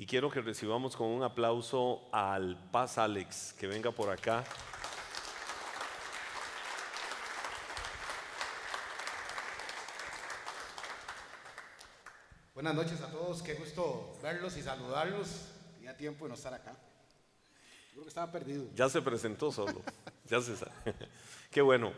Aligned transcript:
Y 0.00 0.06
quiero 0.06 0.30
que 0.30 0.40
recibamos 0.40 0.96
con 0.96 1.08
un 1.08 1.22
aplauso 1.22 2.08
al 2.10 2.56
Paz 2.70 2.96
Alex, 2.96 3.52
que 3.52 3.66
venga 3.66 3.90
por 3.90 4.08
acá. 4.08 4.42
Buenas 12.54 12.74
noches 12.74 13.02
a 13.02 13.10
todos, 13.10 13.42
qué 13.42 13.52
gusto 13.52 14.16
verlos 14.22 14.56
y 14.56 14.62
saludarlos. 14.62 15.52
Tenía 15.74 15.94
tiempo 15.94 16.24
de 16.24 16.30
no 16.30 16.34
estar 16.34 16.54
acá. 16.54 16.74
Creo 17.90 18.04
que 18.04 18.08
estaba 18.08 18.32
perdido. 18.32 18.70
Ya 18.74 18.88
se 18.88 19.02
presentó 19.02 19.52
solo, 19.52 19.82
ya 20.30 20.40
se 20.40 20.56
sabe. 20.56 20.72
Qué 21.50 21.60
bueno. 21.60 21.92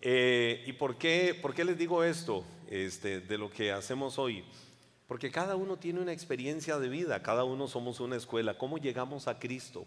Eh, 0.00 0.62
¿Y 0.68 0.72
por 0.74 0.96
qué, 0.96 1.36
por 1.42 1.52
qué 1.52 1.64
les 1.64 1.76
digo 1.76 2.04
esto 2.04 2.44
este, 2.68 3.20
de 3.20 3.38
lo 3.38 3.50
que 3.50 3.72
hacemos 3.72 4.20
hoy? 4.20 4.44
Porque 5.10 5.32
cada 5.32 5.56
uno 5.56 5.76
tiene 5.76 5.98
una 5.98 6.12
experiencia 6.12 6.78
de 6.78 6.88
vida, 6.88 7.20
cada 7.20 7.42
uno 7.42 7.66
somos 7.66 7.98
una 7.98 8.14
escuela. 8.14 8.56
¿Cómo 8.56 8.78
llegamos 8.78 9.26
a 9.26 9.40
Cristo? 9.40 9.84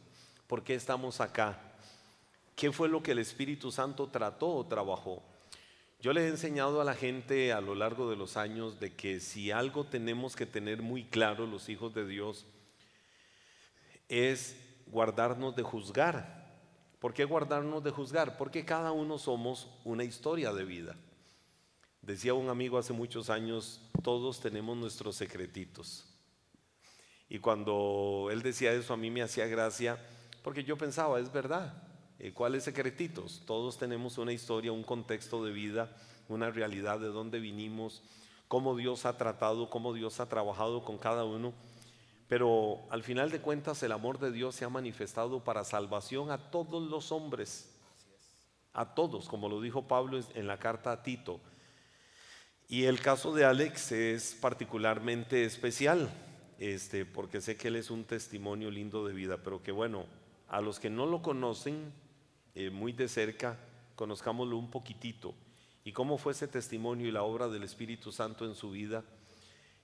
¿Por 0.47 0.65
qué 0.65 0.75
estamos 0.75 1.21
acá? 1.21 1.61
¿Qué 2.57 2.73
fue 2.73 2.89
lo 2.89 3.01
que 3.01 3.13
el 3.13 3.19
Espíritu 3.19 3.71
Santo 3.71 4.07
trató 4.07 4.53
o 4.53 4.65
trabajó? 4.65 5.23
Yo 6.01 6.11
le 6.11 6.25
he 6.25 6.27
enseñado 6.27 6.81
a 6.81 6.83
la 6.83 6.93
gente 6.93 7.53
a 7.53 7.61
lo 7.61 7.73
largo 7.73 8.09
de 8.09 8.17
los 8.17 8.35
años 8.35 8.81
de 8.81 8.95
que 8.95 9.21
si 9.21 9.49
algo 9.49 9.85
tenemos 9.85 10.35
que 10.35 10.45
tener 10.45 10.81
muy 10.81 11.05
claro 11.05 11.47
los 11.47 11.69
hijos 11.69 11.93
de 11.93 12.05
Dios 12.05 12.45
es 14.09 14.57
guardarnos 14.87 15.55
de 15.55 15.63
juzgar. 15.63 16.51
¿Por 16.99 17.13
qué 17.13 17.23
guardarnos 17.23 17.81
de 17.81 17.91
juzgar? 17.91 18.35
Porque 18.35 18.65
cada 18.65 18.91
uno 18.91 19.17
somos 19.17 19.69
una 19.85 20.03
historia 20.03 20.51
de 20.51 20.65
vida. 20.65 20.97
Decía 22.03 22.33
un 22.33 22.49
amigo 22.49 22.77
hace 22.77 22.93
muchos 22.93 23.29
años, 23.29 23.81
todos 24.03 24.39
tenemos 24.39 24.77
nuestros 24.77 25.15
secretitos. 25.15 26.05
Y 27.29 27.39
cuando 27.39 28.29
él 28.31 28.41
decía 28.41 28.71
eso 28.73 28.93
a 28.93 28.97
mí 28.97 29.09
me 29.09 29.23
hacía 29.23 29.47
gracia 29.47 29.97
porque 30.43 30.63
yo 30.63 30.77
pensaba, 30.77 31.19
es 31.19 31.31
verdad, 31.31 31.73
eh, 32.23 32.31
¿Cuáles 32.31 32.63
secretitos? 32.63 33.41
Todos 33.45 33.77
tenemos 33.77 34.17
una 34.17 34.31
historia, 34.31 34.71
un 34.71 34.83
contexto 34.83 35.43
de 35.43 35.51
vida, 35.51 35.93
una 36.29 36.51
realidad 36.51 36.99
de 36.99 37.07
dónde 37.07 37.41
vinimos, 37.41 38.01
cómo 38.47 38.77
Dios 38.77 39.05
ha 39.05 39.17
tratado, 39.17 39.69
cómo 39.69 39.93
Dios 39.93 40.21
ha 40.21 40.29
trabajado 40.29 40.85
con 40.85 40.97
cada 40.97 41.25
uno. 41.25 41.53
Pero 42.29 42.79
al 42.91 43.03
final 43.03 43.29
de 43.29 43.41
cuentas 43.41 43.83
el 43.83 43.91
amor 43.91 44.19
de 44.19 44.31
Dios 44.31 44.55
se 44.55 44.63
ha 44.63 44.69
manifestado 44.69 45.43
para 45.43 45.65
salvación 45.65 46.31
a 46.31 46.49
todos 46.49 46.89
los 46.89 47.11
hombres, 47.11 47.75
a 48.71 48.95
todos, 48.95 49.27
como 49.27 49.49
lo 49.49 49.59
dijo 49.59 49.87
Pablo 49.87 50.17
en 50.33 50.47
la 50.47 50.59
carta 50.59 50.93
a 50.93 51.03
Tito. 51.03 51.41
Y 52.67 52.85
el 52.85 52.99
caso 53.01 53.33
de 53.33 53.45
Alex 53.45 53.91
es 53.91 54.37
particularmente 54.39 55.43
especial, 55.43 56.09
este, 56.59 57.05
porque 57.05 57.41
sé 57.41 57.57
que 57.57 57.67
él 57.67 57.75
es 57.75 57.91
un 57.91 58.05
testimonio 58.05 58.71
lindo 58.71 59.05
de 59.05 59.13
vida, 59.13 59.37
pero 59.43 59.61
que 59.61 59.71
bueno, 59.71 60.05
a 60.47 60.61
los 60.61 60.79
que 60.79 60.89
no 60.89 61.05
lo 61.05 61.21
conocen, 61.21 61.91
eh, 62.55 62.69
muy 62.69 62.93
de 62.93 63.07
cerca, 63.07 63.59
conozcámoslo 63.95 64.57
un 64.57 64.71
poquitito. 64.71 65.35
Y 65.83 65.91
cómo 65.91 66.17
fue 66.17 66.31
ese 66.31 66.47
testimonio 66.47 67.07
y 67.07 67.11
la 67.11 67.23
obra 67.23 67.47
del 67.47 67.63
Espíritu 67.63 68.11
Santo 68.11 68.45
en 68.45 68.55
su 68.55 68.71
vida 68.71 69.03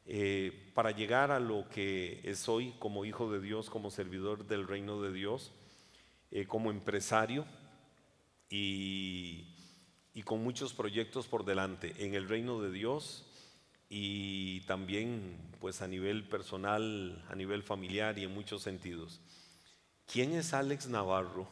eh, 0.05 0.71
para 0.73 0.91
llegar 0.91 1.29
a 1.29 1.39
lo 1.39 1.69
que 1.69 2.21
es 2.23 2.49
hoy 2.49 2.73
como 2.79 3.05
hijo 3.05 3.31
de 3.31 3.41
Dios, 3.41 3.69
como 3.69 3.91
servidor 3.91 4.47
del 4.47 4.67
reino 4.67 5.01
de 5.01 5.11
Dios, 5.11 5.51
eh, 6.31 6.45
como 6.45 6.71
empresario. 6.71 7.45
Y, 8.49 9.58
y 10.13 10.23
con 10.23 10.43
muchos 10.43 10.73
proyectos 10.73 11.27
por 11.27 11.45
delante 11.45 11.93
en 11.99 12.15
el 12.15 12.27
reino 12.27 12.61
de 12.61 12.71
Dios 12.71 13.25
y 13.89 14.61
también 14.61 15.37
pues 15.59 15.81
a 15.81 15.87
nivel 15.87 16.27
personal, 16.27 17.25
a 17.29 17.35
nivel 17.35 17.63
familiar 17.63 18.17
y 18.17 18.23
en 18.23 18.33
muchos 18.33 18.61
sentidos. 18.61 19.19
¿Quién 20.05 20.33
es 20.33 20.53
Alex 20.53 20.87
Navarro? 20.87 21.47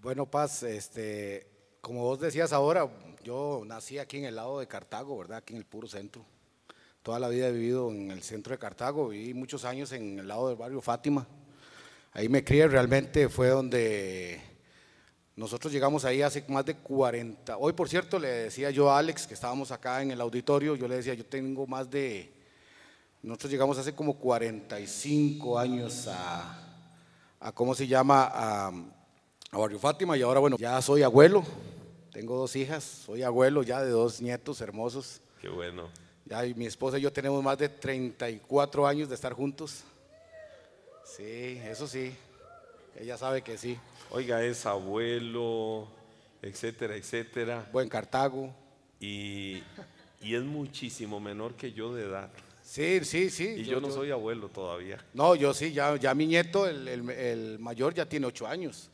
Bueno, 0.00 0.26
Paz, 0.26 0.62
este, 0.62 1.46
como 1.80 2.02
vos 2.02 2.20
decías 2.20 2.52
ahora, 2.52 2.88
yo 3.24 3.62
nací 3.66 3.98
aquí 3.98 4.18
en 4.18 4.24
el 4.24 4.36
lado 4.36 4.60
de 4.60 4.68
Cartago, 4.68 5.18
¿verdad? 5.18 5.38
Aquí 5.38 5.52
en 5.54 5.58
el 5.58 5.66
puro 5.66 5.88
centro. 5.88 6.24
Toda 7.02 7.18
la 7.18 7.28
vida 7.28 7.48
he 7.48 7.52
vivido 7.52 7.90
en 7.90 8.10
el 8.10 8.22
centro 8.22 8.52
de 8.52 8.58
Cartago, 8.58 9.08
viví 9.08 9.32
muchos 9.34 9.64
años 9.64 9.92
en 9.92 10.18
el 10.18 10.28
lado 10.28 10.48
del 10.48 10.56
barrio 10.56 10.80
Fátima. 10.80 11.26
Ahí 12.12 12.28
me 12.28 12.44
crié, 12.44 12.66
realmente 12.66 13.28
fue 13.28 13.48
donde 13.48 14.40
nosotros 15.36 15.70
llegamos 15.70 16.06
ahí 16.06 16.22
hace 16.22 16.42
más 16.48 16.64
de 16.64 16.74
40. 16.74 17.58
Hoy, 17.58 17.74
por 17.74 17.90
cierto, 17.90 18.18
le 18.18 18.28
decía 18.28 18.70
yo 18.70 18.90
a 18.90 18.98
Alex, 18.98 19.26
que 19.26 19.34
estábamos 19.34 19.70
acá 19.70 20.00
en 20.00 20.10
el 20.10 20.20
auditorio, 20.22 20.74
yo 20.76 20.88
le 20.88 20.96
decía, 20.96 21.12
yo 21.12 21.26
tengo 21.26 21.66
más 21.66 21.90
de, 21.90 22.32
nosotros 23.22 23.50
llegamos 23.50 23.76
hace 23.76 23.94
como 23.94 24.14
45 24.18 25.58
años 25.58 26.08
a, 26.08 26.58
a 27.38 27.52
¿cómo 27.52 27.74
se 27.74 27.86
llama? 27.86 28.30
A, 28.32 28.68
a 29.50 29.58
Barrio 29.58 29.78
Fátima 29.78 30.16
y 30.16 30.22
ahora 30.22 30.40
bueno, 30.40 30.56
ya 30.58 30.80
soy 30.80 31.02
abuelo, 31.02 31.44
tengo 32.12 32.36
dos 32.36 32.56
hijas, 32.56 32.82
soy 32.82 33.22
abuelo 33.22 33.62
ya 33.62 33.82
de 33.82 33.90
dos 33.90 34.22
nietos 34.22 34.62
hermosos. 34.62 35.20
Qué 35.42 35.50
bueno. 35.50 35.88
Ya 36.24 36.42
mi 36.56 36.64
esposa 36.64 36.98
y 36.98 37.02
yo 37.02 37.12
tenemos 37.12 37.42
más 37.44 37.58
de 37.58 37.68
34 37.68 38.86
años 38.86 39.10
de 39.10 39.14
estar 39.14 39.34
juntos. 39.34 39.84
Sí, 41.04 41.60
eso 41.64 41.86
sí, 41.86 42.16
ella 42.98 43.18
sabe 43.18 43.42
que 43.42 43.58
sí. 43.58 43.78
Oiga, 44.10 44.42
es 44.44 44.66
abuelo, 44.66 45.88
etcétera, 46.42 46.96
etcétera. 46.96 47.68
Buen 47.72 47.88
Cartago. 47.88 48.54
Y, 49.00 49.62
y 50.22 50.34
es 50.34 50.42
muchísimo 50.42 51.20
menor 51.20 51.54
que 51.54 51.72
yo 51.72 51.94
de 51.94 52.04
edad. 52.04 52.30
Sí, 52.62 53.04
sí, 53.04 53.30
sí. 53.30 53.54
Y 53.58 53.64
yo, 53.64 53.80
no 53.80 53.90
soy 53.90 54.10
abuelo 54.10 54.48
todavía. 54.48 55.04
No, 55.14 55.34
yo 55.34 55.54
sí, 55.54 55.72
ya, 55.72 55.96
ya 55.96 56.14
mi 56.14 56.26
nieto, 56.26 56.66
el, 56.66 56.88
el, 56.88 57.10
el 57.10 57.58
mayor, 57.58 57.94
ya 57.94 58.08
tiene 58.08 58.26
ocho 58.26 58.46
años 58.46 58.90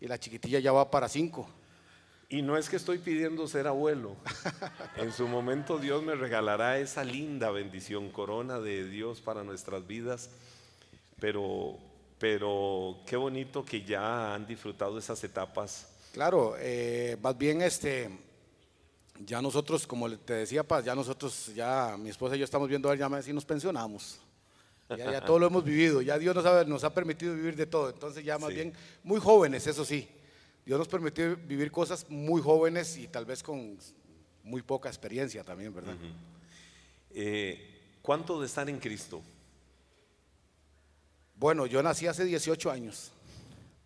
y 0.00 0.08
la 0.08 0.18
chiquitilla 0.18 0.58
ya 0.58 0.72
va 0.72 0.90
para 0.90 1.08
cinco. 1.08 1.48
Y 2.28 2.42
no 2.42 2.56
es 2.56 2.68
que 2.68 2.76
estoy 2.76 2.98
pidiendo 2.98 3.46
ser 3.46 3.66
abuelo. 3.68 4.16
En 4.96 5.12
su 5.12 5.28
momento 5.28 5.78
Dios 5.78 6.02
me 6.02 6.14
regalará 6.14 6.78
esa 6.78 7.04
linda 7.04 7.50
bendición, 7.50 8.10
corona 8.10 8.58
de 8.58 8.88
Dios 8.88 9.20
para 9.20 9.44
nuestras 9.44 9.86
vidas. 9.86 10.30
Pero, 11.20 11.78
pero 12.22 13.00
qué 13.04 13.16
bonito 13.16 13.64
que 13.64 13.82
ya 13.82 14.32
han 14.32 14.46
disfrutado 14.46 14.96
esas 14.96 15.24
etapas. 15.24 15.88
Claro, 16.12 16.54
eh, 16.56 17.16
más 17.20 17.36
bien 17.36 17.60
este, 17.62 18.16
ya 19.18 19.42
nosotros, 19.42 19.88
como 19.88 20.08
te 20.16 20.34
decía 20.34 20.62
Paz, 20.62 20.84
ya 20.84 20.94
nosotros, 20.94 21.52
ya 21.52 21.96
mi 21.98 22.10
esposa 22.10 22.36
y 22.36 22.38
yo 22.38 22.44
estamos 22.44 22.68
viendo 22.68 22.94
ya 22.94 23.22
si 23.22 23.32
nos 23.32 23.44
pensionamos. 23.44 24.20
Ya, 24.96 25.20
todo 25.24 25.40
lo 25.40 25.48
hemos 25.48 25.64
vivido, 25.64 26.00
ya 26.00 26.16
Dios 26.16 26.32
nos 26.36 26.46
ha, 26.46 26.62
nos 26.62 26.84
ha 26.84 26.94
permitido 26.94 27.34
vivir 27.34 27.56
de 27.56 27.66
todo. 27.66 27.90
Entonces 27.90 28.24
ya 28.24 28.38
más 28.38 28.54
bien 28.54 28.72
muy 29.02 29.18
jóvenes, 29.18 29.66
eso 29.66 29.84
sí. 29.84 30.08
Dios 30.64 30.78
nos 30.78 30.86
permitió 30.86 31.36
vivir 31.36 31.72
cosas 31.72 32.08
muy 32.08 32.40
jóvenes 32.40 32.98
y 32.98 33.08
tal 33.08 33.24
vez 33.24 33.42
con 33.42 33.76
muy 34.44 34.62
poca 34.62 34.88
experiencia 34.88 35.42
también, 35.42 35.74
¿verdad? 35.74 35.96
Eh, 37.10 37.80
¿Cuánto 38.00 38.38
de 38.38 38.46
estar 38.46 38.70
en 38.70 38.78
Cristo? 38.78 39.20
Bueno, 41.42 41.66
yo 41.66 41.82
nací 41.82 42.06
hace 42.06 42.24
18 42.24 42.70
años. 42.70 43.10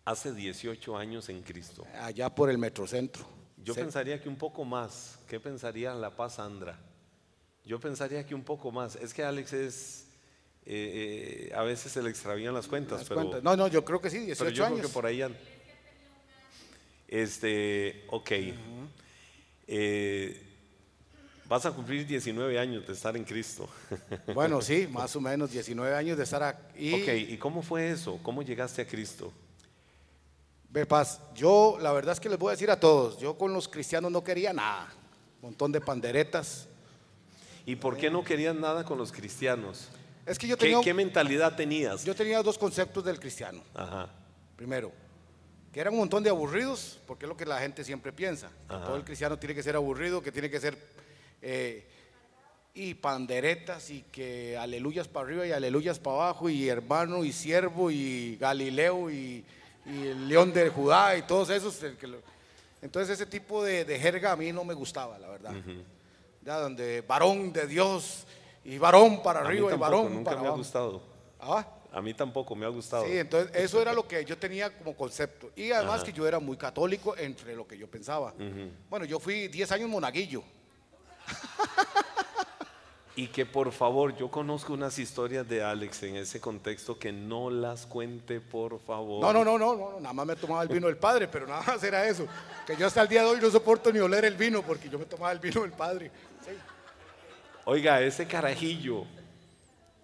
Hace 0.05 0.31
18 0.31 0.95
años 0.95 1.27
en 1.29 1.41
Cristo. 1.41 1.87
Allá 1.99 2.29
por 2.29 2.51
el 2.51 2.59
Metrocentro. 2.59 3.25
Yo 3.63 3.73
pensaría 3.73 4.21
que 4.21 4.29
un 4.29 4.35
poco 4.35 4.63
más. 4.63 5.17
¿Qué 5.27 5.39
pensaría 5.39 5.95
La 5.95 6.15
Paz 6.15 6.35
Sandra? 6.35 6.79
Yo 7.65 7.79
pensaría 7.79 8.23
que 8.23 8.35
un 8.35 8.43
poco 8.43 8.71
más. 8.71 8.95
Es 8.97 9.11
que 9.11 9.23
Alex 9.23 9.53
es 9.53 10.07
eh, 10.67 11.49
eh, 11.49 11.55
a 11.55 11.63
veces 11.63 11.91
se 11.91 12.03
le 12.03 12.11
extravían 12.11 12.53
las 12.53 12.67
cuentas. 12.67 13.03
pero, 13.09 13.41
No, 13.41 13.57
no, 13.57 13.67
yo 13.67 13.83
creo 13.83 13.99
que 13.99 14.11
sí, 14.11 14.19
18 14.19 14.37
pero 14.37 14.55
yo 14.55 14.65
Creo 14.75 14.87
que 14.87 14.93
por 14.93 15.07
ahí 15.07 15.23
Este, 17.07 18.05
ok. 18.09 18.31
Eh, 19.65 20.46
vas 21.47 21.65
a 21.65 21.71
cumplir 21.71 22.05
19 22.05 22.59
años 22.59 22.85
de 22.85 22.93
estar 22.93 23.15
en 23.15 23.23
Cristo. 23.23 23.69
Bueno, 24.33 24.61
sí, 24.61 24.87
más 24.91 25.15
o 25.15 25.21
menos 25.21 25.51
19 25.51 25.95
años 25.95 26.17
de 26.17 26.23
estar 26.23 26.43
aquí. 26.43 26.93
Ok, 26.93 27.07
¿y 27.29 27.37
cómo 27.37 27.61
fue 27.61 27.91
eso? 27.91 28.19
¿Cómo 28.21 28.41
llegaste 28.41 28.81
a 28.81 28.87
Cristo? 28.87 29.31
Ve, 30.69 30.85
Paz, 30.85 31.21
yo 31.33 31.77
la 31.81 31.91
verdad 31.91 32.13
es 32.13 32.19
que 32.19 32.29
les 32.29 32.37
voy 32.37 32.49
a 32.49 32.51
decir 32.51 32.69
a 32.69 32.79
todos, 32.79 33.17
yo 33.19 33.37
con 33.37 33.53
los 33.53 33.67
cristianos 33.67 34.11
no 34.11 34.23
quería 34.23 34.51
nada, 34.53 34.89
un 35.41 35.49
montón 35.49 35.71
de 35.71 35.81
panderetas. 35.81 36.67
¿Y 37.65 37.75
por 37.75 37.97
qué 37.97 38.09
no 38.09 38.23
querían 38.23 38.61
nada 38.61 38.83
con 38.83 38.97
los 38.97 39.11
cristianos? 39.11 39.89
Es 40.25 40.37
que 40.37 40.47
yo 40.47 40.57
tenía, 40.57 40.79
¿Qué, 40.81 40.93
mentalidad 40.93 41.55
tenías? 41.55 42.03
Yo 42.03 42.13
tenía 42.13 42.43
dos 42.43 42.57
conceptos 42.57 43.03
del 43.03 43.19
cristiano. 43.19 43.61
Primero, 44.55 44.91
que 45.71 45.79
eran 45.79 45.93
un 45.93 45.99
montón 45.99 46.23
de 46.23 46.29
aburridos, 46.29 46.99
porque 47.07 47.25
es 47.25 47.29
lo 47.29 47.37
que 47.37 47.45
la 47.45 47.59
gente 47.59 47.83
siempre 47.83 48.11
piensa. 48.11 48.49
todo 48.67 48.95
el 48.97 49.03
cristiano 49.03 49.37
tiene 49.37 49.55
que 49.55 49.63
ser 49.63 49.75
aburrido, 49.75 50.21
que 50.21 50.31
tiene 50.31 50.49
que 50.49 50.59
ser 50.59 50.77
eh, 51.41 51.85
y 52.77 52.93
panderetas 52.93 53.89
y 53.89 54.03
que 54.11 54.55
aleluyas 54.55 55.07
para 55.07 55.25
arriba 55.25 55.47
y 55.47 55.51
aleluyas 55.51 55.97
para 55.97 56.17
abajo 56.17 56.47
y 56.47 56.69
hermano 56.69 57.23
y 57.23 57.33
siervo 57.33 57.89
y 57.89 58.37
Galileo 58.37 59.09
y, 59.09 59.43
el 59.87 60.27
león 60.27 60.51
de 60.51 60.69
Judá 60.69 61.17
y 61.17 61.21
todos 61.21 61.49
esos. 61.49 61.81
Entonces 62.81 63.13
ese 63.13 63.25
tipo 63.25 63.63
de, 63.63 63.85
jerga 63.99 64.33
a 64.33 64.35
mí 64.35 64.51
no 64.51 64.63
me 64.63 64.73
gustaba, 64.73 65.17
la 65.17 65.29
verdad. 65.29 65.53
Ya 66.43 66.59
donde 66.59 67.01
varón 67.01 67.51
de 67.51 67.65
Dios 67.65 68.25
y 68.63 68.77
varón 68.77 69.23
para 69.23 69.39
arriba 69.39 69.73
y 69.73 69.77
varón 69.77 70.13
nunca 70.13 70.31
para 70.31 70.41
me 70.41 70.47
ha 70.49 70.51
gustado. 70.51 71.01
Ah, 71.39 71.65
A 71.93 72.01
mí 72.01 72.13
tampoco 72.13 72.53
me 72.53 72.65
ha 72.65 72.69
gustado. 72.69 73.05
sí, 73.05 73.17
entonces 73.17 73.55
eso 73.55 73.81
era 73.81 73.93
lo 73.93 74.07
que 74.07 74.23
yo 74.25 74.37
tenía 74.37 74.69
como 74.77 74.95
concepto. 74.95 75.51
Y 75.55 75.71
además 75.71 76.03
que 76.03 76.13
yo 76.13 76.27
era 76.27 76.39
muy 76.39 76.57
católico 76.57 77.17
entre 77.17 77.55
lo 77.55 77.65
que 77.65 77.77
yo 77.77 77.87
pensaba. 77.87 78.35
Bueno, 78.89 79.05
yo 79.05 79.19
fui 79.19 79.47
10 79.47 79.71
años 79.71 79.89
monaguillo. 79.89 80.43
Y 83.17 83.29
que 83.29 83.47
por 83.47 83.71
favor, 83.71 84.15
yo 84.15 84.29
conozco 84.29 84.73
unas 84.73 84.99
historias 84.99 85.49
de 85.49 85.63
Alex 85.63 86.03
en 86.03 86.17
ese 86.17 86.39
contexto 86.39 86.99
que 86.99 87.11
no 87.11 87.49
las 87.49 87.87
cuente, 87.87 88.39
por 88.39 88.79
favor. 88.79 89.23
No, 89.23 89.33
no, 89.33 89.43
no, 89.43 89.57
no, 89.57 89.75
no, 89.75 89.99
nada 89.99 90.13
más 90.13 90.27
me 90.27 90.35
tomaba 90.35 90.61
el 90.61 90.69
vino 90.69 90.85
del 90.85 90.97
padre, 90.97 91.27
pero 91.27 91.47
nada 91.47 91.63
más 91.65 91.83
era 91.83 92.07
eso. 92.07 92.27
Que 92.67 92.77
yo 92.77 92.85
hasta 92.85 93.01
el 93.01 93.07
día 93.07 93.23
de 93.23 93.29
hoy 93.29 93.39
no 93.41 93.49
soporto 93.49 93.91
ni 93.91 93.97
oler 93.97 94.23
el 94.25 94.35
vino 94.35 94.61
porque 94.61 94.87
yo 94.87 94.99
me 94.99 95.05
tomaba 95.05 95.31
el 95.31 95.39
vino 95.39 95.63
del 95.63 95.71
padre. 95.71 96.11
Sí. 96.45 96.51
Oiga, 97.65 98.01
ese 98.03 98.27
carajillo, 98.27 99.05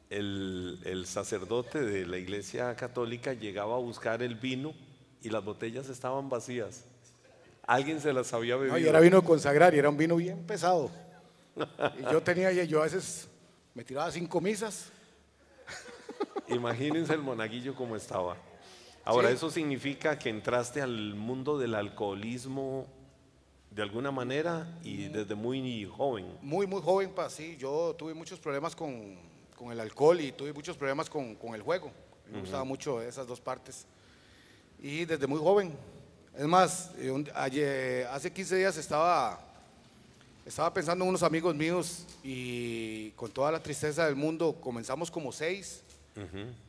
el, 0.10 0.80
el 0.84 1.06
sacerdote 1.06 1.82
de 1.82 2.08
la 2.08 2.18
iglesia 2.18 2.76
católica 2.76 3.34
llegaba 3.34 3.76
a 3.76 3.80
buscar 3.80 4.24
el 4.24 4.34
vino 4.34 4.74
y 5.22 5.30
las 5.30 5.46
botellas 5.46 5.88
estaban 5.88 6.30
vacías. 6.30 6.86
Alguien 7.68 8.02
se 8.02 8.12
las 8.12 8.34
había 8.34 8.56
bebido. 8.56 8.74
No, 8.74 8.80
y 8.80 8.88
era 8.88 9.00
vino 9.00 9.24
consagrar 9.24 9.76
y 9.76 9.78
era 9.78 9.90
un 9.90 9.98
vino 9.98 10.16
bien 10.16 10.48
pesado. 10.48 10.90
Y 12.00 12.04
yo 12.12 12.22
tenía, 12.24 12.52
yo 12.64 12.80
a 12.82 12.84
veces 12.84 13.28
me 13.74 13.84
tiraba 13.84 14.12
cinco 14.12 14.42
misas. 14.42 14.92
Imagínense 16.48 17.14
el 17.14 17.22
monaguillo 17.22 17.76
como 17.76 17.96
estaba. 17.96 18.38
Ahora, 19.06 19.30
Sí. 19.30 19.36
eso 19.36 19.50
significa 19.50 20.18
que 20.18 20.30
entraste 20.30 20.82
al 20.82 21.14
mundo 21.16 21.58
del 21.58 21.76
alcoholismo 21.76 22.88
de 23.72 23.82
alguna 23.82 24.12
manera 24.12 24.78
y 24.84 25.08
desde 25.08 25.36
muy 25.36 25.86
joven. 25.86 26.38
Muy, 26.42 26.68
muy 26.68 26.82
joven, 26.82 27.12
pa, 27.12 27.30
sí. 27.30 27.58
Yo 27.58 27.96
tuve 27.98 28.14
muchos 28.14 28.40
problemas 28.40 28.76
con, 28.76 29.18
con 29.58 29.72
el 29.72 29.80
alcohol 29.80 30.20
y 30.22 30.32
tuve 30.32 30.54
muchos 30.54 30.78
problemas 30.78 31.10
con, 31.10 31.36
con 31.36 31.56
el 31.56 31.62
juego. 31.62 31.92
Me 32.32 32.40
gustaba 32.40 32.64
mucho 32.64 33.02
esas 33.02 33.28
dos 33.28 33.42
partes. 33.42 33.86
Y 34.80 35.06
desde 35.06 35.28
muy 35.28 35.40
joven. 35.40 35.74
Es 36.38 36.46
más, 36.46 36.92
eh, 36.98 37.12
un- 37.12 37.30
ayer- 37.36 38.08
hace 38.08 38.32
15 38.32 38.56
días 38.56 38.76
estaba, 38.78 39.53
estaba 40.46 40.74
pensando 40.74 41.04
en 41.06 41.10
unos 41.10 41.24
amigos 41.24 41.56
míos 41.56 42.06
y 42.24 43.12
con 43.12 43.32
toda 43.32 43.52
la 43.52 43.62
tristeza 43.62 44.06
del 44.06 44.16
mundo 44.16 44.56
comenzamos 44.60 45.10
como 45.10 45.32
seis, 45.32 45.82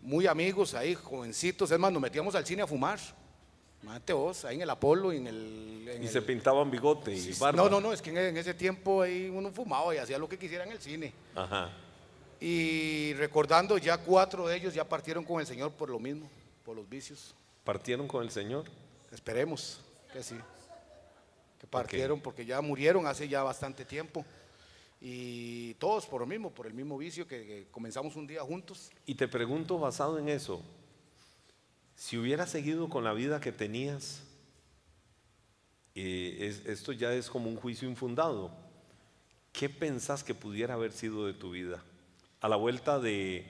muy 0.02 0.26
amigos 0.26 0.74
ahí, 0.74 0.94
jovencitos. 0.94 1.70
Es 1.70 1.78
más, 1.78 1.92
nos 1.92 2.00
metíamos 2.00 2.34
al 2.34 2.46
cine 2.46 2.62
a 2.62 2.66
fumar. 2.66 2.98
Imagínate 3.82 4.12
vos, 4.14 4.44
ahí 4.46 4.56
en 4.56 4.62
el 4.62 4.70
Apolo 4.70 5.12
y 5.12 5.18
en 5.18 5.26
el... 5.26 5.88
en 5.90 6.02
Y 6.02 6.06
el- 6.06 6.12
se 6.12 6.22
pintaban 6.22 6.70
bigote 6.70 7.12
y 7.12 7.20
Sí, 7.20 7.34
sí. 7.34 7.40
barba. 7.40 7.62
No, 7.64 7.68
no, 7.68 7.80
no, 7.82 7.92
es 7.92 8.00
que 8.00 8.08
en, 8.10 8.16
en 8.16 8.36
ese 8.38 8.54
tiempo 8.54 9.02
ahí 9.02 9.28
uno 9.28 9.50
fumaba 9.50 9.94
y 9.94 9.98
hacía 9.98 10.16
lo 10.18 10.26
que 10.28 10.38
quisiera 10.38 10.64
en 10.64 10.72
el 10.72 10.78
cine. 10.80 11.12
Ajá. 11.34 11.70
Y 12.40 13.12
recordando, 13.14 13.76
ya 13.76 13.98
cuatro 13.98 14.46
de 14.48 14.56
ellos 14.56 14.72
ya 14.72 14.84
partieron 14.88 15.22
con 15.24 15.40
el 15.40 15.46
Señor 15.46 15.70
por 15.72 15.90
lo 15.90 15.98
mismo, 15.98 16.30
por 16.64 16.74
los 16.76 16.88
vicios. 16.88 17.34
¿Partieron 17.62 18.08
con 18.08 18.22
el 18.22 18.30
Señor? 18.30 18.64
Esperemos 19.12 19.80
que 20.12 20.22
sí. 20.22 20.36
Que 21.64 21.70
partieron 21.70 22.20
porque 22.20 22.44
ya 22.44 22.60
murieron 22.60 23.06
hace 23.06 23.28
ya 23.28 23.42
bastante 23.42 23.84
tiempo. 23.84 24.24
Y 25.00 25.74
todos 25.74 26.06
por 26.06 26.20
lo 26.20 26.26
mismo, 26.26 26.50
por 26.50 26.66
el 26.66 26.74
mismo 26.74 26.96
vicio 26.96 27.26
que, 27.26 27.44
que 27.46 27.66
comenzamos 27.70 28.16
un 28.16 28.26
día 28.26 28.42
juntos. 28.42 28.90
Y 29.06 29.14
te 29.14 29.28
pregunto 29.28 29.78
basado 29.78 30.18
en 30.18 30.28
eso, 30.28 30.62
si 31.96 32.16
hubieras 32.16 32.50
seguido 32.50 32.88
con 32.88 33.04
la 33.04 33.12
vida 33.12 33.40
que 33.40 33.52
tenías, 33.52 34.22
eh, 35.94 36.36
es- 36.40 36.66
esto 36.66 36.92
ya 36.92 37.12
es 37.12 37.28
como 37.30 37.48
un 37.48 37.56
juicio 37.56 37.88
infundado, 37.88 38.50
¿qué 39.52 39.68
pensás 39.68 40.24
que 40.24 40.34
pudiera 40.34 40.74
haber 40.74 40.92
sido 40.92 41.26
de 41.26 41.34
tu 41.34 41.50
vida? 41.50 41.82
A 42.40 42.48
la 42.48 42.56
vuelta 42.56 42.98
de, 42.98 43.46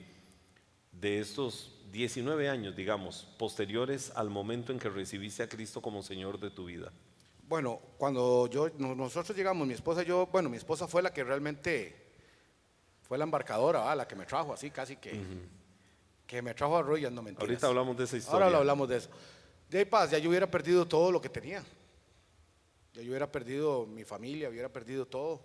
de 0.93 1.21
estos 1.21 1.71
19 1.93 2.49
años, 2.49 2.75
digamos, 2.77 3.27
posteriores 3.39 4.13
al 4.17 4.29
momento 4.31 4.73
en 4.73 4.79
que 4.79 4.89
recibiste 4.89 5.43
a 5.43 5.49
Cristo 5.49 5.81
como 5.81 6.03
Señor 6.03 6.39
de 6.41 6.51
tu 6.51 6.67
vida. 6.67 6.93
Bueno, 7.47 7.81
cuando 7.99 8.47
yo, 8.49 8.71
no- 8.79 8.95
nosotros 8.95 9.37
llegamos, 9.37 9.67
mi 9.67 9.75
esposa 9.75 10.03
y 10.03 10.07
yo, 10.07 10.27
bueno, 10.27 10.49
mi 10.49 10.57
esposa 10.57 10.87
fue 10.89 11.03
la 11.03 11.13
que 11.13 11.23
realmente 11.25 11.95
fue 13.03 13.19
la 13.19 13.25
embarcadora, 13.25 13.95
la 13.95 14.09
que 14.09 14.17
me 14.17 14.25
trajo 14.25 14.53
así, 14.55 14.71
casi 14.71 14.97
que, 14.97 15.21
que 16.27 16.41
me 16.41 16.55
trajo 16.55 16.77
a 16.79 16.83
Royal, 16.83 17.15
no 17.15 17.23
mentiras. 17.23 17.49
Ahorita 17.49 17.67
hablamos 17.67 17.97
de 17.99 18.05
esa 18.05 18.17
historia. 18.17 18.35
Ahora 18.35 18.51
lo 18.51 18.59
hablamos 18.59 18.89
de 18.89 18.97
eso. 18.97 19.11
De 19.69 19.79
ahí 19.79 19.85
paz, 19.85 20.11
ya 20.11 20.19
yo 20.19 20.31
hubiera 20.31 20.51
perdido 20.51 20.87
todo 20.89 21.13
lo 21.13 21.21
que 21.21 21.29
tenía. 21.29 21.63
Ya 22.95 23.03
yo 23.03 23.11
hubiera 23.11 23.31
perdido 23.31 23.87
mi 23.87 24.05
familia, 24.05 24.49
hubiera 24.49 24.69
perdido 24.71 25.05
todo, 25.07 25.43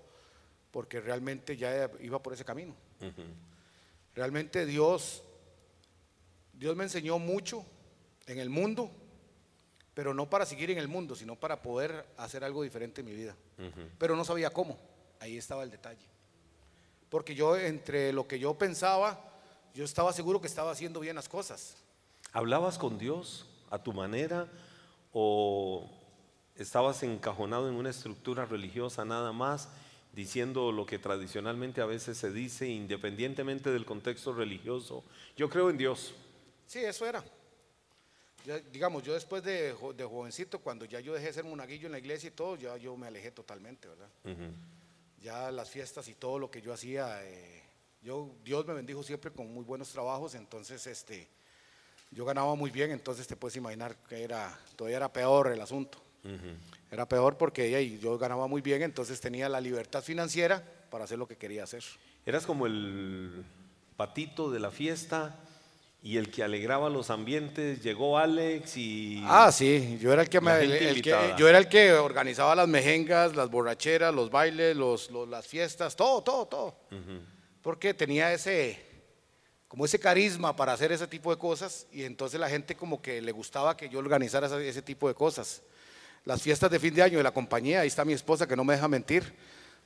porque 0.72 1.02
realmente 1.02 1.58
ya 1.58 1.90
iba 2.00 2.22
por 2.24 2.34
ese 2.34 2.46
camino. 2.46 2.76
Realmente 4.16 4.66
Dios, 4.66 5.24
Dios 6.54 6.76
me 6.76 6.84
enseñó 6.86 7.20
mucho 7.20 7.66
en 8.28 8.40
el 8.40 8.50
mundo, 8.50 8.92
pero 10.00 10.14
no 10.14 10.30
para 10.30 10.46
seguir 10.46 10.72
en 10.72 10.78
el 10.78 10.88
mundo, 10.88 11.14
sino 11.14 11.36
para 11.36 11.62
poder 11.62 12.06
hacer 12.16 12.46
algo 12.46 12.64
diferente 12.64 13.02
en 13.02 13.08
mi 13.08 13.14
vida. 13.14 13.36
Pero 13.98 14.16
no 14.16 14.24
sabía 14.24 14.50
cómo. 14.50 14.80
Ahí 15.20 15.38
estaba 15.38 15.62
el 15.62 15.70
detalle. 15.70 16.06
Porque 17.10 17.36
yo, 17.36 17.58
entre 17.58 18.14
lo 18.14 18.26
que 18.26 18.40
yo 18.40 18.58
pensaba, 18.58 19.20
yo 19.74 19.84
estaba 19.84 20.14
seguro 20.14 20.40
que 20.40 20.48
estaba 20.48 20.72
haciendo 20.72 21.02
bien 21.02 21.18
las 21.18 21.28
cosas. 21.28 21.76
¿Hablabas 22.32 22.78
con 22.78 22.98
Dios 22.98 23.46
a 23.70 23.84
tu 23.84 23.92
manera 23.92 24.48
o 25.12 25.92
estabas 26.56 27.04
encajonado 27.04 27.68
en 27.68 27.76
una 27.76 27.90
estructura 27.90 28.46
religiosa 28.46 29.04
nada 29.04 29.34
más, 29.34 29.68
diciendo 30.14 30.72
lo 30.72 30.86
que 30.86 30.98
tradicionalmente 30.98 31.82
a 31.82 31.86
veces 31.86 32.18
se 32.18 32.32
dice, 32.32 32.70
independientemente 32.70 33.70
del 33.70 33.86
contexto 33.86 34.32
religioso? 34.32 35.04
Yo 35.36 35.50
creo 35.50 35.70
en 35.70 35.78
Dios. 35.78 36.14
Sí, 36.68 36.80
eso 36.80 37.06
era. 37.06 37.22
Ya, 38.46 38.58
digamos, 38.60 39.04
yo 39.04 39.14
después 39.14 39.44
de, 39.44 39.76
jo- 39.80 39.94
de 39.94 40.04
jovencito, 40.06 40.60
cuando 40.60 40.86
ya 40.86 41.00
yo 41.00 41.14
dejé 41.14 41.28
de 41.28 41.34
ser 41.34 41.44
monaguillo 41.44 41.88
en 41.88 41.92
la 41.92 42.00
iglesia 42.00 42.28
y 42.28 42.32
todo, 42.32 42.56
ya 42.56 42.78
yo 42.78 42.96
me 42.96 43.08
alejé 43.08 43.32
totalmente, 43.32 43.88
¿verdad? 43.88 44.10
Ya 45.22 45.52
las 45.52 45.70
fiestas 45.70 46.08
y 46.08 46.14
todo 46.16 46.40
lo 46.40 46.50
que 46.50 46.62
yo 46.62 46.72
hacía, 46.74 47.20
eh, 47.26 47.62
yo, 48.02 48.32
Dios 48.46 48.66
me 48.66 48.74
bendijo 48.74 49.04
siempre 49.04 49.32
con 49.32 49.54
muy 49.54 49.66
buenos 49.66 49.90
trabajos, 49.90 50.36
entonces 50.36 50.88
este, 50.88 51.28
yo 52.12 52.24
ganaba 52.24 52.56
muy 52.56 52.72
bien, 52.72 52.92
entonces 52.92 53.28
te 53.28 53.36
puedes 53.36 53.58
imaginar 53.58 53.98
que 54.08 54.24
era, 54.24 54.58
todavía 54.78 54.98
era 54.98 55.12
peor 55.12 55.52
el 55.52 55.62
asunto. 55.62 56.02
Era 56.92 57.08
peor 57.08 57.38
porque 57.38 57.76
ey, 57.78 57.98
yo 58.00 58.18
ganaba 58.18 58.48
muy 58.48 58.62
bien, 58.62 58.82
entonces 58.82 59.20
tenía 59.22 59.48
la 59.48 59.62
libertad 59.62 60.02
financiera 60.04 60.64
para 60.90 61.04
hacer 61.06 61.18
lo 61.18 61.28
que 61.28 61.38
quería 61.38 61.64
hacer. 61.64 61.84
Eras 62.26 62.46
como 62.46 62.66
el 62.66 63.44
patito 63.96 64.50
de 64.52 64.60
la 64.60 64.70
fiesta 64.72 65.38
y 66.02 66.18
el 66.18 66.32
que 66.32 66.44
alegraba 66.44 66.90
los 66.90 67.10
ambientes. 67.10 67.84
Llegó 67.84 68.18
Alex 68.18 68.78
y... 68.78 69.22
Ah, 69.26 69.52
sí, 69.52 69.98
yo 70.02 70.14
era 70.14 70.22
el 70.22 70.30
que, 70.30 70.38
La 70.38 70.42
me, 70.42 70.52
gente 70.62 70.66
el- 70.66 70.72
el 70.74 71.02
que- 71.02 71.10
invitada. 71.10 71.36
yo 71.36 71.48
era 71.48 71.58
el 71.58 71.68
que 71.68 71.94
organizaba 71.94 72.56
las 72.56 72.68
mejengas, 72.68 73.36
las 73.36 73.50
borracheras, 73.50 74.14
los 74.16 74.30
bailes, 74.32 74.76
los, 74.78 75.12
los- 75.12 75.28
las 75.28 75.46
fiestas, 75.46 75.96
todo, 75.96 76.22
todo, 76.24 76.46
todo. 76.48 76.76
Porque 77.62 77.94
tenía 77.94 78.32
ese, 78.34 78.82
como 79.68 79.84
ese 79.86 80.00
carisma 80.00 80.56
para 80.56 80.72
hacer 80.74 80.92
ese 80.94 81.06
tipo 81.08 81.30
de 81.32 81.38
cosas 81.38 81.86
y 81.92 82.04
entonces 82.04 82.40
la 82.40 82.50
gente 82.50 82.76
como 82.76 83.02
que 83.02 83.22
le 83.22 83.32
gustaba 83.34 83.76
que 83.76 83.90
yo 83.90 84.00
organizara 84.00 84.48
ese, 84.48 84.70
ese 84.70 84.82
tipo 84.82 85.08
de 85.10 85.14
cosas. 85.14 85.62
Las 86.24 86.42
fiestas 86.42 86.72
de 86.72 86.80
fin 86.80 86.94
de 86.94 87.02
año 87.04 87.18
de 87.18 87.24
la 87.24 87.32
compañía, 87.32 87.82
ahí 87.82 87.88
está 87.88 88.06
mi 88.06 88.14
esposa 88.14 88.48
que 88.48 88.56
no 88.56 88.64
me 88.64 88.74
deja 88.76 88.88
mentir, 88.88 89.34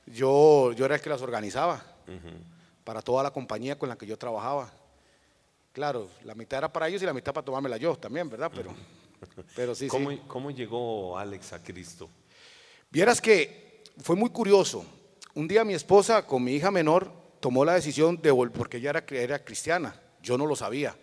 yo, 0.06 0.72
yo 0.72 0.84
era 0.84 0.94
el 0.96 1.00
que 1.00 1.08
las 1.10 1.22
organizaba 1.22 1.82
para 2.84 3.00
toda 3.02 3.22
la 3.22 3.30
compañía 3.32 3.76
con 3.78 3.88
la 3.88 3.96
que 3.96 4.06
yo 4.06 4.16
trabajaba. 4.16 4.70
Claro, 5.74 6.08
la 6.22 6.36
mitad 6.36 6.58
era 6.58 6.72
para 6.72 6.86
ellos 6.88 7.02
y 7.02 7.04
la 7.04 7.12
mitad 7.12 7.34
para 7.34 7.44
tomármela 7.44 7.76
yo 7.76 7.96
también, 7.96 8.30
¿verdad? 8.30 8.48
Pero, 8.54 8.72
pero 9.56 9.74
sí, 9.74 9.88
¿Cómo, 9.88 10.10
sí. 10.10 10.22
¿Cómo 10.28 10.52
llegó 10.52 11.18
Alex 11.18 11.52
a 11.52 11.60
Cristo? 11.60 12.08
Vieras 12.90 13.20
que 13.20 13.82
fue 14.00 14.14
muy 14.14 14.30
curioso. 14.30 14.86
Un 15.34 15.48
día 15.48 15.64
mi 15.64 15.74
esposa 15.74 16.24
con 16.24 16.44
mi 16.44 16.52
hija 16.52 16.70
menor 16.70 17.10
tomó 17.40 17.64
la 17.64 17.74
decisión 17.74 18.22
de 18.22 18.30
volver, 18.30 18.56
porque 18.56 18.76
ella 18.76 18.90
era, 18.90 19.04
era 19.10 19.44
cristiana. 19.44 20.00
Yo 20.22 20.38
no 20.38 20.46
lo 20.46 20.54
sabía, 20.54 20.94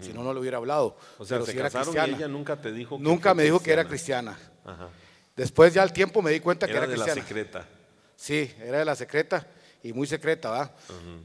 si 0.00 0.12
no, 0.12 0.22
no 0.22 0.34
le 0.34 0.40
hubiera 0.40 0.58
hablado. 0.58 0.98
O 1.18 1.24
sea, 1.24 1.38
pero 1.38 1.46
se 1.46 1.58
era 1.58 1.68
y 1.68 1.72
cristiana. 1.72 2.16
ella 2.16 2.28
nunca 2.28 2.60
te 2.60 2.70
dijo 2.72 2.98
que 2.98 3.02
Nunca 3.02 3.32
me 3.32 3.44
dijo 3.44 3.58
que 3.58 3.72
era 3.72 3.88
cristiana. 3.88 4.38
Ajá. 4.66 4.90
Después 5.34 5.72
ya 5.72 5.82
al 5.82 5.94
tiempo 5.94 6.20
me 6.20 6.30
di 6.30 6.40
cuenta 6.40 6.66
que 6.66 6.72
Era 6.72 6.82
era 6.84 6.90
de 6.92 6.98
la 6.98 7.04
cristiana. 7.04 7.26
secreta. 7.26 7.66
Sí, 8.14 8.52
era 8.60 8.80
de 8.80 8.84
la 8.84 8.94
secreta 8.94 9.46
y 9.82 9.94
muy 9.94 10.06
secreta, 10.06 10.50
¿verdad? 10.50 10.74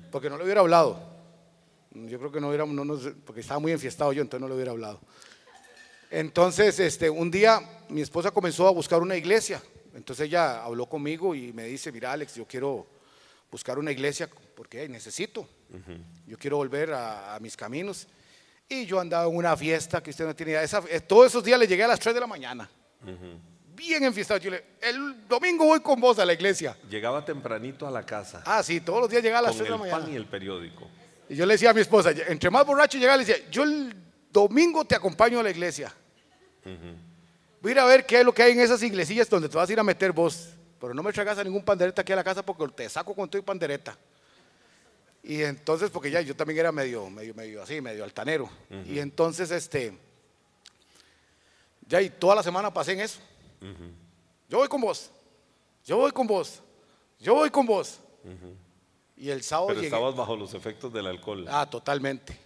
Porque 0.10 0.30
no 0.30 0.38
le 0.38 0.46
hubiera 0.46 0.62
hablado. 0.62 1.15
Yo 1.96 2.20
creo 2.20 2.32
que 2.32 2.42
no 2.42 2.50
hubiera, 2.50 2.66
no 2.66 2.84
nos- 2.86 3.14
porque 3.26 3.42
estaba 3.42 3.60
muy 3.60 3.72
enfiestado 3.72 4.12
yo, 4.14 4.22
entonces 4.22 4.42
no 4.42 4.48
le 4.50 4.54
hubiera 4.56 4.72
hablado. 4.72 5.00
Entonces, 6.12 6.80
este, 6.80 7.10
un 7.10 7.32
día 7.32 7.62
mi 7.90 8.02
esposa 8.02 8.32
comenzó 8.32 8.68
a 8.68 8.72
buscar 8.72 9.02
una 9.02 9.16
iglesia. 9.16 9.62
Entonces 9.96 10.28
ella 10.28 10.64
habló 10.64 10.86
conmigo 10.88 11.34
y 11.36 11.52
me 11.54 11.64
dice, 11.66 11.92
mira 11.92 12.12
Alex, 12.12 12.36
yo 12.36 12.46
quiero 12.46 12.86
buscar 13.52 13.80
una 13.80 13.92
iglesia 13.92 14.30
porque 14.56 14.88
necesito. 14.90 15.48
Yo 16.28 16.38
quiero 16.38 16.58
volver 16.58 16.94
a, 16.94 17.36
a 17.36 17.40
mis 17.40 17.58
caminos. 17.58 18.08
Y 18.68 18.86
yo 18.86 19.00
andaba 19.00 19.30
en 19.30 19.36
una 19.36 19.56
fiesta 19.56 20.02
que 20.02 20.10
usted 20.10 20.26
no 20.26 20.36
tiene 20.36 20.54
idea. 20.54 20.64
Esa- 20.64 20.84
eh, 20.90 21.00
todos 21.02 21.28
esos 21.28 21.44
días 21.44 21.60
le 21.60 21.68
llegué 21.68 21.84
a 21.84 21.88
las 21.88 22.00
3 22.00 22.14
de 22.14 22.22
la 22.22 22.28
mañana. 22.28 22.70
Bien 23.76 24.04
enfiestado. 24.04 24.40
Yo 24.40 24.52
le, 24.52 24.64
el 24.82 25.28
domingo 25.28 25.66
voy 25.66 25.80
con 25.82 26.00
vos 26.00 26.18
a 26.20 26.26
la 26.26 26.34
iglesia. 26.34 26.78
Llegaba 26.90 27.24
tempranito 27.26 27.86
a 27.88 27.92
la 27.92 28.06
casa 28.06 28.42
Ah, 28.46 28.64
sí, 28.64 28.80
todos 28.82 29.02
los 29.02 29.10
días 29.10 29.22
llegaba 29.22 29.40
a 29.40 29.52
las 29.52 29.52
con 29.52 29.66
3 29.66 29.70
de 29.70 29.76
el 29.76 29.80
la 29.80 29.86
mañana. 29.86 30.06
pan 30.06 30.14
y 30.14 30.16
el 30.18 30.26
periódico. 30.28 30.88
Y 31.30 31.36
yo 31.36 31.46
le 31.46 31.54
decía 31.54 31.72
a 31.72 31.74
mi 31.74 31.82
esposa, 31.82 32.12
entre 32.12 32.50
más 32.50 32.66
borracho 32.66 32.98
llegaba, 32.98 33.18
le 33.18 33.26
decía, 33.26 33.50
yo 33.50 33.64
el 33.64 33.96
domingo 34.32 34.86
te 34.86 34.96
acompaño 34.96 35.40
a 35.40 35.44
la 35.44 35.50
iglesia. 35.50 35.94
Voy 37.62 37.72
a 37.72 37.74
ir 37.74 37.80
a 37.80 37.86
ver 37.86 38.06
qué 38.06 38.20
es 38.20 38.26
lo 38.26 38.34
que 38.34 38.44
hay 38.44 38.52
en 38.52 38.60
esas 38.60 38.82
iglesias 38.84 39.30
donde 39.30 39.50
te 39.50 39.58
vas 39.58 39.70
a 39.70 39.74
ir 39.74 39.80
a 39.80 39.84
meter 39.84 40.12
vos. 40.12 40.50
Pero 40.80 40.94
no 40.94 41.02
me 41.02 41.12
traigas 41.12 41.38
a 41.38 41.44
ningún 41.44 41.64
pandereta 41.64 42.02
aquí 42.02 42.12
a 42.12 42.18
la 42.18 42.24
casa 42.24 42.46
porque 42.46 42.68
te 42.74 42.90
saco 42.90 43.16
con 43.16 43.30
tu 43.30 43.44
pandereta. 43.44 43.98
Y 45.24 45.42
entonces, 45.42 45.90
porque 45.90 46.12
ya 46.12 46.22
yo 46.22 46.36
también 46.36 46.60
era 46.60 46.72
medio, 46.72 47.10
medio, 47.10 47.34
medio 47.34 47.64
así, 47.64 47.82
medio 47.82 48.04
altanero. 48.04 48.48
Y 48.88 49.00
entonces, 49.00 49.50
este, 49.50 49.98
ya 51.88 52.02
y 52.02 52.12
toda 52.12 52.36
la 52.36 52.44
semana 52.44 52.72
pasé 52.72 52.94
en 52.94 53.00
eso. 53.00 53.20
Yo 54.48 54.60
voy 54.60 54.68
con 54.68 54.82
vos, 54.82 55.10
yo 55.84 55.98
voy 55.98 56.12
con 56.12 56.28
vos, 56.28 56.62
yo 57.20 57.34
voy 57.34 57.50
con 57.50 57.66
vos. 57.66 58.00
Y 59.18 59.30
el 59.30 59.44
sábado 59.44 59.68
Pero 59.68 59.80
llegué. 59.82 59.88
estabas 59.96 60.16
bajo 60.16 60.36
los 60.36 60.54
efectos 60.54 60.92
del 60.92 61.08
alcohol. 61.08 61.46
Ah, 61.50 61.70
totalmente. 61.70 62.38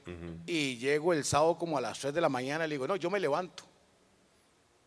Y 0.46 0.78
llego 0.78 1.14
el 1.14 1.24
sábado 1.26 1.58
como 1.58 1.78
a 1.78 1.82
las 1.82 1.98
3 2.00 2.14
de 2.14 2.22
la 2.22 2.30
mañana 2.30 2.66
y 2.66 2.70
le 2.70 2.76
digo, 2.76 2.88
no, 2.88 2.96
yo 2.96 3.10
me 3.10 3.20
levanto. 3.20 3.64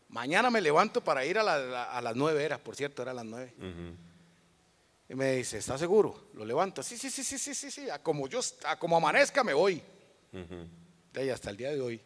Mañana 0.09 0.49
me 0.49 0.61
levanto 0.61 1.03
para 1.03 1.25
ir 1.25 1.37
a, 1.39 1.43
la- 1.43 1.57
la- 1.57 1.83
a 1.85 2.01
las 2.01 2.15
9, 2.15 2.43
era, 2.43 2.57
por 2.57 2.75
cierto, 2.75 3.01
era 3.01 3.11
a 3.11 3.15
las 3.15 3.25
9. 3.25 3.53
Y 5.09 5.15
me 5.15 5.33
dice, 5.33 5.57
¿estás 5.57 5.79
seguro? 5.79 6.27
Lo 6.33 6.45
levanto. 6.45 6.81
Sí, 6.83 6.97
sí, 6.97 7.09
sí, 7.09 7.23
sí, 7.23 7.37
sí, 7.37 7.53
sí, 7.53 7.69
sí. 7.69 7.89
A 7.89 8.01
como 8.01 8.27
yo, 8.27 8.39
a 8.65 8.77
como 8.79 8.95
amanezca 8.95 9.43
me 9.43 9.53
voy. 9.53 9.81
De 11.11 11.21
ahí 11.21 11.29
hasta 11.29 11.49
el 11.49 11.57
día 11.57 11.71
de 11.71 11.81
hoy. 11.81 12.01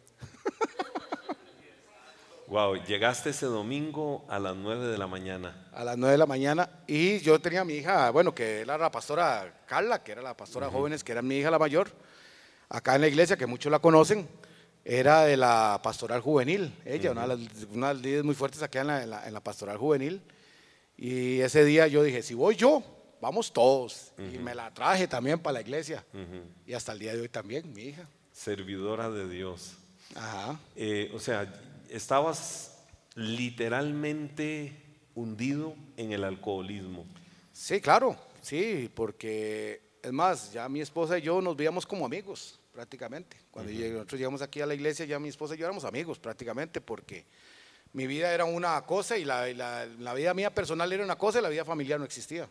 Wow, 2.48 2.76
llegaste 2.86 3.30
ese 3.30 3.44
domingo 3.46 4.24
a 4.28 4.38
las 4.38 4.56
9 4.56 4.86
de 4.86 4.96
la 4.96 5.06
mañana. 5.06 5.68
A 5.72 5.84
las 5.84 5.98
9 5.98 6.12
de 6.12 6.18
la 6.18 6.24
mañana. 6.26 6.68
Y 6.86 7.18
yo 7.20 7.38
tenía 7.38 7.60
a 7.60 7.64
mi 7.64 7.74
hija, 7.74 8.08
bueno, 8.10 8.34
que 8.34 8.60
era 8.60 8.78
la 8.78 8.90
pastora 8.90 9.64
Carla, 9.66 10.02
que 10.02 10.12
era 10.12 10.22
la 10.22 10.34
pastora 10.34 10.70
jóvenes, 10.70 11.04
que 11.04 11.12
era 11.12 11.20
mi 11.20 11.36
hija 11.36 11.50
la 11.50 11.58
mayor, 11.58 11.90
acá 12.70 12.94
en 12.94 13.02
la 13.02 13.08
iglesia, 13.08 13.36
que 13.36 13.46
muchos 13.46 13.70
la 13.70 13.80
conocen. 13.80 14.26
Era 14.82 15.24
de 15.24 15.36
la 15.36 15.78
pastoral 15.82 16.22
juvenil, 16.22 16.74
ella, 16.86 17.10
una, 17.10 17.26
de 17.28 17.36
las, 17.36 17.38
una 17.70 17.88
de 17.88 17.94
las 17.94 18.02
líderes 18.02 18.24
muy 18.24 18.34
fuertes 18.34 18.62
acá 18.62 18.80
en 18.80 18.86
la, 18.86 19.02
en 19.02 19.10
la- 19.10 19.26
en 19.28 19.34
la 19.34 19.40
pastoral 19.40 19.76
juvenil. 19.76 20.22
Y 20.96 21.40
ese 21.40 21.62
día 21.66 21.86
yo 21.86 22.02
dije, 22.02 22.22
si 22.22 22.32
voy 22.32 22.56
yo, 22.56 22.82
vamos 23.20 23.52
todos. 23.52 24.12
Y 24.32 24.38
me 24.38 24.54
la 24.54 24.72
traje 24.72 25.06
también 25.06 25.38
para 25.40 25.54
la 25.54 25.60
iglesia. 25.60 26.02
Y 26.66 26.72
hasta 26.72 26.92
el 26.92 26.98
día 27.00 27.14
de 27.14 27.20
hoy 27.20 27.28
también, 27.28 27.70
mi 27.74 27.82
hija. 27.82 28.08
Servidora 28.32 29.10
de 29.10 29.28
Dios. 29.28 29.74
Ajá. 30.14 30.58
Eh, 30.74 31.10
o 31.14 31.18
sea, 31.20 31.52
estabas 31.90 32.78
literalmente 33.14 34.72
hundido 35.14 35.74
en 35.96 36.12
el 36.12 36.24
alcoholismo. 36.24 37.06
Sí, 37.52 37.80
claro, 37.80 38.16
sí, 38.40 38.90
porque 38.94 39.80
es 40.02 40.12
más, 40.12 40.52
ya 40.52 40.68
mi 40.68 40.80
esposa 40.80 41.18
y 41.18 41.22
yo 41.22 41.40
nos 41.40 41.56
veíamos 41.56 41.84
como 41.86 42.06
amigos 42.06 42.60
prácticamente. 42.72 43.36
Cuando 43.50 43.72
nosotros 43.72 44.18
llegamos 44.18 44.42
aquí 44.42 44.60
a 44.60 44.66
la 44.66 44.74
iglesia, 44.74 45.04
ya 45.04 45.18
mi 45.18 45.28
esposa 45.28 45.54
y 45.54 45.58
yo 45.58 45.64
éramos 45.66 45.84
amigos 45.84 46.18
prácticamente 46.18 46.80
porque 46.80 47.24
mi 47.92 48.06
vida 48.06 48.32
era 48.32 48.44
una 48.44 48.80
cosa 48.82 49.18
y 49.18 49.24
la, 49.24 49.48
y 49.48 49.54
la- 49.54 49.86
la 49.86 50.14
vida 50.14 50.32
mía 50.34 50.54
personal 50.54 50.92
era 50.92 51.02
una 51.02 51.16
cosa 51.16 51.40
y 51.40 51.42
la 51.42 51.48
vida 51.48 51.64
familiar 51.64 51.98
no 51.98 52.04
existía. 52.04 52.48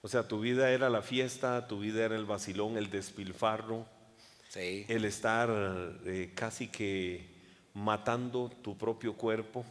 O 0.00 0.08
sea, 0.08 0.26
tu 0.26 0.40
vida 0.40 0.70
era 0.70 0.88
la 0.90 1.02
fiesta, 1.02 1.66
tu 1.68 1.78
vida 1.80 2.04
era 2.04 2.16
el 2.16 2.24
vacilón, 2.24 2.76
el 2.76 2.90
despilfarro, 2.90 3.86
Sí. 4.48 4.84
el 4.88 5.04
estar 5.04 5.48
eh, 6.06 6.32
casi 6.34 6.68
que 6.68 7.37
matando 7.78 8.50
tu 8.62 8.76
propio 8.76 9.14
cuerpo, 9.14 9.64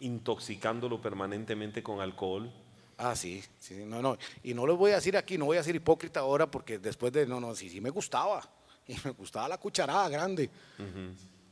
intoxicándolo 0.00 1.00
permanentemente 1.00 1.82
con 1.82 2.00
alcohol. 2.00 2.52
Ah, 2.98 3.14
sí, 3.14 3.42
sí, 3.58 3.84
no, 3.86 4.02
no. 4.02 4.18
Y 4.42 4.54
no 4.54 4.66
les 4.66 4.76
voy 4.76 4.92
a 4.92 4.96
decir 4.96 5.16
aquí, 5.16 5.38
no 5.38 5.46
voy 5.46 5.56
a 5.56 5.62
ser 5.62 5.76
hipócrita 5.76 6.20
ahora 6.20 6.50
porque 6.50 6.78
después 6.78 7.12
de, 7.12 7.26
no, 7.26 7.40
no, 7.40 7.54
sí, 7.54 7.68
sí 7.70 7.80
me 7.80 7.90
gustaba. 7.90 8.42
Y 8.86 8.96
me 9.02 9.12
gustaba 9.12 9.48
la 9.48 9.56
cucharada 9.56 10.10
grande, 10.10 10.50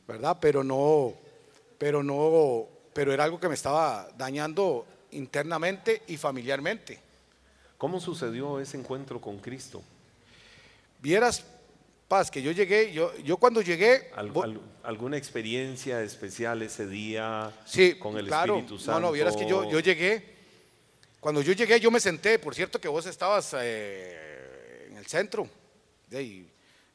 ¿verdad? 0.07 0.37
Pero 0.39 0.63
no, 0.63 1.15
pero 1.79 2.03
no, 2.03 2.69
pero 2.93 3.11
era 3.11 3.25
algo 3.25 3.41
que 3.41 3.49
me 3.49 3.55
estaba 3.55 4.07
dañando 4.19 4.85
internamente 5.13 6.03
y 6.09 6.19
familiarmente. 6.19 7.01
¿Cómo 7.79 8.01
sucedió 8.01 8.61
ese 8.61 8.77
encuentro 8.77 9.19
con 9.19 9.39
Cristo? 9.39 9.83
Vieras, 11.01 11.43
Paz, 12.13 12.31
que 12.31 12.43
yo 12.43 12.53
llegué, 12.53 12.93
yo, 12.93 13.11
yo 13.25 13.39
cuando 13.39 13.63
llegué, 13.63 14.11
Al- 14.15 14.31
al- 14.43 14.61
¿Alguna 14.83 15.17
experiencia 15.17 16.03
especial 16.03 16.61
ese 16.61 16.87
día 16.87 17.51
sí, 17.65 17.95
con 17.95 18.19
el 18.19 18.27
claro, 18.27 18.57
Espíritu 18.59 18.79
Santo? 18.79 19.01
no, 19.01 19.07
no, 19.07 19.13
vieras 19.13 19.35
que 19.35 19.49
yo, 19.49 19.67
yo 19.71 19.81
llegué, 19.81 20.23
cuando 21.21 21.41
yo 21.41 21.55
llegué 21.55 21.81
yo 21.81 21.91
me 21.91 22.01
senté, 22.01 22.39
por 22.39 22.55
cierto 22.55 22.79
que 22.79 22.87
vos 22.89 23.07
estabas 23.07 23.57
eh, 23.59 24.89
en 24.91 24.99
el 24.99 25.07
centro, 25.07 25.49
ahí, 26.15 26.47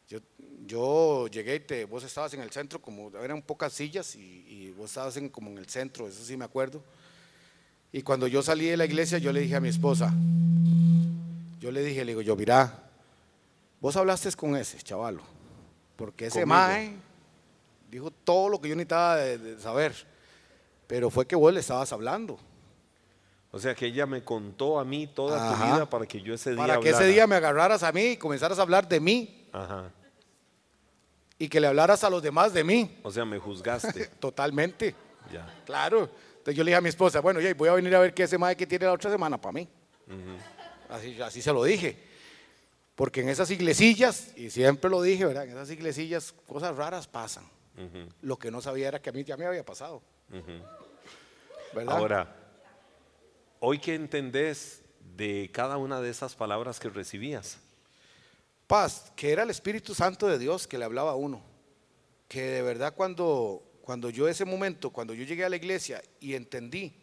yo, 0.08 0.20
yo 0.68 1.28
llegué 1.30 1.56
y 1.56 1.60
te, 1.62 1.86
vos 1.86 2.04
estabas 2.04 2.36
en 2.36 2.42
el 2.42 2.52
centro, 2.52 2.80
como 2.80 3.10
eran 3.18 3.42
pocas 3.42 3.74
sillas 3.74 4.16
y, 4.16 4.46
y 4.48 4.70
vos 4.78 4.92
estabas 4.92 5.18
en, 5.18 5.30
como 5.30 5.50
en 5.50 5.58
el 5.58 5.66
centro, 5.68 6.08
eso 6.08 6.24
sí 6.24 6.38
me 6.38 6.46
acuerdo. 6.46 6.84
Y 7.92 8.04
cuando 8.04 8.28
yo 8.28 8.44
salí 8.44 8.68
de 8.68 8.78
la 8.78 8.86
iglesia, 8.86 9.18
yo 9.18 9.34
le 9.34 9.40
dije 9.40 9.56
a 9.56 9.62
mi 9.62 9.70
esposa, 9.70 10.14
yo 11.60 11.72
le 11.72 11.84
dije, 11.84 12.06
le 12.06 12.12
digo, 12.12 12.22
yo, 12.22 12.36
mira, 12.36 12.84
vos 13.88 13.96
hablaste 13.96 14.30
con 14.34 14.54
ese 14.58 14.78
chavalo, 14.82 15.22
porque 15.96 16.26
ese 16.26 16.46
mae 16.46 16.94
dijo 17.90 18.12
todo 18.12 18.50
lo 18.50 18.60
que 18.60 18.68
yo 18.68 18.76
necesitaba 18.76 19.16
de, 19.16 19.38
de 19.38 19.62
saber, 19.62 19.94
pero 20.88 21.10
fue 21.10 21.26
que 21.26 21.38
vos 21.38 21.54
le 21.54 21.62
estabas 21.62 21.94
hablando, 21.94 22.38
O 23.50 23.58
sea 23.60 23.74
que 23.74 23.86
ella 23.86 24.06
me 24.06 24.22
contó 24.26 24.78
a 24.78 24.84
mí 24.84 25.08
toda 25.08 25.38
tu 25.56 25.64
vida 25.64 25.90
para 25.90 26.06
que 26.06 26.22
yo 26.22 26.34
ese 26.34 26.50
día 26.52 26.58
para 26.68 26.82
que 26.82 26.90
ese 26.90 27.06
día 27.06 27.26
me 27.28 27.38
agarraras 27.38 27.82
a 27.84 27.94
mí 27.94 28.08
y 28.08 28.18
comenzaras 28.18 28.60
a 28.60 28.62
hablar 28.64 28.90
de 28.90 29.00
mí 29.00 29.48
Ajá. 29.54 29.90
y 31.40 31.48
que 31.48 31.62
le 31.62 31.68
hablaras 31.68 32.04
a 32.04 32.10
los 32.10 32.22
demás 32.22 32.52
de 32.52 32.66
mí, 32.66 33.00
O 33.04 33.10
sea, 33.10 33.24
me 33.24 33.40
juzgaste. 33.40 34.08
totalmente, 34.20 34.96
ya. 35.32 35.62
claro. 35.66 36.10
Entonces 36.40 36.56
yo 36.56 36.64
le 36.66 36.72
dije 36.72 36.78
a 36.78 36.82
mi 36.82 36.90
esposa, 36.90 37.22
bueno, 37.22 37.40
ya 37.40 37.54
voy 37.54 37.70
a 37.70 37.74
venir 37.74 37.96
a 37.96 38.00
ver 38.00 38.14
qué 38.14 38.24
ese 38.24 38.38
mae 38.38 38.58
que 38.58 38.68
tiene 38.68 38.86
la 38.86 38.92
otra 38.92 39.10
semana 39.10 39.40
para 39.40 39.54
mí. 39.54 39.66
así, 40.90 41.22
así 41.22 41.42
se 41.42 41.54
lo 41.54 41.64
dije. 41.64 42.07
Porque 42.98 43.22
en 43.22 43.30
esas 43.30 43.52
iglesillas, 43.52 44.36
y 44.36 44.50
siempre 44.50 44.90
lo 44.90 45.04
dije, 45.04 45.24
¿verdad? 45.24 45.44
En 45.44 45.52
esas 45.52 45.70
iglesillas 45.70 46.34
cosas 46.48 46.76
raras 46.76 47.08
pasan. 47.08 47.48
Lo 48.24 48.40
que 48.40 48.50
no 48.50 48.60
sabía 48.60 48.88
era 48.88 49.00
que 49.00 49.12
a 49.12 49.14
mí 49.14 49.24
ya 49.24 49.38
me 49.38 49.46
había 49.46 49.64
pasado. 49.64 50.02
¿Verdad? 51.76 51.96
Ahora, 51.96 52.36
hoy 53.60 53.78
que 53.78 53.94
entendés 53.94 54.82
de 55.16 55.52
cada 55.54 55.78
una 55.78 56.02
de 56.02 56.10
esas 56.10 56.34
palabras 56.34 56.80
que 56.80 56.90
recibías. 56.90 57.60
Paz, 58.66 59.12
que 59.16 59.32
era 59.32 59.44
el 59.44 59.52
Espíritu 59.52 59.94
Santo 59.94 60.26
de 60.26 60.40
Dios 60.40 60.66
que 60.66 60.80
le 60.80 60.86
hablaba 60.86 61.12
a 61.12 61.16
uno. 61.16 61.44
Que 62.28 62.42
de 62.42 62.62
verdad 62.64 62.96
cuando, 62.96 63.62
cuando 63.84 64.10
yo 64.10 64.28
ese 64.28 64.44
momento, 64.44 64.90
cuando 64.90 65.14
yo 65.14 65.24
llegué 65.24 65.46
a 65.46 65.50
la 65.50 65.56
iglesia 65.56 66.02
y 66.20 66.34
entendí 66.34 66.96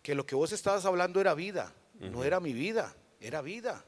que 0.00 0.14
lo 0.14 0.26
que 0.26 0.36
vos 0.36 0.52
estabas 0.52 0.84
hablando 0.84 1.20
era 1.20 1.34
vida, 1.34 1.74
no 1.98 2.22
era 2.22 2.38
mi 2.38 2.52
vida, 2.52 2.94
era 3.20 3.42
vida. 3.42 3.84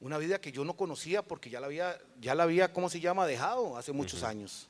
Una 0.00 0.18
vida 0.18 0.40
que 0.40 0.52
yo 0.52 0.64
no 0.64 0.76
conocía 0.76 1.22
porque 1.22 1.48
ya 1.50 1.58
la 1.60 1.66
había, 1.66 1.98
ya 2.20 2.34
la 2.34 2.42
había, 2.42 2.72
¿cómo 2.72 2.88
se 2.90 3.00
llama? 3.00 3.26
Dejado 3.26 3.76
hace 3.76 3.92
muchos 3.92 4.22
años. 4.22 4.68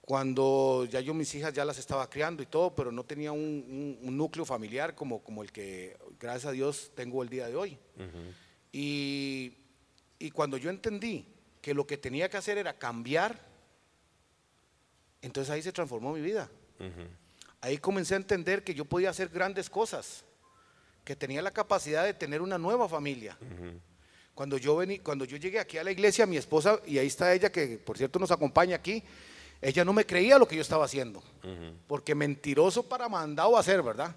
Cuando 0.00 0.86
ya 0.88 1.00
yo 1.00 1.14
mis 1.14 1.34
hijas 1.34 1.52
ya 1.52 1.64
las 1.64 1.78
estaba 1.78 2.08
criando 2.08 2.42
y 2.42 2.46
todo, 2.46 2.74
pero 2.74 2.92
no 2.92 3.04
tenía 3.04 3.32
un, 3.32 3.40
un- 3.40 3.98
un 4.08 4.16
núcleo 4.16 4.44
familiar 4.44 4.94
como, 4.94 5.20
como 5.22 5.42
el 5.42 5.50
que, 5.50 5.96
gracias 6.20 6.46
a 6.46 6.52
Dios, 6.52 6.92
tengo 6.94 7.22
el 7.22 7.28
día 7.28 7.48
de 7.48 7.56
hoy. 7.56 7.78
Y, 8.72 9.52
y 10.18 10.30
cuando 10.30 10.58
yo 10.58 10.70
entendí 10.70 11.26
que 11.60 11.74
lo 11.74 11.86
que 11.86 11.96
tenía 11.98 12.28
que 12.28 12.36
hacer 12.36 12.56
era 12.58 12.78
cambiar, 12.78 13.40
entonces 15.22 15.50
ahí 15.52 15.62
se 15.62 15.72
transformó 15.72 16.12
mi 16.12 16.20
vida. 16.20 16.48
Ahí 17.60 17.78
comencé 17.78 18.14
a 18.14 18.18
entender 18.18 18.62
que 18.62 18.74
yo 18.74 18.84
podía 18.84 19.10
hacer 19.10 19.28
grandes 19.28 19.68
cosas, 19.68 20.24
que 21.06 21.14
tenía 21.14 21.40
la 21.40 21.52
capacidad 21.52 22.04
de 22.04 22.12
tener 22.14 22.42
una 22.42 22.58
nueva 22.58 22.88
familia. 22.88 23.38
Cuando 24.34 24.58
yo 24.58 24.74
vení, 24.74 24.98
cuando 24.98 25.24
yo 25.24 25.36
llegué 25.36 25.60
aquí 25.60 25.78
a 25.78 25.84
la 25.84 25.92
iglesia, 25.92 26.26
mi 26.26 26.36
esposa, 26.36 26.80
y 26.84 26.98
ahí 26.98 27.06
está 27.06 27.32
ella, 27.32 27.50
que 27.50 27.78
por 27.78 27.96
cierto 27.96 28.18
nos 28.18 28.32
acompaña 28.32 28.74
aquí, 28.74 29.04
ella 29.62 29.84
no 29.84 29.92
me 29.92 30.04
creía 30.04 30.36
lo 30.36 30.48
que 30.48 30.56
yo 30.56 30.62
estaba 30.62 30.84
haciendo. 30.84 31.22
Porque 31.86 32.12
mentiroso 32.16 32.82
para 32.82 33.08
mandado 33.08 33.56
a 33.56 33.60
hacer, 33.60 33.84
¿verdad? 33.84 34.16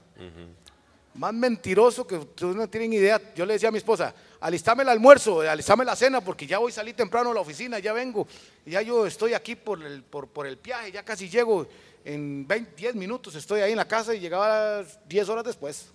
Más 1.13 1.31
mentiroso 1.31 2.07
que 2.07 2.15
ustedes 2.15 2.55
no 2.55 2.67
tienen 2.67 2.91
idea. 2.91 3.21
Yo 3.35 3.45
le 3.45 3.53
decía 3.53 3.69
a 3.69 3.71
mi 3.71 3.77
esposa, 3.77 4.15
alistame 4.39 4.81
el 4.81 4.89
almuerzo, 4.89 5.41
alistame 5.41 5.85
la 5.85 5.95
cena, 5.95 6.21
porque 6.21 6.47
ya 6.47 6.57
voy 6.57 6.71
a 6.71 6.75
salir 6.75 6.95
temprano 6.95 7.29
a 7.29 7.33
la 7.35 7.41
oficina, 7.41 7.77
ya 7.77 7.93
vengo. 7.93 8.27
Ya 8.65 8.81
yo 8.81 9.05
estoy 9.05 9.35
aquí 9.35 9.55
por 9.55 9.83
el, 9.85 10.01
por, 10.01 10.27
por 10.27 10.47
el 10.47 10.55
viaje, 10.55 10.91
ya 10.91 11.05
casi 11.05 11.29
llego. 11.29 11.67
En 12.03 12.47
20, 12.47 12.71
10 12.75 12.95
minutos 12.95 13.35
estoy 13.35 13.61
ahí 13.61 13.73
en 13.73 13.77
la 13.77 13.87
casa 13.87 14.15
y 14.15 14.19
llegaba 14.19 14.83
10 15.07 15.29
horas 15.29 15.43
después. 15.43 15.93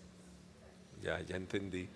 Ya, 1.04 1.20
ya 1.20 1.37
entendí. 1.37 1.87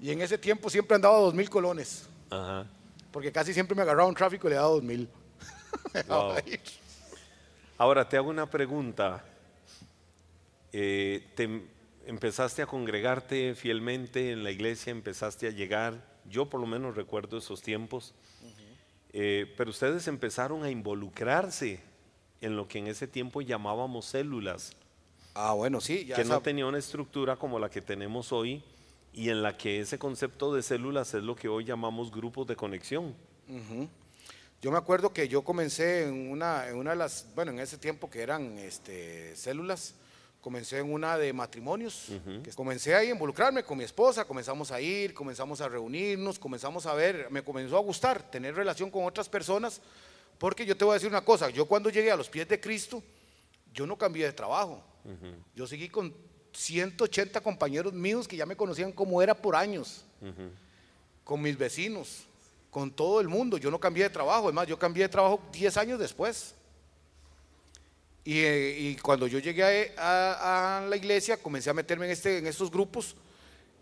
Y 0.00 0.12
en 0.12 0.22
ese 0.22 0.38
tiempo 0.38 0.70
siempre 0.70 0.94
andaba 0.94 1.16
a 1.16 1.20
2 1.22 1.34
mil 1.34 1.50
colones, 1.50 2.08
Ajá. 2.30 2.66
porque 3.10 3.32
casi 3.32 3.52
siempre 3.52 3.74
me 3.74 3.82
agarraba 3.82 4.08
un 4.08 4.14
tráfico 4.14 4.46
y 4.46 4.50
le 4.50 4.56
daba 4.56 4.68
2 4.68 4.82
mil. 4.82 5.08
Wow. 6.08 6.34
Ahora 7.78 8.08
te 8.08 8.16
hago 8.16 8.30
una 8.30 8.48
pregunta. 8.48 9.24
Eh, 10.72 11.26
te 11.34 11.44
em- 11.44 11.66
empezaste 12.06 12.62
a 12.62 12.66
congregarte 12.66 13.54
fielmente 13.54 14.30
en 14.30 14.44
la 14.44 14.50
iglesia, 14.52 14.90
empezaste 14.92 15.48
a 15.48 15.50
llegar 15.50 16.04
Yo 16.28 16.46
por 16.48 16.60
lo 16.60 16.66
menos 16.66 16.94
recuerdo 16.96 17.38
esos 17.38 17.60
tiempos. 17.62 18.14
Eh, 19.12 19.52
pero 19.56 19.70
ustedes 19.70 20.06
empezaron 20.08 20.62
a 20.64 20.70
involucrarse 20.70 21.80
en 22.40 22.56
lo 22.56 22.68
que 22.68 22.78
en 22.78 22.86
ese 22.88 23.06
tiempo 23.08 23.40
llamábamos 23.40 24.06
células, 24.06 24.72
Ah, 25.38 25.52
bueno, 25.52 25.82
sí. 25.82 26.06
Ya 26.06 26.16
que 26.16 26.24
no 26.24 26.40
tenía 26.40 26.64
una 26.64 26.78
estructura 26.78 27.36
como 27.36 27.58
la 27.58 27.68
que 27.68 27.82
tenemos 27.82 28.32
hoy 28.32 28.64
y 29.12 29.28
en 29.28 29.42
la 29.42 29.54
que 29.58 29.80
ese 29.80 29.98
concepto 29.98 30.54
de 30.54 30.62
células 30.62 31.12
es 31.12 31.22
lo 31.22 31.36
que 31.36 31.46
hoy 31.46 31.66
llamamos 31.66 32.10
grupos 32.10 32.46
de 32.46 32.56
conexión. 32.56 33.14
Yo 34.62 34.70
me 34.70 34.78
acuerdo 34.78 35.12
que 35.12 35.28
yo 35.28 35.42
comencé 35.42 36.04
en 36.04 36.30
una, 36.30 36.66
en 36.66 36.76
una 36.76 36.92
de 36.92 36.96
las, 36.96 37.26
bueno, 37.34 37.52
en 37.52 37.60
ese 37.60 37.76
tiempo 37.76 38.08
que 38.08 38.22
eran 38.22 38.56
este, 38.58 39.36
células, 39.36 39.94
comencé 40.40 40.78
en 40.78 40.90
una 40.90 41.18
de 41.18 41.34
matrimonios. 41.34 42.06
que 42.42 42.50
comencé 42.52 42.94
ahí 42.94 43.08
a 43.08 43.10
involucrarme 43.10 43.62
con 43.62 43.76
mi 43.76 43.84
esposa, 43.84 44.24
comenzamos 44.24 44.72
a 44.72 44.80
ir, 44.80 45.12
comenzamos 45.12 45.60
a 45.60 45.68
reunirnos, 45.68 46.38
comenzamos 46.38 46.86
a 46.86 46.94
ver, 46.94 47.30
me 47.30 47.44
comenzó 47.44 47.76
a 47.76 47.80
gustar 47.80 48.22
tener 48.30 48.54
relación 48.54 48.90
con 48.90 49.04
otras 49.04 49.28
personas, 49.28 49.82
porque 50.38 50.64
yo 50.64 50.74
te 50.78 50.84
voy 50.86 50.92
a 50.92 50.94
decir 50.94 51.10
una 51.10 51.22
cosa, 51.22 51.50
yo 51.50 51.66
cuando 51.66 51.90
llegué 51.90 52.10
a 52.10 52.16
los 52.16 52.30
pies 52.30 52.48
de 52.48 52.58
Cristo, 52.58 53.02
yo 53.74 53.86
no 53.86 53.98
cambié 53.98 54.24
de 54.24 54.32
trabajo. 54.32 54.82
Yo 55.54 55.66
seguí 55.66 55.88
con 55.88 56.12
180 56.52 57.40
compañeros 57.40 57.92
míos 57.92 58.26
que 58.26 58.36
ya 58.36 58.46
me 58.46 58.56
conocían 58.56 58.92
como 58.92 59.20
era 59.22 59.34
por 59.34 59.54
años 59.56 60.04
con 61.24 61.42
mis 61.42 61.56
vecinos, 61.58 62.24
con 62.70 62.90
todo 62.90 63.20
el 63.20 63.28
mundo. 63.28 63.58
Yo 63.58 63.70
no 63.70 63.78
cambié 63.80 64.04
de 64.04 64.10
trabajo, 64.10 64.48
es 64.48 64.54
más, 64.54 64.66
yo 64.66 64.78
cambié 64.78 65.04
de 65.04 65.08
trabajo 65.08 65.40
10 65.52 65.76
años 65.76 65.98
después. 65.98 66.54
Y, 68.24 68.40
eh, 68.40 68.76
y 68.80 68.96
cuando 68.96 69.26
yo 69.28 69.38
llegué 69.38 69.92
a, 69.96 70.78
a 70.78 70.86
la 70.86 70.96
iglesia, 70.96 71.36
comencé 71.36 71.70
a 71.70 71.74
meterme 71.74 72.06
en, 72.06 72.12
este, 72.12 72.38
en 72.38 72.46
estos 72.48 72.70
grupos, 72.70 73.14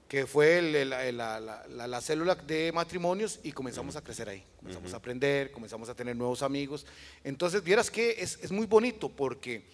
que 0.09 0.27
fue 0.27 0.59
el- 0.59 0.77
el- 0.77 1.17
la, 1.17 1.41
la- 1.41 1.65
la- 1.67 1.87
la 1.87 2.01
célula 2.03 2.35
de 2.35 2.71
matrimonios, 2.73 3.41
y 3.43 3.53
comenzamos 3.53 3.97
a 3.97 4.03
crecer 4.03 4.29
ahí. 4.29 4.45
Comenzamos 4.59 4.93
a 4.93 4.97
aprender, 4.99 5.51
comenzamos 5.51 5.89
a 5.89 5.95
tener 5.95 6.15
nuevos 6.15 6.43
amigos. 6.43 6.85
Entonces, 7.25 7.65
vieras 7.65 7.91
que 7.91 8.17
es, 8.19 8.39
es 8.43 8.53
muy 8.53 8.67
bonito, 8.67 9.09
porque 9.09 9.65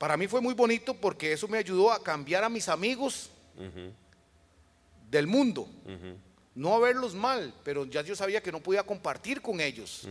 para 0.00 0.16
mí 0.16 0.26
fue 0.26 0.40
muy 0.40 0.54
bonito, 0.54 0.94
porque 0.94 1.30
eso 1.34 1.46
me 1.46 1.58
ayudó 1.58 1.92
a 1.92 2.02
cambiar 2.02 2.42
a 2.42 2.48
mis 2.48 2.68
amigos 2.70 3.28
del 5.10 5.26
mundo 5.26 5.68
no 6.54 6.74
a 6.74 6.78
verlos 6.78 7.14
mal, 7.14 7.52
pero 7.62 7.84
ya 7.84 8.00
yo 8.02 8.16
sabía 8.16 8.42
que 8.42 8.50
no 8.50 8.60
podía 8.60 8.82
compartir 8.82 9.42
con 9.42 9.60
ellos. 9.60 10.08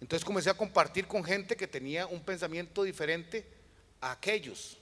Entonces 0.00 0.24
comencé 0.24 0.50
a 0.50 0.54
compartir 0.54 1.06
con 1.06 1.22
gente 1.24 1.56
que 1.56 1.66
tenía 1.68 2.06
un 2.06 2.20
pensamiento 2.20 2.82
diferente 2.82 3.46
a 4.00 4.10
aquellos. 4.12 4.76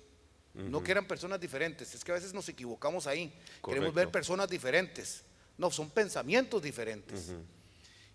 No 0.54 0.82
que 0.82 0.92
eran 0.92 1.06
personas 1.06 1.38
diferentes, 1.40 1.94
es 1.94 2.02
que 2.02 2.12
a 2.12 2.14
veces 2.14 2.32
nos 2.32 2.48
equivocamos 2.48 3.06
ahí. 3.06 3.32
Queremos 3.74 3.94
ver 3.94 4.10
personas 4.10 4.48
diferentes. 4.48 5.22
No, 5.58 5.70
son 5.70 5.90
pensamientos 5.90 6.62
diferentes. 6.62 7.32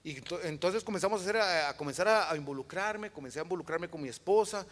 Y 0.04 0.16
ento- 0.16 0.39
entonces 0.44 0.84
comenzamos 0.84 1.20
a, 1.20 1.24
hacer, 1.24 1.38
a, 1.38 1.70
a 1.70 1.78
comenzar 1.78 2.08
a, 2.08 2.32
a 2.32 2.36
involucrarme, 2.36 3.12
comencé 3.12 3.39
a 3.39 3.44
involucrarme 3.44 3.89
con 3.89 4.01
mi 4.01 4.10
esposa 4.10 4.66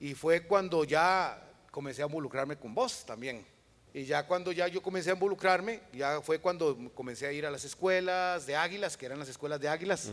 y 0.00 0.14
fue 0.14 0.42
cuando 0.46 0.84
ya 0.84 1.42
comencé 1.70 2.02
a 2.02 2.06
involucrarme 2.06 2.56
con 2.56 2.74
vos 2.74 3.04
también. 3.06 3.44
Y 3.94 4.04
ya 4.04 4.26
cuando 4.26 4.52
ya 4.52 4.68
yo 4.68 4.82
comencé 4.82 5.10
a 5.10 5.14
involucrarme, 5.14 5.80
ya 5.92 6.20
fue 6.20 6.38
cuando 6.38 6.76
comencé 6.94 7.26
a 7.26 7.32
ir 7.32 7.46
a 7.46 7.50
las 7.50 7.64
escuelas 7.64 8.46
de 8.46 8.54
águilas, 8.54 8.96
que 8.96 9.06
eran 9.06 9.18
las 9.18 9.28
escuelas 9.28 9.58
de 9.58 9.68
águilas, 9.70 10.12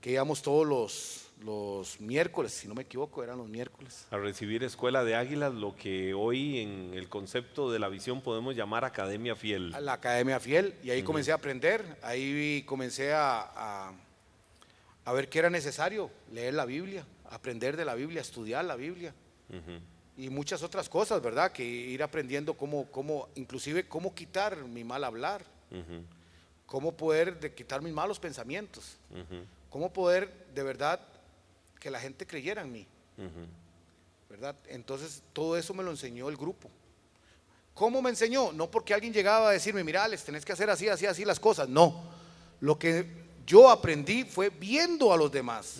que 0.00 0.10
íbamos 0.12 0.40
todos 0.40 0.64
los, 0.66 1.30
los 1.44 2.00
miércoles, 2.00 2.52
si 2.52 2.68
no 2.68 2.74
me 2.74 2.82
equivoco, 2.82 3.24
eran 3.24 3.38
los 3.38 3.48
miércoles. 3.48 4.06
A 4.12 4.18
recibir 4.18 4.62
Escuela 4.62 5.02
de 5.02 5.16
Águilas, 5.16 5.52
lo 5.52 5.74
que 5.74 6.14
hoy 6.14 6.60
en 6.60 6.94
el 6.94 7.08
concepto 7.08 7.72
de 7.72 7.80
la 7.80 7.88
visión 7.88 8.20
podemos 8.20 8.54
llamar 8.54 8.84
Academia 8.84 9.34
Fiel. 9.34 9.74
a 9.74 9.80
la 9.80 9.94
Academia 9.94 10.38
Fiel 10.38 10.74
y 10.84 10.90
ahí 10.90 11.02
comencé 11.02 11.32
a 11.32 11.36
aprender, 11.36 11.98
ahí 12.02 12.62
comencé 12.66 13.12
a, 13.12 13.40
a, 13.40 13.92
a 15.04 15.12
ver 15.12 15.28
que 15.28 15.40
era 15.40 15.50
necesario 15.50 16.08
leer 16.30 16.54
la 16.54 16.64
Biblia, 16.66 17.04
aprender 17.32 17.76
de 17.76 17.84
la 17.84 17.94
Biblia, 17.94 18.20
estudiar 18.20 18.64
la 18.64 18.76
Biblia 18.76 19.14
y 20.16 20.28
muchas 20.28 20.62
otras 20.62 20.88
cosas, 20.88 21.22
¿verdad? 21.22 21.50
Que 21.50 21.64
ir 21.64 22.02
aprendiendo 22.02 22.54
cómo, 22.54 22.86
cómo 22.90 23.28
inclusive 23.34 23.88
cómo 23.88 24.14
quitar 24.14 24.56
mi 24.64 24.84
mal 24.84 25.02
hablar, 25.02 25.42
cómo 26.66 26.94
poder 26.94 27.40
de 27.40 27.52
quitar 27.54 27.80
mis 27.80 27.92
malos 27.92 28.18
pensamientos, 28.18 28.98
cómo 29.70 29.92
poder 29.92 30.46
de 30.54 30.62
verdad 30.62 31.00
que 31.80 31.90
la 31.90 31.98
gente 31.98 32.26
creyera 32.26 32.62
en 32.62 32.72
mí, 32.72 32.86
¿verdad? 34.28 34.54
Entonces 34.68 35.22
todo 35.32 35.56
eso 35.56 35.72
me 35.74 35.82
lo 35.82 35.90
enseñó 35.90 36.28
el 36.28 36.36
grupo. 36.36 36.68
¿Cómo 37.74 38.02
me 38.02 38.10
enseñó? 38.10 38.52
No 38.52 38.70
porque 38.70 38.92
alguien 38.92 39.14
llegaba 39.14 39.48
a 39.48 39.52
decirme, 39.52 39.82
mira, 39.82 40.06
les 40.06 40.22
tenés 40.22 40.44
que 40.44 40.52
hacer 40.52 40.68
así, 40.68 40.88
así, 40.88 41.06
así 41.06 41.24
las 41.24 41.40
cosas. 41.40 41.70
No. 41.70 42.02
Lo 42.60 42.78
que 42.78 43.06
yo 43.46 43.70
aprendí 43.70 44.24
fue 44.24 44.50
viendo 44.50 45.10
a 45.10 45.16
los 45.16 45.32
demás. 45.32 45.78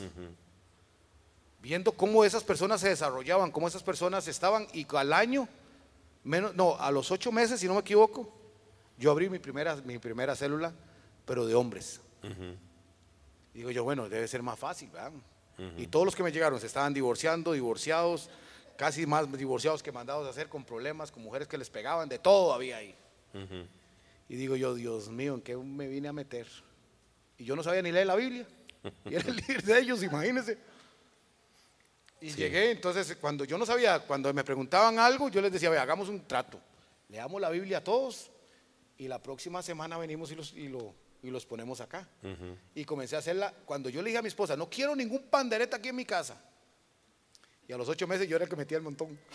Viendo 1.62 1.92
cómo 1.92 2.24
esas 2.24 2.42
personas 2.42 2.80
se 2.80 2.88
desarrollaban, 2.88 3.52
cómo 3.52 3.68
esas 3.68 3.84
personas 3.84 4.26
estaban. 4.26 4.66
Y 4.74 4.84
al 4.96 5.12
año, 5.12 5.48
menos, 6.24 6.56
no, 6.56 6.76
a 6.76 6.90
los 6.90 7.12
ocho 7.12 7.30
meses, 7.30 7.60
si 7.60 7.68
no 7.68 7.74
me 7.74 7.80
equivoco, 7.80 8.28
yo 8.98 9.12
abrí 9.12 9.30
mi 9.30 9.38
primera, 9.38 9.76
mi 9.76 9.98
primera 9.98 10.34
célula, 10.34 10.72
pero 11.24 11.46
de 11.46 11.54
hombres. 11.54 12.00
Digo 13.54 13.70
yo, 13.70 13.84
bueno, 13.84 14.08
debe 14.08 14.26
ser 14.26 14.42
más 14.42 14.58
fácil, 14.58 14.90
¿verdad? 14.90 15.12
Y 15.78 15.86
todos 15.86 16.04
los 16.04 16.16
que 16.16 16.24
me 16.24 16.32
llegaron 16.32 16.58
se 16.58 16.66
estaban 16.66 16.92
divorciando, 16.92 17.52
divorciados, 17.52 18.28
casi 18.76 19.06
más 19.06 19.30
divorciados 19.30 19.84
que 19.84 19.92
mandados 19.92 20.26
a 20.26 20.30
hacer 20.30 20.48
con 20.48 20.64
problemas, 20.64 21.12
con 21.12 21.22
mujeres 21.22 21.46
que 21.46 21.56
les 21.56 21.70
pegaban, 21.70 22.08
de 22.08 22.18
todo 22.18 22.52
había 22.52 22.78
ahí. 22.78 22.96
Y 24.28 24.34
digo 24.34 24.56
yo, 24.56 24.74
Dios 24.74 25.10
mío, 25.10 25.34
¿en 25.34 25.42
qué 25.42 25.56
me 25.56 25.86
vine 25.86 26.08
a 26.08 26.12
meter? 26.12 26.48
Y 27.38 27.44
yo 27.44 27.54
no 27.54 27.62
sabía 27.62 27.82
ni 27.82 27.92
leer 27.92 28.08
la 28.08 28.16
Biblia. 28.16 28.46
Y 29.04 29.14
era 29.14 29.28
el 29.28 29.36
líder 29.36 29.62
de 29.62 29.78
ellos, 29.78 30.02
imagínense. 30.02 30.58
Y 32.22 32.30
llegué, 32.30 32.70
entonces, 32.70 33.16
cuando 33.20 33.44
yo 33.44 33.58
no 33.58 33.66
sabía, 33.66 33.98
cuando 33.98 34.32
me 34.32 34.44
preguntaban 34.44 34.98
algo, 34.98 35.28
yo 35.28 35.40
les 35.40 35.52
decía, 35.52 35.68
"Ve, 35.70 35.78
hagamos 35.78 36.08
un 36.08 36.26
trato. 36.26 36.60
Leamos 37.08 37.40
la 37.40 37.50
Biblia 37.50 37.78
a 37.78 37.84
todos 37.84 38.30
y 38.96 39.08
la 39.08 39.20
próxima 39.20 39.60
semana 39.62 39.98
venimos 39.98 40.30
y 40.30 40.36
los, 40.36 40.52
y 40.52 40.68
lo, 40.68 40.94
y 41.22 41.30
los 41.30 41.44
ponemos 41.44 41.80
acá. 41.80 42.08
Y 42.74 42.84
comencé 42.84 43.16
a 43.16 43.18
hacerla. 43.18 43.52
Cuando 43.64 43.88
yo 43.88 44.00
le 44.02 44.10
dije 44.10 44.18
a 44.18 44.22
mi 44.22 44.28
esposa, 44.28 44.56
no 44.56 44.70
quiero 44.70 44.94
ningún 44.94 45.24
pandereta 45.24 45.76
aquí 45.78 45.88
en 45.88 45.96
mi 45.96 46.04
casa. 46.04 46.40
Y 47.66 47.72
a 47.72 47.76
los 47.76 47.88
ocho 47.88 48.06
meses 48.06 48.28
yo 48.28 48.36
era 48.36 48.44
el 48.44 48.50
que 48.50 48.56
metía 48.56 48.78
el 48.78 48.84
montón. 48.84 49.18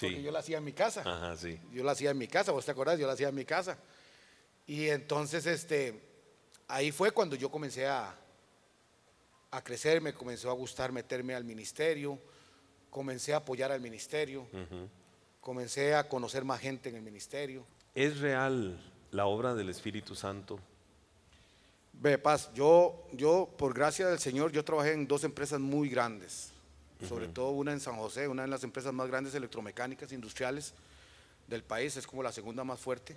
Porque 0.00 0.22
yo 0.22 0.30
la 0.30 0.38
hacía 0.40 0.58
en 0.58 0.64
mi 0.64 0.72
casa. 0.72 1.02
Ajá, 1.04 1.36
sí. 1.36 1.58
Yo 1.72 1.82
la 1.82 1.92
hacía 1.92 2.10
en 2.10 2.18
mi 2.18 2.28
casa, 2.28 2.52
¿vos 2.52 2.64
te 2.64 2.70
acordás? 2.70 2.98
Yo 2.98 3.06
la 3.06 3.14
hacía 3.14 3.28
en 3.28 3.34
mi 3.34 3.44
casa. 3.44 3.78
Y 4.66 4.88
entonces, 4.88 5.46
este, 5.46 6.02
ahí 6.68 6.92
fue 6.92 7.10
cuando 7.12 7.34
yo 7.36 7.50
comencé 7.50 7.86
a, 7.86 8.14
a 9.50 9.62
crecer, 9.62 10.00
me 10.00 10.12
comenzó 10.12 10.50
a 10.50 10.54
gustar 10.54 10.92
meterme 10.92 11.34
al 11.34 11.44
ministerio, 11.44 12.18
comencé 12.90 13.34
a 13.34 13.38
apoyar 13.38 13.72
al 13.72 13.80
ministerio, 13.80 14.46
comencé 15.40 15.94
a 15.94 16.08
conocer 16.08 16.44
más 16.44 16.60
gente 16.60 16.88
en 16.88 16.96
el 16.96 17.02
ministerio. 17.02 17.64
¿Es 17.94 18.20
real 18.20 18.78
la 19.10 19.26
obra 19.26 19.54
del 19.54 19.68
Espíritu 19.68 20.14
Santo? 20.14 20.58
Ve, 21.92 22.18
Paz, 22.18 22.50
yo, 22.54 23.06
yo, 23.12 23.48
por 23.56 23.72
gracia 23.72 24.08
del 24.08 24.18
Señor, 24.18 24.52
yo 24.52 24.64
trabajé 24.64 24.92
en 24.92 25.06
dos 25.06 25.24
empresas 25.24 25.60
muy 25.60 25.88
grandes, 25.88 26.52
sobre 27.08 27.28
todo 27.28 27.50
una 27.50 27.72
en 27.72 27.80
San 27.80 27.96
José, 27.96 28.28
una 28.28 28.42
de 28.42 28.48
las 28.48 28.64
empresas 28.64 28.92
más 28.92 29.08
grandes 29.08 29.34
electromecánicas 29.34 30.12
industriales 30.12 30.74
del 31.46 31.62
país, 31.62 31.96
es 31.96 32.06
como 32.06 32.22
la 32.22 32.32
segunda 32.32 32.64
más 32.64 32.80
fuerte. 32.80 33.16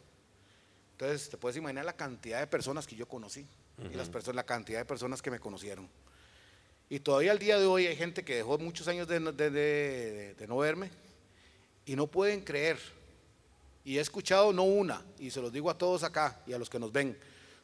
Entonces, 0.94 1.30
te 1.30 1.38
puedes 1.38 1.58
imaginar 1.58 1.86
la 1.86 1.94
cantidad 1.94 2.39
de 2.39 2.48
personas 2.48 2.86
que 2.86 2.96
yo 2.96 3.08
conocí 3.08 3.46
y 3.92 3.96
las 3.96 4.10
personas, 4.10 4.36
la 4.36 4.46
cantidad 4.46 4.80
de 4.80 4.86
personas 4.86 5.22
que 5.22 5.32
me 5.32 5.39
conocieron. 5.39 5.89
Y 6.89 6.99
todavía 6.99 7.32
al 7.32 7.39
día 7.39 7.60
de 7.60 7.65
hoy 7.65 7.86
hay 7.88 7.95
gente 7.95 8.23
que 8.25 8.36
dejó 8.36 8.58
muchos 8.58 8.88
años 8.88 9.08
de, 9.08 9.19
no- 9.19 9.32
de- 9.32 9.49
de- 9.52 10.34
de 10.36 10.47
no 10.47 10.58
verme 10.58 10.89
y 11.86 11.95
no 11.95 12.08
pueden 12.08 12.41
creer. 12.41 12.80
Y 13.84 13.97
he 13.97 14.02
escuchado 14.02 14.52
no 14.54 14.63
una, 14.63 15.04
y 15.19 15.30
se 15.32 15.41
los 15.41 15.52
digo 15.54 15.69
a 15.69 15.78
todos 15.78 16.04
acá 16.04 16.41
y 16.47 16.54
a 16.54 16.58
los 16.58 16.69
que 16.69 16.80
nos 16.80 16.91
ven, 16.91 17.17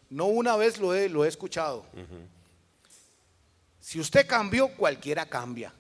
no 0.09 0.25
una 0.27 0.55
vez 0.55 0.77
lo 0.79 0.93
he, 0.95 1.09
lo 1.09 1.25
he 1.25 1.27
escuchado. 1.27 1.85
Si 3.79 3.99
usted 3.99 4.25
cambió, 4.27 4.69
cualquiera 4.75 5.25
cambia. 5.27 5.73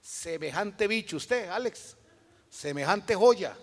Semejante 0.00 0.86
bicho 0.86 1.16
usted, 1.16 1.48
Alex. 1.48 1.96
Semejante 2.50 3.14
joya. 3.14 3.56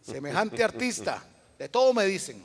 Semejante 0.00 0.62
artista. 0.64 1.24
De 1.58 1.68
todo 1.68 1.92
me 1.94 2.04
dicen. 2.06 2.44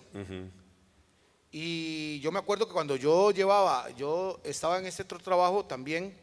Y 1.51 2.19
yo 2.19 2.31
me 2.31 2.39
acuerdo 2.39 2.67
que 2.67 2.73
cuando 2.73 2.95
yo 2.95 3.31
llevaba, 3.31 3.89
yo 3.91 4.39
estaba 4.43 4.77
en 4.77 4.85
este 4.85 5.03
otro 5.03 5.19
trabajo 5.19 5.65
también, 5.65 6.15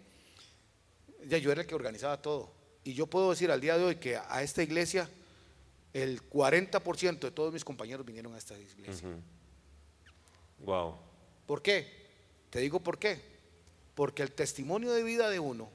ya 1.27 1.39
yo 1.39 1.51
era 1.51 1.63
el 1.63 1.67
que 1.67 1.75
organizaba 1.75 2.21
todo. 2.23 2.53
Y 2.85 2.95
yo 2.95 3.07
puedo 3.09 3.31
decir 3.31 3.51
al 3.51 3.61
día 3.61 3.77
de 3.77 3.85
hoy 3.85 3.97
que 3.97 4.17
a 4.17 4.43
esta 4.43 4.63
iglesia 4.63 5.11
el 5.93 6.23
40% 6.29 7.19
de 7.19 7.31
todos 7.31 7.53
mis 7.53 7.65
compañeros 7.65 8.07
vinieron 8.07 8.35
a 8.35 8.39
esta 8.39 8.57
iglesia. 8.57 9.09
Wow. 10.61 10.97
¿Por 11.47 11.63
qué? 11.63 11.91
Te 12.51 12.61
digo 12.61 12.81
por 12.81 12.99
qué. 12.99 13.21
Porque 13.95 14.23
el 14.23 14.33
testimonio 14.33 14.93
de 14.93 15.03
vida 15.03 15.31
de 15.31 15.41
uno 15.41 15.71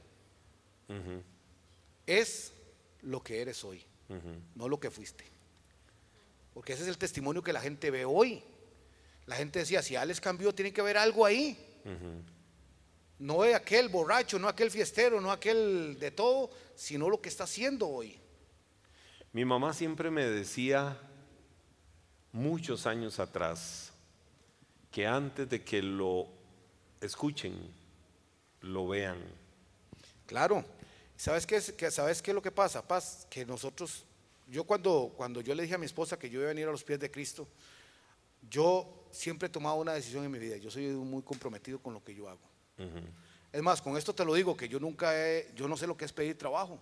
es 2.05 2.53
lo 3.01 3.23
que 3.23 3.41
eres 3.41 3.63
hoy, 3.63 3.83
no 4.55 4.69
lo 4.69 4.79
que 4.79 4.91
fuiste. 4.91 5.25
Porque 6.53 6.73
ese 6.73 6.83
es 6.83 6.89
el 6.89 6.97
testimonio 6.97 7.41
que 7.41 7.51
la 7.51 7.61
gente 7.61 7.91
ve 7.91 8.05
hoy. 8.05 8.43
La 9.31 9.37
gente 9.37 9.59
decía, 9.59 9.81
si 9.81 9.95
Alex 9.95 10.19
cambió, 10.19 10.53
tiene 10.53 10.73
que 10.73 10.81
haber 10.81 10.97
algo 10.97 11.25
ahí. 11.25 11.57
No 13.17 13.45
es 13.45 13.55
aquel 13.55 13.87
borracho, 13.87 14.37
no 14.37 14.49
aquel 14.49 14.69
fiestero, 14.69 15.21
no 15.21 15.31
aquel 15.31 15.97
de 15.97 16.11
todo, 16.11 16.51
sino 16.75 17.09
lo 17.09 17.21
que 17.21 17.29
está 17.29 17.45
haciendo 17.45 17.87
hoy. 17.87 18.19
Mi 19.31 19.45
mamá 19.45 19.73
siempre 19.73 20.11
me 20.11 20.25
decía, 20.25 20.99
muchos 22.33 22.85
años 22.85 23.21
atrás, 23.21 23.93
que 24.91 25.07
antes 25.07 25.47
de 25.47 25.63
que 25.63 25.81
lo 25.81 26.27
escuchen, 26.99 27.55
lo 28.59 28.85
vean. 28.89 29.23
Claro. 30.25 30.65
¿Sabes 31.15 31.47
qué, 31.47 31.55
es, 31.55 31.71
que, 31.71 31.89
¿Sabes 31.89 32.21
qué 32.21 32.31
es 32.31 32.35
lo 32.35 32.41
que 32.41 32.51
pasa, 32.51 32.85
Paz? 32.85 33.25
Que 33.29 33.45
nosotros, 33.45 34.03
yo 34.49 34.65
cuando, 34.65 35.13
cuando 35.15 35.39
yo 35.39 35.55
le 35.55 35.63
dije 35.63 35.75
a 35.75 35.77
mi 35.77 35.85
esposa 35.85 36.19
que 36.19 36.29
yo 36.29 36.41
iba 36.41 36.49
a 36.49 36.53
venir 36.53 36.67
a 36.67 36.71
los 36.71 36.83
pies 36.83 36.99
de 36.99 37.09
Cristo, 37.09 37.47
yo 38.49 38.97
siempre 39.11 39.47
he 39.47 39.49
tomado 39.49 39.75
una 39.77 39.93
decisión 39.93 40.23
en 40.23 40.31
mi 40.31 40.39
vida. 40.39 40.57
Yo 40.57 40.71
soy 40.71 40.87
muy 40.87 41.21
comprometido 41.21 41.79
con 41.79 41.93
lo 41.93 42.03
que 42.03 42.13
yo 42.13 42.29
hago. 42.29 42.39
Es 43.51 43.61
más, 43.61 43.81
con 43.81 43.97
esto 43.97 44.13
te 44.13 44.23
lo 44.23 44.33
digo, 44.33 44.55
que 44.55 44.69
yo 44.69 44.79
nunca 44.79 45.15
he, 45.15 45.51
yo 45.55 45.67
no 45.67 45.75
sé 45.75 45.85
lo 45.85 45.97
que 45.97 46.05
es 46.05 46.13
pedir 46.13 46.37
trabajo. 46.37 46.79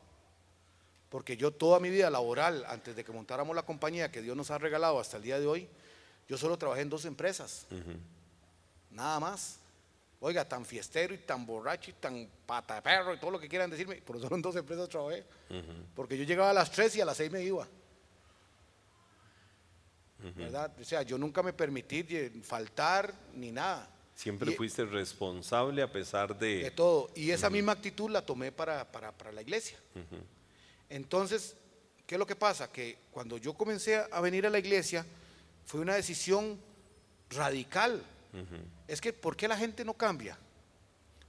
Porque 1.09 1.35
yo 1.35 1.51
toda 1.51 1.79
mi 1.79 1.89
vida 1.89 2.09
laboral, 2.09 2.63
antes 2.67 2.95
de 2.95 3.03
que 3.03 3.11
montáramos 3.11 3.55
la 3.55 3.63
compañía 3.63 4.11
que 4.11 4.21
Dios 4.21 4.37
nos 4.37 4.51
ha 4.51 4.59
regalado 4.59 4.99
hasta 4.99 5.17
el 5.17 5.23
día 5.23 5.39
de 5.39 5.47
hoy, 5.47 5.67
yo 6.27 6.37
solo 6.37 6.57
trabajé 6.57 6.81
en 6.81 6.89
dos 6.89 7.05
empresas. 7.05 7.65
Nada 8.91 9.19
más. 9.19 9.57
Oiga, 10.21 10.47
tan 10.47 10.65
fiestero 10.65 11.13
y 11.13 11.19
tan 11.19 11.45
borracho 11.45 11.91
y 11.91 11.93
tan 11.93 12.29
pata 12.45 12.83
perro 12.83 13.13
y 13.13 13.17
todo 13.17 13.31
lo 13.31 13.39
que 13.39 13.47
quieran 13.47 13.69
decirme, 13.69 14.03
pero 14.05 14.19
solo 14.19 14.35
en 14.35 14.41
dos 14.41 14.55
empresas 14.55 14.89
trabajé. 14.89 15.25
Porque 15.95 16.17
yo 16.17 16.25
llegaba 16.25 16.49
a 16.49 16.53
las 16.53 16.69
tres 16.69 16.95
y 16.97 17.01
a 17.01 17.05
las 17.05 17.17
seis 17.17 17.31
me 17.31 17.41
iba. 17.41 17.67
¿Verdad? 20.36 20.73
O 20.79 20.84
sea, 20.84 21.01
yo 21.01 21.17
nunca 21.17 21.41
me 21.41 21.53
permití 21.53 22.03
faltar 22.43 23.13
ni 23.36 23.51
nada. 23.51 23.89
Siempre 24.15 24.51
fuiste 24.51 24.84
responsable 24.84 25.82
a 25.82 25.89
pesar 25.89 26.38
de... 26.38 26.63
De 26.63 26.71
todo. 26.71 27.10
Y 27.15 27.32
esa 27.32 27.49
misma 27.49 27.71
actitud 27.71 28.10
la 28.10 28.25
tomé 28.25 28.51
para, 28.51 28.84
para, 28.91 29.32
la 29.32 29.41
iglesia. 29.41 29.77
Entonces, 30.89 31.55
¿qué 32.05 32.15
es 32.15 32.19
lo 32.19 32.27
que 32.27 32.36
pasa? 32.36 32.69
Que 32.69 32.97
cuando 33.12 33.38
yo 33.38 33.53
comencé 33.53 34.03
a 34.12 34.19
venir 34.19 34.45
a 34.45 34.49
la 34.49 34.60
iglesia, 34.60 35.05
fue 35.65 35.79
una 35.79 35.95
decisión 35.95 36.60
radical. 37.29 38.03
Es 38.89 38.99
que, 38.99 39.13
¿por 39.13 39.38
qué 39.38 39.47
la 39.47 39.55
gente 39.55 39.86
no 39.86 39.93
cambia? 39.93 40.38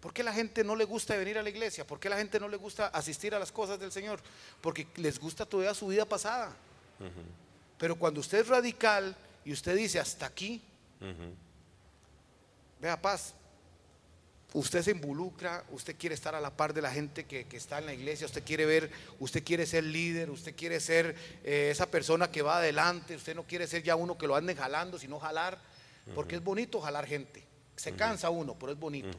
¿Por 0.00 0.12
qué 0.12 0.22
la 0.22 0.32
gente 0.32 0.64
no 0.64 0.74
le 0.74 0.84
gusta 0.84 1.14
venir 1.16 1.38
a 1.38 1.42
la 1.42 1.50
iglesia? 1.50 1.86
¿Por 1.86 2.00
qué 2.00 2.08
la 2.08 2.16
gente 2.16 2.40
no 2.40 2.48
le 2.48 2.56
gusta 2.56 2.88
asistir 2.88 3.34
a 3.34 3.38
las 3.38 3.52
cosas 3.52 3.78
del 3.78 3.92
Señor? 3.92 4.20
Porque 4.60 4.86
les 4.96 5.20
gusta 5.20 5.44
todavía 5.44 5.74
su 5.74 5.88
vida 5.88 6.06
pasada. 6.06 6.56
Pero 7.80 7.96
cuando 7.96 8.20
usted 8.20 8.40
es 8.40 8.48
radical 8.48 9.16
y 9.42 9.54
usted 9.54 9.74
dice 9.74 9.98
hasta 9.98 10.26
aquí, 10.26 10.60
vea 12.78 13.00
paz, 13.00 13.32
usted 14.52 14.82
se 14.82 14.90
involucra, 14.90 15.64
usted 15.70 15.96
quiere 15.96 16.14
estar 16.14 16.34
a 16.34 16.42
la 16.42 16.54
par 16.54 16.74
de 16.74 16.82
la 16.82 16.92
gente 16.92 17.24
que, 17.24 17.46
está 17.52 17.78
en 17.78 17.86
la 17.86 17.94
iglesia, 17.94 18.26
usted 18.26 18.44
quiere 18.44 18.66
ver, 18.66 18.90
usted 19.18 19.42
quiere 19.42 19.64
ser 19.64 19.84
líder, 19.84 20.28
usted 20.28 20.54
quiere 20.54 20.78
ser 20.78 21.16
eh, 21.42 21.70
esa 21.72 21.90
persona 21.90 22.30
que 22.30 22.42
va 22.42 22.58
adelante, 22.58 23.16
usted 23.16 23.34
no 23.34 23.44
quiere 23.44 23.66
ser 23.66 23.82
ya 23.82 23.96
uno 23.96 24.18
que 24.18 24.26
lo 24.26 24.36
anden 24.36 24.58
jalando, 24.58 24.98
sino 24.98 25.18
jalar, 25.18 25.58
porque 26.14 26.36
es 26.36 26.44
bonito 26.44 26.82
jalar 26.82 27.06
gente. 27.06 27.42
Se 27.76 27.92
cansa 27.92 28.28
uno, 28.28 28.58
pero 28.58 28.72
es 28.72 28.78
bonito. 28.78 29.16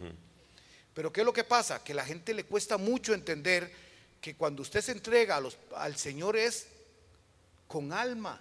Pero 0.94 1.12
¿qué 1.12 1.22
es 1.22 1.26
lo 1.26 1.34
que 1.34 1.46
pasa? 1.46 1.84
Que 1.84 1.94
a 1.94 1.96
la 1.96 2.06
gente 2.06 2.32
le 2.36 2.44
cuesta 2.44 2.78
mucho 2.78 3.16
entender 3.16 3.72
que 4.22 4.36
cuando 4.36 4.62
usted 4.62 4.82
se 4.82 4.92
entrega 4.92 5.38
a 5.38 5.42
los, 5.42 5.58
al 5.76 5.96
Señor 5.96 6.38
es 6.38 6.68
con 7.68 7.92
alma 7.92 8.40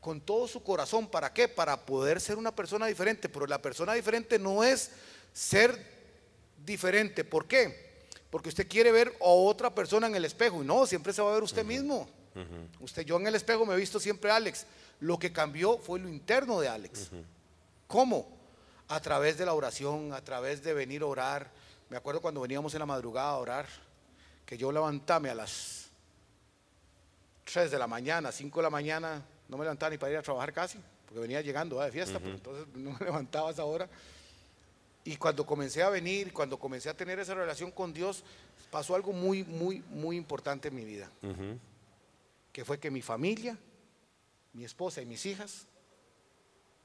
con 0.00 0.20
todo 0.20 0.46
su 0.46 0.62
corazón. 0.62 1.06
¿Para 1.06 1.32
qué? 1.32 1.48
Para 1.48 1.86
poder 1.86 2.20
ser 2.20 2.36
una 2.36 2.54
persona 2.54 2.86
diferente. 2.86 3.28
Pero 3.28 3.46
la 3.46 3.60
persona 3.62 3.94
diferente 3.94 4.38
no 4.38 4.62
es 4.62 4.90
ser 5.32 5.78
diferente. 6.64 7.24
¿Por 7.24 7.46
qué? 7.46 8.06
Porque 8.30 8.48
usted 8.48 8.68
quiere 8.68 8.92
ver 8.92 9.16
a 9.20 9.26
otra 9.26 9.74
persona 9.74 10.06
en 10.06 10.14
el 10.14 10.24
espejo. 10.24 10.62
Y 10.62 10.66
no, 10.66 10.86
siempre 10.86 11.12
se 11.12 11.22
va 11.22 11.30
a 11.30 11.34
ver 11.34 11.42
usted 11.42 11.64
mismo. 11.64 12.08
Usted, 12.80 13.04
yo 13.04 13.16
en 13.16 13.26
el 13.26 13.34
espejo 13.34 13.64
me 13.64 13.74
he 13.74 13.76
visto 13.78 14.00
siempre 14.00 14.30
Alex. 14.30 14.66
Lo 15.00 15.18
que 15.18 15.32
cambió 15.32 15.78
fue 15.78 16.00
lo 16.00 16.08
interno 16.08 16.60
de 16.60 16.68
Alex. 16.68 17.10
¿Cómo? 17.86 18.28
A 18.88 19.00
través 19.00 19.38
de 19.38 19.46
la 19.46 19.54
oración, 19.54 20.12
a 20.12 20.22
través 20.22 20.62
de 20.62 20.74
venir 20.74 21.02
a 21.02 21.06
orar. 21.06 21.50
Me 21.88 21.96
acuerdo 21.96 22.20
cuando 22.20 22.40
veníamos 22.40 22.74
en 22.74 22.80
la 22.80 22.86
madrugada 22.86 23.30
a 23.30 23.38
orar, 23.38 23.66
que 24.44 24.58
yo 24.58 24.72
levantame 24.72 25.30
a 25.30 25.34
las 25.34 25.83
3 27.44 27.70
de 27.70 27.78
la 27.78 27.86
mañana, 27.86 28.32
5 28.32 28.58
de 28.58 28.62
la 28.62 28.70
mañana, 28.70 29.22
no 29.48 29.56
me 29.56 29.64
levantaba 29.64 29.90
ni 29.90 29.98
para 29.98 30.12
ir 30.12 30.18
a 30.18 30.22
trabajar 30.22 30.52
casi, 30.52 30.78
porque 31.06 31.20
venía 31.20 31.40
llegando 31.40 31.80
de 31.80 31.90
fiesta, 31.92 32.18
pero 32.18 32.34
entonces 32.34 32.66
no 32.74 32.92
me 32.92 33.04
levantaba 33.04 33.48
a 33.48 33.52
esa 33.52 33.64
hora. 33.64 33.88
Y 35.04 35.16
cuando 35.16 35.44
comencé 35.44 35.82
a 35.82 35.90
venir, 35.90 36.32
cuando 36.32 36.58
comencé 36.58 36.88
a 36.88 36.96
tener 36.96 37.18
esa 37.18 37.34
relación 37.34 37.70
con 37.70 37.92
Dios, 37.92 38.24
pasó 38.70 38.94
algo 38.94 39.12
muy, 39.12 39.44
muy, 39.44 39.84
muy 39.90 40.16
importante 40.16 40.68
en 40.68 40.74
mi 40.74 40.84
vida. 40.84 41.10
Que 42.52 42.64
fue 42.64 42.78
que 42.78 42.90
mi 42.90 43.02
familia, 43.02 43.58
mi 44.54 44.64
esposa 44.64 45.02
y 45.02 45.06
mis 45.06 45.26
hijas 45.26 45.66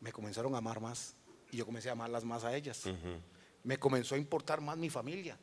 me 0.01 0.11
comenzaron 0.11 0.53
a 0.55 0.57
amar 0.57 0.81
más. 0.81 1.15
Y 1.51 1.57
yo 1.57 1.65
comencé 1.65 1.89
a 1.89 1.93
amarlas 1.93 2.25
más 2.25 2.43
a 2.43 2.55
ellas. 2.55 2.83
Me 3.63 3.77
comenzó 3.77 4.15
a 4.15 4.17
importar 4.17 4.61
más 4.61 4.77
mi 4.77 4.89
familia. 4.89 5.37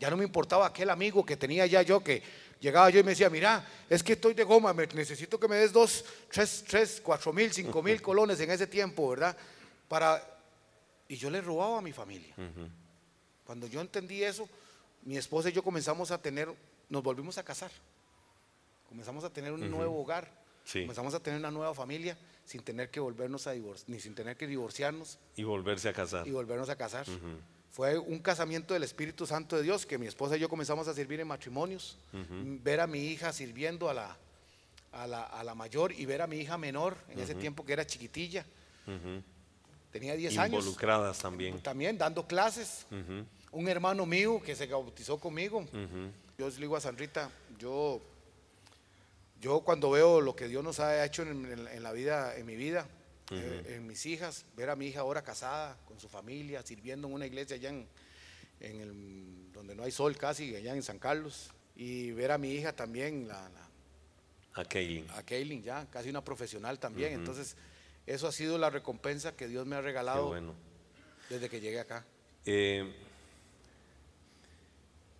Ya 0.00 0.10
no 0.10 0.16
me 0.16 0.24
importaba 0.24 0.66
aquel 0.66 0.90
amigo 0.90 1.24
que 1.24 1.36
tenía 1.36 1.66
ya 1.66 1.82
yo 1.82 2.02
que 2.02 2.22
llegaba 2.60 2.90
yo 2.90 2.98
y 2.98 3.04
me 3.04 3.10
decía, 3.10 3.30
mira, 3.30 3.64
es 3.88 4.02
que 4.02 4.14
estoy 4.14 4.34
de 4.34 4.42
goma, 4.42 4.72
necesito 4.72 5.38
que 5.38 5.46
me 5.46 5.56
des 5.56 5.72
dos, 5.72 6.04
tres, 6.30 6.64
tres, 6.66 7.00
cuatro 7.00 7.32
mil, 7.32 7.52
cinco 7.52 7.80
mil 7.82 8.02
colones 8.02 8.40
en 8.40 8.50
ese 8.50 8.66
tiempo, 8.66 9.10
¿verdad? 9.10 9.36
Para... 9.88 10.22
Y 11.08 11.16
yo 11.16 11.30
le 11.30 11.40
robaba 11.40 11.78
a 11.78 11.82
mi 11.82 11.92
familia. 11.92 12.34
Cuando 13.44 13.68
yo 13.68 13.80
entendí 13.80 14.24
eso, 14.24 14.48
mi 15.04 15.16
esposa 15.16 15.48
y 15.48 15.52
yo 15.52 15.62
comenzamos 15.62 16.10
a 16.10 16.20
tener, 16.20 16.52
nos 16.88 17.02
volvimos 17.04 17.38
a 17.38 17.44
casar. 17.44 17.70
Comenzamos 18.88 19.22
a 19.22 19.30
tener 19.30 19.52
un 19.52 19.70
nuevo 19.70 20.00
hogar. 20.00 20.28
Comenzamos 20.72 21.14
a 21.14 21.20
tener 21.20 21.38
una 21.38 21.52
nueva 21.52 21.72
familia 21.72 22.18
sin 22.46 22.62
tener 22.62 22.90
que 22.90 23.00
volvernos 23.00 23.46
a 23.46 23.52
divorciar, 23.52 23.90
ni 23.90 24.00
sin 24.00 24.14
tener 24.14 24.36
que 24.36 24.46
divorciarnos. 24.46 25.18
Y 25.36 25.42
volverse 25.42 25.88
a 25.88 25.92
casar. 25.92 26.26
Y 26.26 26.30
volvernos 26.30 26.68
a 26.70 26.76
casar. 26.76 27.06
Fue 27.70 27.98
un 27.98 28.20
casamiento 28.20 28.72
del 28.72 28.84
Espíritu 28.84 29.26
Santo 29.26 29.56
de 29.56 29.62
Dios 29.62 29.84
que 29.84 29.98
mi 29.98 30.06
esposa 30.06 30.36
y 30.36 30.40
yo 30.40 30.48
comenzamos 30.48 30.88
a 30.88 30.94
servir 30.94 31.20
en 31.20 31.28
matrimonios. 31.28 31.98
Ver 32.62 32.80
a 32.80 32.86
mi 32.86 33.00
hija 33.00 33.32
sirviendo 33.32 33.90
a 33.90 33.94
la, 33.94 34.16
a 34.92 35.44
la, 35.44 35.54
mayor 35.54 35.92
y 35.92 36.06
ver 36.06 36.22
a 36.22 36.26
mi 36.26 36.38
hija 36.38 36.56
menor 36.56 36.96
en 37.10 37.18
ese 37.18 37.34
tiempo 37.34 37.66
que 37.66 37.74
era 37.74 37.86
chiquitilla. 37.86 38.46
Tenía 39.92 40.14
10 40.14 40.38
años. 40.38 40.60
Involucradas 40.60 41.18
también. 41.18 41.60
También 41.60 41.98
dando 41.98 42.26
clases. 42.26 42.86
Un 43.50 43.68
hermano 43.68 44.06
mío 44.06 44.40
que 44.42 44.54
se 44.54 44.66
bautizó 44.66 45.18
conmigo. 45.18 45.66
Yo 46.38 46.48
le 46.48 46.56
digo 46.56 46.76
a 46.76 46.80
San 46.80 46.96
Rita, 46.96 47.30
yo, 47.58 48.00
yo 49.40 49.60
cuando 49.60 49.90
veo 49.90 50.20
lo 50.20 50.34
que 50.34 50.48
Dios 50.48 50.64
nos 50.64 50.80
ha 50.80 51.04
hecho 51.04 51.22
en 51.22 51.82
la 51.82 51.92
vida, 51.92 52.36
en 52.36 52.46
mi 52.46 52.56
vida, 52.56 52.86
eh, 53.30 53.76
en 53.76 53.86
mis 53.86 54.06
hijas, 54.06 54.44
ver 54.56 54.70
a 54.70 54.76
mi 54.76 54.86
hija 54.86 55.00
ahora 55.00 55.22
casada 55.22 55.76
con 55.84 55.98
su 55.98 56.08
familia, 56.08 56.62
sirviendo 56.62 57.08
en 57.08 57.14
una 57.14 57.26
iglesia 57.26 57.56
allá 57.56 57.70
en, 57.70 57.86
el, 58.60 59.52
donde 59.52 59.74
no 59.74 59.82
hay 59.82 59.90
sol 59.90 60.16
casi, 60.16 60.54
allá 60.54 60.74
en 60.74 60.82
San 60.82 60.98
Carlos, 60.98 61.50
y 61.74 62.12
ver 62.12 62.30
a 62.30 62.38
mi 62.38 62.52
hija 62.52 62.72
también, 62.72 63.26
la, 63.26 63.50
a 64.56 64.64
Kaylin. 64.64 65.06
A 65.10 65.22
Kaylin, 65.22 65.62
ya, 65.62 65.86
casi 65.90 66.08
una 66.08 66.24
profesional 66.24 66.78
también. 66.78 67.12
Entonces, 67.12 67.56
eso 68.06 68.26
ha 68.26 68.32
sido 68.32 68.56
la 68.56 68.70
recompensa 68.70 69.36
que 69.36 69.48
Dios 69.48 69.66
me 69.66 69.76
ha 69.76 69.82
regalado 69.82 70.34
desde 71.28 71.50
que 71.50 71.60
llegué 71.60 71.80
acá. 71.80 72.06
Eh, 72.46 72.94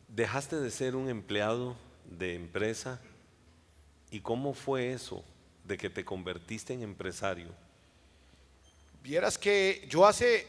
dejaste 0.08 0.56
de 0.56 0.70
ser 0.70 0.96
un 0.96 1.10
empleado 1.10 1.76
de 2.06 2.34
empresa 2.34 3.00
y 4.10 4.20
cómo 4.20 4.54
fue 4.54 4.92
eso 4.92 5.24
de 5.64 5.76
que 5.76 5.90
te 5.90 6.04
convertiste 6.04 6.72
en 6.72 6.82
empresario. 6.82 7.48
Vieras 9.02 9.38
que 9.38 9.86
yo 9.88 10.06
hace, 10.06 10.46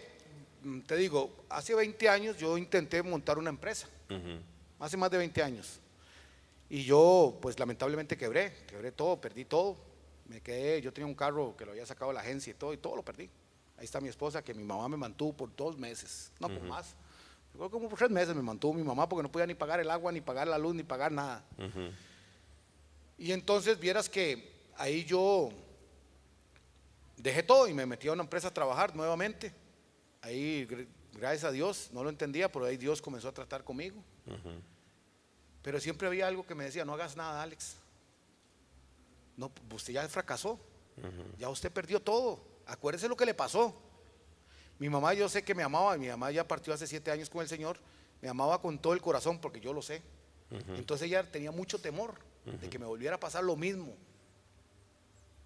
mm, 0.64 0.82
te 0.82 0.96
digo, 0.96 1.32
hace 1.50 1.76
20 1.76 2.10
años 2.10 2.38
yo 2.38 2.58
intenté 2.58 3.02
montar 3.04 3.38
una 3.38 3.50
empresa. 3.50 3.88
Hace 4.80 4.98
más 4.98 5.12
de 5.12 5.18
20 5.18 5.44
años. 5.44 5.80
Y 6.70 6.84
yo, 6.84 7.38
pues 7.42 7.58
lamentablemente 7.60 8.18
quebré, 8.18 8.54
quebré 8.68 8.92
todo, 8.92 9.20
perdí 9.20 9.46
todo. 9.46 9.78
Me 10.28 10.42
quedé, 10.42 10.82
yo 10.82 10.92
tenía 10.92 11.08
un 11.08 11.16
carro 11.16 11.56
que 11.56 11.66
lo 11.66 11.72
había 11.72 11.86
sacado 11.86 12.12
de 12.12 12.16
la 12.16 12.22
agencia 12.22 12.52
y 12.52 12.54
todo, 12.54 12.74
y 12.74 12.78
todo 12.78 12.96
lo 12.96 13.04
perdí. 13.04 13.30
Ahí 13.78 13.86
está 13.86 14.02
mi 14.02 14.10
esposa, 14.10 14.44
que 14.44 14.54
mi 14.54 14.64
mamá 14.64 14.90
me 14.90 14.98
mantuvo 14.98 15.34
por 15.34 15.56
dos 15.56 15.78
meses, 15.78 16.32
no 16.40 16.50
por 16.50 16.62
más. 16.64 16.96
Yo 17.54 17.60
creo 17.60 17.70
que 17.70 17.74
como 17.74 17.90
por 17.90 17.98
tres 17.98 18.12
meses 18.12 18.36
me 18.36 18.42
mantuvo 18.42 18.74
mi 18.74 18.84
mamá 18.84 19.08
porque 19.08 19.24
no 19.24 19.32
podía 19.32 19.48
ni 19.48 19.54
pagar 19.54 19.80
el 19.80 19.90
agua, 19.90 20.12
ni 20.12 20.20
pagar 20.20 20.48
la 20.48 20.58
luz, 20.58 20.76
ni 20.76 20.84
pagar 20.84 21.12
nada. 21.12 21.44
Y 23.18 23.32
entonces 23.32 23.80
vieras 23.80 24.10
que 24.10 24.52
ahí 24.78 25.04
yo 25.04 25.50
dejé 27.18 27.44
todo 27.44 27.68
y 27.68 27.74
me 27.74 27.86
metí 27.86 28.08
a 28.08 28.14
una 28.14 28.24
empresa 28.24 28.50
a 28.50 28.54
trabajar 28.54 28.96
nuevamente. 28.96 29.52
Ahí, 30.22 30.68
gracias 31.14 31.46
a 31.46 31.52
Dios, 31.52 31.90
no 31.92 32.04
lo 32.04 32.10
entendía, 32.10 32.52
pero 32.52 32.66
ahí 32.66 32.78
Dios 32.78 33.02
comenzó 33.02 33.28
a 33.28 33.34
tratar 33.34 33.64
conmigo. 33.64 34.02
Pero 35.64 35.80
siempre 35.80 36.08
había 36.08 36.28
algo 36.28 36.46
que 36.46 36.56
me 36.56 36.66
decía, 36.66 36.86
no 36.86 36.94
hagas 36.94 37.18
nada, 37.18 37.42
Alex. 37.42 37.76
no, 39.36 39.52
usted 39.72 39.94
ya 39.94 40.08
fracasó, 40.08 40.60
ya 41.38 41.50
usted 41.50 41.72
perdió 41.72 42.00
todo, 42.00 42.40
acuérdese 42.66 43.08
lo 43.08 43.18
que 43.18 43.26
le 43.26 43.34
pasó. 43.34 43.76
Mi 44.80 44.90
mamá 44.90 45.16
yo 45.16 45.28
sé 45.28 45.44
que 45.44 45.56
me 45.56 45.64
amaba, 45.64 45.98
mi 45.98 46.08
mamá 46.08 46.30
ya 46.30 46.48
partió 46.48 46.72
hace 46.72 46.86
siete 46.86 47.10
años 47.10 47.30
con 47.30 47.42
el 47.42 47.48
Señor, 47.48 47.80
me 48.22 48.30
amaba 48.30 48.62
con 48.62 48.78
todo 48.78 48.94
el 48.94 49.02
corazón 49.02 49.40
porque 49.40 49.60
yo 49.60 49.74
lo 49.74 49.82
sé. 49.82 50.04
Entonces 50.76 51.08
ella 51.08 51.30
tenía 51.30 51.52
mucho 51.52 51.80
temor 51.80 52.27
de 52.52 52.70
que 52.70 52.80
me 52.80 52.86
volviera 52.86 53.16
a 53.16 53.20
pasar 53.20 53.44
lo 53.44 53.56
mismo. 53.56 53.96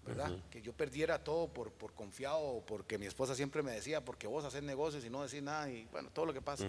¿Verdad? 0.04 0.36
Que 0.50 0.60
yo 0.60 0.72
perdiera 0.72 1.22
todo 1.22 1.46
por, 1.46 1.70
por 1.72 1.92
confiado, 1.92 2.62
porque 2.66 2.98
mi 2.98 3.06
esposa 3.06 3.36
siempre 3.36 3.62
me 3.62 3.70
decía, 3.70 4.04
porque 4.04 4.26
vos 4.26 4.44
haces 4.44 4.62
negocios 4.62 5.04
y 5.04 5.10
no 5.10 5.22
decís 5.22 5.42
nada, 5.42 5.70
y 5.70 5.86
bueno, 5.92 6.10
todo 6.10 6.26
lo 6.26 6.32
que 6.32 6.42
pasa. 6.42 6.68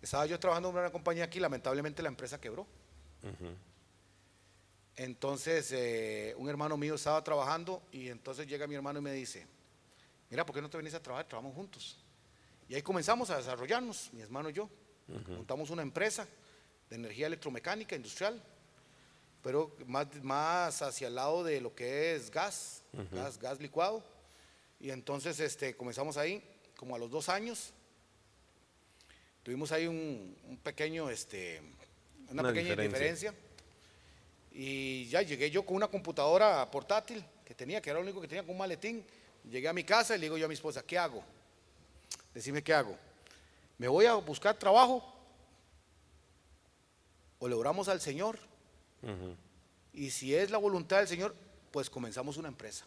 Estaba 0.00 0.24
yo 0.26 0.38
trabajando 0.38 0.70
en 0.70 0.76
una 0.76 0.90
compañía 0.90 1.24
aquí, 1.24 1.38
lamentablemente 1.38 2.02
la 2.02 2.08
empresa 2.08 2.40
quebró. 2.40 2.66
Entonces, 4.96 5.70
eh, 5.72 6.34
un 6.38 6.48
hermano 6.48 6.76
mío 6.76 6.94
estaba 6.94 7.22
trabajando 7.22 7.82
y 7.92 8.08
entonces 8.08 8.46
llega 8.46 8.66
mi 8.66 8.74
hermano 8.74 8.98
y 9.00 9.02
me 9.02 9.12
dice, 9.12 9.46
mira, 10.30 10.46
¿por 10.46 10.54
qué 10.54 10.62
no 10.62 10.70
te 10.70 10.76
venís 10.76 10.94
a 10.94 11.02
trabajar? 11.02 11.28
Trabajamos 11.28 11.54
juntos. 11.54 11.98
Y 12.68 12.74
ahí 12.74 12.82
comenzamos 12.82 13.30
a 13.30 13.36
desarrollarnos, 13.36 14.10
mi 14.12 14.22
hermano 14.22 14.50
y 14.50 14.54
yo. 14.54 14.68
Montamos 15.28 15.70
una 15.70 15.82
empresa 15.82 16.26
de 16.90 16.96
energía 16.96 17.26
electromecánica 17.26 17.96
industrial, 17.96 18.42
pero 19.42 19.74
más, 19.86 20.06
más 20.22 20.82
hacia 20.82 21.08
el 21.08 21.14
lado 21.14 21.44
de 21.44 21.60
lo 21.60 21.74
que 21.74 22.14
es 22.14 22.30
gas, 22.30 22.82
gas, 23.12 23.38
gas 23.38 23.60
licuado. 23.60 24.04
Y 24.80 24.90
entonces 24.90 25.40
este, 25.40 25.76
comenzamos 25.76 26.16
ahí, 26.16 26.42
como 26.76 26.94
a 26.94 26.98
los 26.98 27.10
dos 27.10 27.28
años, 27.28 27.72
tuvimos 29.42 29.72
ahí 29.72 29.86
un, 29.86 30.60
pequeño, 30.62 31.10
este, 31.10 31.62
una, 32.30 32.42
pequeña 32.42 32.76
diferencia. 32.76 33.34
Y 34.52 35.06
ya 35.08 35.22
llegué 35.22 35.50
yo 35.50 35.64
con 35.64 35.76
una 35.76 35.88
computadora 35.88 36.68
portátil 36.70 37.24
que 37.44 37.54
tenía, 37.54 37.80
que 37.80 37.90
era 37.90 37.98
lo 37.98 38.04
único 38.04 38.20
que 38.20 38.28
tenía 38.28 38.42
con 38.42 38.52
un 38.52 38.58
maletín. 38.58 39.04
Llegué 39.50 39.68
a 39.68 39.72
mi 39.72 39.84
casa 39.84 40.14
y 40.14 40.18
le 40.18 40.26
digo 40.26 40.36
yo 40.36 40.46
a 40.46 40.48
mi 40.48 40.54
esposa, 40.54 40.84
¿qué 40.84 40.98
hago? 40.98 41.22
Decime 42.34 42.62
qué 42.62 42.74
hago. 42.74 42.96
¿Me 43.78 43.88
voy 43.88 44.06
a 44.06 44.14
buscar 44.14 44.58
trabajo? 44.58 45.02
¿O 47.38 47.48
le 47.48 47.54
oramos 47.54 47.88
al 47.88 48.00
Señor? 48.00 48.38
Y 49.92 50.10
si 50.10 50.34
es 50.34 50.50
la 50.50 50.58
voluntad 50.58 50.98
del 50.98 51.08
Señor, 51.08 51.34
pues 51.70 51.90
comenzamos 51.90 52.36
una 52.36 52.48
empresa. 52.48 52.84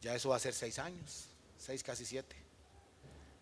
Ya 0.00 0.14
eso 0.14 0.30
va 0.30 0.36
a 0.36 0.40
ser 0.40 0.54
seis 0.54 0.78
años, 0.78 1.28
seis, 1.58 1.82
casi 1.82 2.04
siete. 2.04 2.36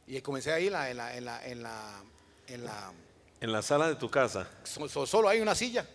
Y 0.06 0.20
comencé 0.20 0.52
ahí 0.52 0.66
en 0.66 0.72
la, 0.72 0.90
en 0.90 0.96
la, 0.96 1.16
en 1.16 1.24
la, 1.24 1.46
en 1.46 2.64
la, 2.64 2.92
en 3.40 3.52
la, 3.52 3.62
sala 3.62 3.88
de 3.88 3.96
tu 3.96 4.10
casa. 4.10 4.48
solo 4.64 5.28
hay 5.28 5.40
una 5.40 5.54
silla. 5.54 5.86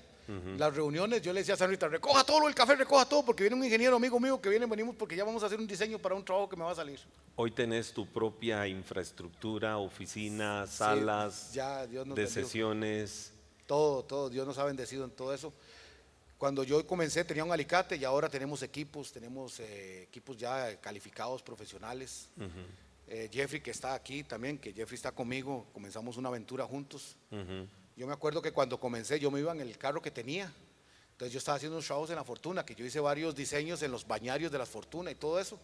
Las 0.59 0.75
reuniones, 0.75 1.23
yo 1.23 1.33
le 1.33 1.39
decía 1.39 1.55
a 1.55 1.57
San 1.57 1.71
Rita, 1.71 1.87
recoja 1.87 2.23
todo 2.23 2.47
el 2.47 2.53
café, 2.53 2.75
recoja 2.75 3.03
todo, 3.03 3.25
porque 3.25 3.41
viene 3.41 3.55
un 3.55 3.63
ingeniero 3.63 3.95
amigo 3.95 4.19
mío 4.19 4.39
que 4.39 4.47
viene, 4.49 4.67
venimos 4.67 4.95
porque 4.95 5.15
ya 5.15 5.23
vamos 5.23 5.41
a 5.41 5.47
hacer 5.47 5.57
un 5.57 5.65
diseño 5.65 5.97
para 5.97 6.13
un 6.13 6.23
trabajo 6.23 6.47
que 6.47 6.55
me 6.55 6.63
va 6.63 6.71
a 6.71 6.75
salir. 6.75 6.99
Hoy 7.35 7.49
tenés 7.49 7.91
tu 7.91 8.05
propia 8.05 8.67
infraestructura, 8.67 9.79
oficina, 9.79 10.67
salas 10.67 11.51
de 11.51 12.27
sesiones. 12.27 13.33
Todo, 13.69 14.03
todo, 14.03 14.31
Dios 14.31 14.47
nos 14.47 14.57
ha 14.57 14.63
bendecido 14.63 15.03
en 15.03 15.11
todo 15.11 15.31
eso. 15.31 15.53
Cuando 16.39 16.63
yo 16.63 16.87
comencé 16.87 17.23
tenía 17.23 17.43
un 17.43 17.51
alicate 17.51 17.97
y 17.97 18.03
ahora 18.03 18.27
tenemos 18.27 18.63
equipos, 18.63 19.11
tenemos 19.11 19.59
eh, 19.59 20.01
equipos 20.01 20.35
ya 20.37 20.75
calificados, 20.81 21.43
profesionales. 21.43 22.29
Eh, 23.07 23.29
Jeffrey 23.31 23.61
que 23.61 23.69
está 23.69 23.93
aquí 23.93 24.23
también, 24.23 24.57
que 24.57 24.73
Jeffrey 24.73 24.95
está 24.95 25.11
conmigo, 25.11 25.67
comenzamos 25.71 26.17
una 26.17 26.29
aventura 26.29 26.65
juntos. 26.65 27.15
Yo 27.95 28.07
me 28.07 28.13
acuerdo 28.13 28.41
que 28.41 28.51
cuando 28.51 28.79
comencé 28.79 29.19
yo 29.19 29.29
me 29.29 29.39
iba 29.39 29.51
en 29.51 29.61
el 29.61 29.77
carro 29.77 30.01
que 30.01 30.09
tenía. 30.09 30.51
Entonces 31.11 31.31
yo 31.31 31.37
estaba 31.37 31.57
haciendo 31.57 31.77
unos 31.77 31.85
trabajos 31.85 32.09
en 32.09 32.15
la 32.15 32.23
Fortuna, 32.23 32.65
que 32.65 32.73
yo 32.73 32.83
hice 32.83 32.99
varios 32.99 33.35
diseños 33.35 33.83
en 33.83 33.91
los 33.91 34.07
bañarios 34.07 34.51
de 34.51 34.57
la 34.57 34.65
Fortuna 34.65 35.11
y 35.11 35.15
todo 35.15 35.39
eso. 35.39 35.59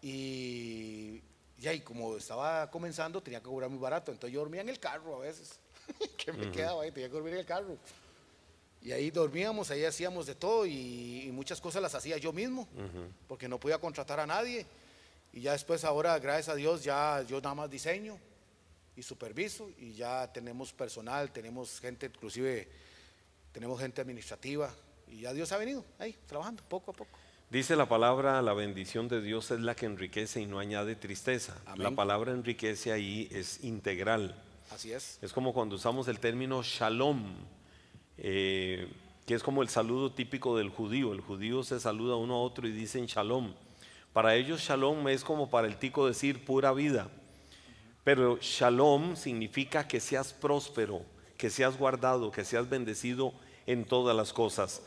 Y 0.00 1.20
y 1.60 1.80
como 1.80 2.16
estaba 2.16 2.70
comenzando, 2.70 3.20
tenía 3.20 3.40
que 3.40 3.46
cobrar 3.46 3.68
muy 3.68 3.80
barato. 3.80 4.12
Entonces 4.12 4.32
yo 4.32 4.40
dormía 4.40 4.60
en 4.60 4.68
el 4.68 4.78
carro 4.78 5.16
a 5.16 5.18
veces. 5.20 5.58
que 6.16 6.32
me 6.32 6.50
quedaba 6.50 6.82
ahí, 6.82 6.90
tenía 6.90 7.08
que 7.08 7.14
dormir 7.14 7.34
en 7.34 7.40
el 7.40 7.46
carro. 7.46 7.76
Y 8.80 8.92
ahí 8.92 9.10
dormíamos, 9.10 9.70
ahí 9.70 9.84
hacíamos 9.84 10.26
de 10.26 10.34
todo 10.34 10.64
y, 10.64 11.28
muchas 11.32 11.60
cosas 11.60 11.82
las 11.82 11.94
hacía 11.94 12.16
yo 12.16 12.32
mismo, 12.32 12.68
porque 13.26 13.48
no 13.48 13.58
podía 13.58 13.78
contratar 13.78 14.20
a 14.20 14.26
nadie. 14.26 14.66
Y 15.32 15.42
ya 15.42 15.52
después 15.52 15.84
ahora, 15.84 16.18
gracias 16.18 16.48
a 16.48 16.54
Dios, 16.54 16.84
ya 16.84 17.22
yo 17.22 17.40
nada 17.40 17.54
más 17.54 17.70
diseño 17.70 18.18
y 18.96 19.02
superviso 19.02 19.70
y 19.78 19.92
ya 19.92 20.32
tenemos 20.32 20.72
personal, 20.72 21.30
tenemos 21.30 21.80
gente, 21.80 22.06
inclusive 22.06 22.68
tenemos 23.52 23.80
gente 23.80 24.00
administrativa 24.00 24.72
y 25.06 25.20
ya 25.20 25.32
Dios 25.32 25.52
ha 25.52 25.58
venido 25.58 25.84
ahí 25.98 26.16
trabajando 26.26 26.62
poco 26.68 26.90
a 26.90 26.94
poco. 26.94 27.18
Dice 27.50 27.76
la 27.76 27.88
palabra, 27.88 28.42
la 28.42 28.52
bendición 28.52 29.08
de 29.08 29.22
Dios 29.22 29.50
es 29.50 29.60
la 29.60 29.74
que 29.74 29.86
enriquece 29.86 30.40
y 30.40 30.46
no 30.46 30.58
añade 30.58 30.96
tristeza. 30.96 31.56
La 31.76 31.90
palabra 31.92 32.32
enriquece 32.32 32.92
ahí 32.92 33.28
es 33.32 33.64
integral. 33.64 34.34
Así 34.70 34.92
es. 34.92 35.18
Es 35.22 35.32
como 35.32 35.52
cuando 35.52 35.76
usamos 35.76 36.08
el 36.08 36.20
término 36.20 36.62
shalom, 36.62 37.34
eh, 38.18 38.88
que 39.26 39.34
es 39.34 39.42
como 39.42 39.62
el 39.62 39.68
saludo 39.68 40.12
típico 40.12 40.56
del 40.56 40.68
judío. 40.68 41.12
El 41.12 41.20
judío 41.20 41.62
se 41.62 41.80
saluda 41.80 42.16
uno 42.16 42.34
a 42.34 42.40
otro 42.40 42.68
y 42.68 42.72
dicen 42.72 43.06
shalom. 43.06 43.54
Para 44.12 44.34
ellos 44.34 44.60
shalom 44.60 45.08
es 45.08 45.24
como 45.24 45.50
para 45.50 45.66
el 45.66 45.76
tico 45.76 46.06
decir 46.06 46.44
pura 46.44 46.72
vida. 46.72 47.08
Pero 48.04 48.38
shalom 48.40 49.16
significa 49.16 49.86
que 49.86 50.00
seas 50.00 50.32
próspero, 50.32 51.02
que 51.36 51.50
seas 51.50 51.78
guardado, 51.78 52.30
que 52.30 52.44
seas 52.44 52.68
bendecido 52.68 53.32
en 53.66 53.84
todas 53.84 54.16
las 54.16 54.32
cosas. 54.32 54.82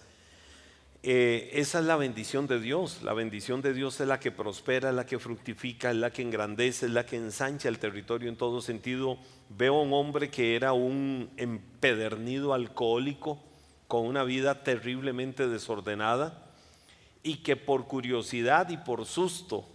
Eh, 1.03 1.49
esa 1.53 1.79
es 1.79 1.85
la 1.85 1.95
bendición 1.95 2.45
de 2.45 2.59
Dios. 2.59 3.01
La 3.01 3.13
bendición 3.13 3.61
de 3.61 3.73
Dios 3.73 3.99
es 3.99 4.07
la 4.07 4.19
que 4.19 4.31
prospera, 4.31 4.89
es 4.89 4.95
la 4.95 5.05
que 5.05 5.17
fructifica, 5.17 5.89
es 5.89 5.97
la 5.97 6.11
que 6.11 6.21
engrandece, 6.21 6.85
es 6.85 6.91
la 6.91 7.05
que 7.05 7.17
ensancha 7.17 7.69
el 7.69 7.79
territorio 7.79 8.29
en 8.29 8.35
todo 8.35 8.61
sentido. 8.61 9.17
Veo 9.49 9.77
a 9.77 9.81
un 9.81 9.93
hombre 9.93 10.29
que 10.29 10.55
era 10.55 10.73
un 10.73 11.31
empedernido 11.37 12.53
alcohólico, 12.53 13.41
con 13.87 14.05
una 14.05 14.23
vida 14.23 14.63
terriblemente 14.63 15.47
desordenada 15.47 16.51
y 17.23 17.37
que 17.37 17.55
por 17.57 17.87
curiosidad 17.87 18.69
y 18.69 18.77
por 18.77 19.05
susto, 19.05 19.67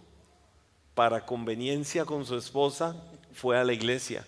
para 0.95 1.25
conveniencia 1.25 2.05
con 2.05 2.25
su 2.25 2.35
esposa, 2.35 2.95
fue 3.33 3.59
a 3.59 3.63
la 3.63 3.73
iglesia. 3.73 4.25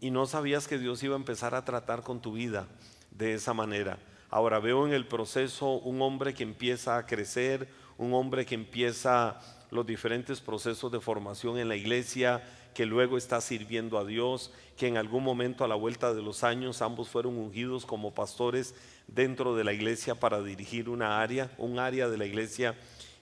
Y 0.00 0.10
no 0.10 0.26
sabías 0.26 0.68
que 0.68 0.78
Dios 0.78 1.02
iba 1.02 1.16
a 1.16 1.18
empezar 1.18 1.54
a 1.54 1.64
tratar 1.64 2.02
con 2.02 2.20
tu 2.20 2.34
vida 2.34 2.68
de 3.10 3.34
esa 3.34 3.54
manera. 3.54 3.98
Ahora 4.36 4.58
veo 4.58 4.86
en 4.86 4.92
el 4.92 5.06
proceso 5.06 5.78
un 5.78 6.02
hombre 6.02 6.34
que 6.34 6.42
empieza 6.42 6.98
a 6.98 7.06
crecer, 7.06 7.68
un 7.96 8.12
hombre 8.12 8.44
que 8.44 8.54
empieza 8.54 9.40
los 9.70 9.86
diferentes 9.86 10.42
procesos 10.42 10.92
de 10.92 11.00
formación 11.00 11.56
en 11.56 11.70
la 11.70 11.74
iglesia, 11.74 12.44
que 12.74 12.84
luego 12.84 13.16
está 13.16 13.40
sirviendo 13.40 13.96
a 13.96 14.04
Dios, 14.04 14.52
que 14.76 14.88
en 14.88 14.98
algún 14.98 15.24
momento 15.24 15.64
a 15.64 15.68
la 15.68 15.74
vuelta 15.74 16.12
de 16.12 16.20
los 16.20 16.44
años 16.44 16.82
ambos 16.82 17.08
fueron 17.08 17.38
ungidos 17.38 17.86
como 17.86 18.12
pastores 18.12 18.74
dentro 19.06 19.56
de 19.56 19.64
la 19.64 19.72
iglesia 19.72 20.16
para 20.16 20.42
dirigir 20.42 20.90
una 20.90 21.22
área, 21.22 21.50
un 21.56 21.78
área 21.78 22.06
de 22.10 22.18
la 22.18 22.26
iglesia 22.26 22.74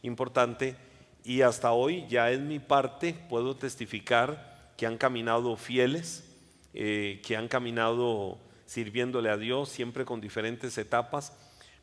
importante. 0.03 0.75
Y 1.23 1.43
hasta 1.43 1.71
hoy 1.71 2.07
ya 2.09 2.33
en 2.33 2.49
mi 2.49 2.59
parte 2.59 3.15
puedo 3.29 3.55
testificar 3.55 4.73
que 4.77 4.85
han 4.85 4.99
caminado 4.99 5.55
fieles, 5.55 6.29
eh, 6.73 7.23
que 7.25 7.37
han 7.37 7.47
caminado 7.47 8.41
sirviéndole 8.67 9.31
a 9.31 9.37
Dios, 9.37 9.69
siempre 9.69 10.05
con 10.05 10.21
diferentes 10.21 10.77
etapas, 10.79 11.33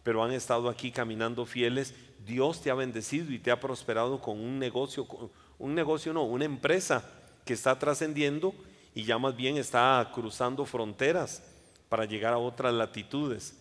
pero 0.04 0.24
han 0.24 0.32
estado 0.32 0.70
aquí 0.70 0.92
caminando 0.92 1.46
fieles. 1.46 1.94
Dios 2.26 2.62
te 2.62 2.72
ha 2.72 2.76
bendecido 2.76 3.32
y 3.32 3.40
te 3.40 3.52
ha 3.52 3.60
prosperado 3.60 4.22
con 4.22 4.40
un 4.40 4.60
negocio, 4.60 5.08
un 5.60 5.76
negocio 5.76 6.14
no, 6.14 6.24
una 6.24 6.46
empresa 6.46 7.04
que 7.46 7.54
está 7.54 7.78
trascendiendo 7.78 8.54
y 8.94 9.04
ya 9.04 9.18
más 9.18 9.36
bien 9.36 9.58
está 9.58 10.12
cruzando 10.14 10.66
fronteras 10.66 11.44
para 11.90 12.06
llegar 12.06 12.34
a 12.34 12.38
otras 12.38 12.74
latitudes. 12.74 13.56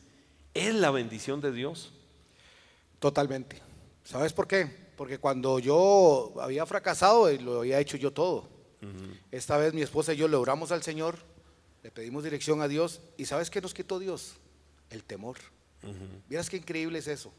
Es 0.55 0.75
la 0.75 0.91
bendición 0.91 1.41
de 1.41 1.53
Dios. 1.53 1.93
Totalmente. 2.99 3.61
¿Sabes 4.05 4.33
por 4.33 4.47
qué? 4.47 4.91
Porque 4.97 5.19
cuando 5.19 5.59
yo 5.59 6.35
había 6.41 6.67
fracasado, 6.67 7.31
lo 7.39 7.61
había 7.61 7.81
hecho 7.81 7.97
yo 7.97 8.13
todo. 8.13 8.49
Esta 9.31 9.57
vez 9.59 9.75
mi 9.75 9.83
esposa 9.83 10.15
y 10.15 10.17
yo 10.17 10.27
le 10.27 10.37
oramos 10.37 10.73
al 10.73 10.83
Señor, 10.83 11.19
le 11.83 11.91
pedimos 11.91 12.25
dirección 12.25 12.61
a 12.63 12.69
Dios 12.69 13.01
y 13.17 13.25
¿sabes 13.25 13.51
qué 13.51 13.61
nos 13.61 13.75
quitó 13.75 13.99
Dios? 13.99 14.35
El 14.91 15.05
temor. 15.05 15.39
Uh 15.83 16.51
qué 16.51 16.57
increíble 16.57 16.99
es 16.99 17.09
eso. 17.09 17.33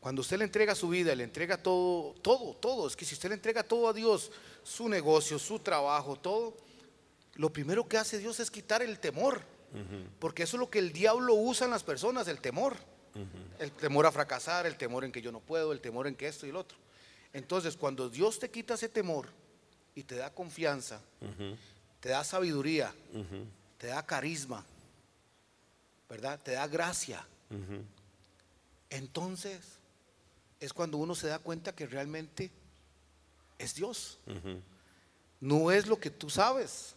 Cuando 0.00 0.22
usted 0.22 0.38
le 0.38 0.44
entrega 0.44 0.74
su 0.74 0.88
vida, 0.88 1.14
le 1.14 1.24
entrega 1.24 1.62
todo, 1.62 2.14
todo, 2.22 2.54
todo. 2.54 2.86
Es 2.86 2.96
que 2.96 3.04
si 3.04 3.14
usted 3.14 3.28
le 3.28 3.34
entrega 3.34 3.62
todo 3.62 3.88
a 3.88 3.92
Dios, 3.92 4.32
su 4.62 4.88
negocio, 4.88 5.38
su 5.38 5.58
trabajo, 5.58 6.16
todo, 6.16 6.56
lo 7.34 7.52
primero 7.52 7.86
que 7.86 7.98
hace 7.98 8.18
Dios 8.18 8.40
es 8.40 8.50
quitar 8.50 8.82
el 8.82 8.98
temor. 8.98 9.42
Porque 10.18 10.42
eso 10.42 10.56
es 10.56 10.60
lo 10.60 10.68
que 10.68 10.80
el 10.80 10.92
diablo 10.92 11.34
usa 11.34 11.66
en 11.66 11.70
las 11.70 11.84
personas, 11.84 12.28
el 12.28 12.40
temor. 12.40 12.76
El 13.58 13.72
temor 13.72 14.06
a 14.06 14.12
fracasar, 14.12 14.66
el 14.66 14.76
temor 14.76 15.04
en 15.04 15.12
que 15.12 15.20
yo 15.20 15.32
no 15.32 15.40
puedo, 15.40 15.72
el 15.72 15.80
temor 15.80 16.06
en 16.06 16.14
que 16.14 16.26
esto 16.26 16.46
y 16.46 16.50
el 16.50 16.56
otro. 16.56 16.78
Entonces, 17.32 17.76
cuando 17.76 18.08
Dios 18.08 18.38
te 18.38 18.50
quita 18.50 18.74
ese 18.74 18.88
temor 18.88 19.28
y 19.94 20.02
te 20.02 20.16
da 20.16 20.32
confianza, 20.32 21.00
te 22.00 22.08
da 22.08 22.24
sabiduría, 22.24 22.94
te 23.80 23.86
da 23.86 24.04
carisma, 24.04 24.62
¿verdad? 26.08 26.38
Te 26.42 26.52
da 26.52 26.68
gracia. 26.68 27.26
entonces 28.90 29.58
es 30.60 30.74
cuando 30.74 30.98
uno 30.98 31.14
se 31.14 31.28
da 31.28 31.38
cuenta 31.38 31.74
que 31.74 31.86
realmente 31.86 32.50
es 33.58 33.74
Dios. 33.74 34.18
No 35.40 35.70
es 35.70 35.86
lo 35.86 35.98
que 35.98 36.10
tú 36.10 36.28
sabes, 36.28 36.94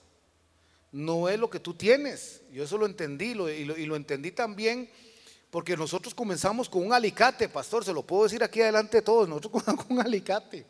no 0.92 1.30
es 1.30 1.40
lo 1.40 1.50
que 1.50 1.62
tú 1.62 1.74
tienes. 1.74 2.42
Yo 2.52 2.66
eso 2.66 2.78
lo 2.78 2.86
entendí 2.86 3.28
y, 3.28 3.86
lo, 3.86 3.96
entendí 3.96 4.32
también 4.32 4.90
porque 5.50 5.78
nosotros 5.78 6.14
comenzamos 6.14 6.68
con 6.68 6.86
un 6.86 6.92
alicate, 6.92 7.48
pastor, 7.48 7.86
se 7.86 7.94
lo 7.94 8.04
puedo 8.04 8.24
decir 8.24 8.44
aquí 8.44 8.62
adelante 8.62 8.98
de 8.98 9.04
todos, 9.04 9.30
nosotros 9.30 9.54
comenzamos 9.54 9.86
con 9.88 9.98
un 9.98 10.06
alicate. 10.06 10.66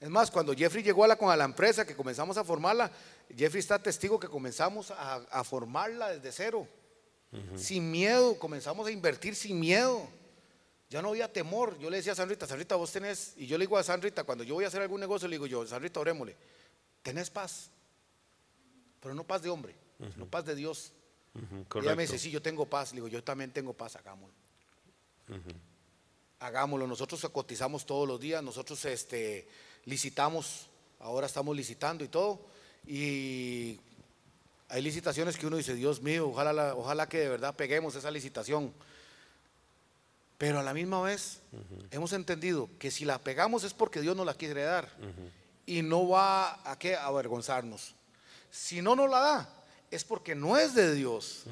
Es 0.00 0.08
más, 0.08 0.30
cuando 0.30 0.54
Jeffrey 0.54 0.82
llegó 0.82 1.04
a 1.04 1.08
la, 1.08 1.16
con 1.16 1.36
la 1.36 1.44
empresa, 1.44 1.86
que 1.86 1.94
comenzamos 1.94 2.38
a 2.38 2.44
formarla, 2.44 2.90
Jeffrey 3.36 3.60
está 3.60 3.78
testigo 3.78 4.18
que 4.18 4.28
comenzamos 4.28 4.90
a, 4.90 5.44
formarla 5.44 6.08
desde 6.08 6.32
cero, 6.32 6.66
sin 7.54 7.90
miedo, 7.90 8.38
comenzamos 8.38 8.86
a 8.88 8.90
invertir 8.90 9.36
sin 9.36 9.60
miedo. 9.60 10.08
Ya 10.88 11.00
no 11.00 11.10
había 11.10 11.32
temor. 11.32 11.78
Yo 11.78 11.88
le 11.88 11.98
decía 11.98 12.12
a 12.12 12.16
Sanrita, 12.16 12.46
Sanrita, 12.46 12.74
vos 12.74 12.90
tenés, 12.90 13.34
y 13.36 13.46
yo 13.46 13.56
le 13.58 13.64
digo 13.66 13.78
a 13.78 13.82
Sanrita, 13.84 14.24
cuando 14.24 14.42
yo 14.42 14.54
voy 14.54 14.64
a 14.64 14.68
hacer 14.68 14.82
algún 14.82 15.00
negocio, 15.00 15.28
le 15.28 15.34
digo 15.34 15.46
yo, 15.46 15.64
Sanrita, 15.66 16.00
orémosle, 16.00 16.34
tenés 17.02 17.30
paz, 17.30 17.70
pero 19.00 19.14
no 19.14 19.22
paz 19.24 19.42
de 19.42 19.50
hombre, 19.50 19.76
no 20.16 20.26
paz 20.26 20.46
de 20.46 20.54
Dios. 20.54 20.92
y 21.74 21.78
ella 21.78 21.94
me 21.94 22.02
dice, 22.02 22.18
sí, 22.18 22.30
yo 22.30 22.40
tengo 22.40 22.66
paz. 22.66 22.90
Le 22.92 22.96
digo, 22.96 23.08
yo 23.08 23.22
también 23.22 23.52
tengo 23.52 23.74
paz, 23.74 23.96
hagámoslo. 23.96 24.34
Hagámoslo. 26.40 26.86
Nosotros 26.86 27.24
cotizamos 27.32 27.84
todos 27.86 28.08
los 28.08 28.18
días, 28.18 28.42
nosotros 28.42 28.84
este, 28.86 29.46
licitamos, 29.84 30.66
ahora 30.98 31.26
estamos 31.26 31.56
licitando 31.56 32.04
y 32.04 32.08
todo. 32.08 32.40
Y 32.86 33.78
hay 34.68 34.82
licitaciones 34.82 35.36
que 35.36 35.46
uno 35.46 35.56
dice, 35.56 35.74
Dios 35.74 36.00
mío, 36.00 36.28
ojalá, 36.28 36.74
ojalá 36.74 37.08
que 37.08 37.18
de 37.18 37.28
verdad 37.28 37.54
peguemos 37.54 37.94
esa 37.94 38.10
licitación. 38.10 38.72
Pero 40.38 40.58
a 40.58 40.62
la 40.62 40.72
misma 40.72 41.02
vez 41.02 41.40
hemos 41.90 42.14
entendido 42.14 42.70
que 42.78 42.90
si 42.90 43.04
la 43.04 43.18
pegamos 43.18 43.62
es 43.62 43.74
porque 43.74 44.00
Dios 44.00 44.16
nos 44.16 44.24
la 44.24 44.32
quiere 44.32 44.62
dar 44.62 44.88
y 45.66 45.82
no 45.82 46.08
va 46.08 46.58
a, 46.64 46.78
qué 46.78 46.96
avergonzarnos. 46.96 47.94
Si 48.50 48.80
no 48.80 48.96
nos 48.96 49.10
la 49.10 49.20
da, 49.20 49.64
es 49.90 50.02
porque 50.02 50.34
no 50.34 50.56
es 50.56 50.74
de 50.74 50.94
Dios. 50.94 51.44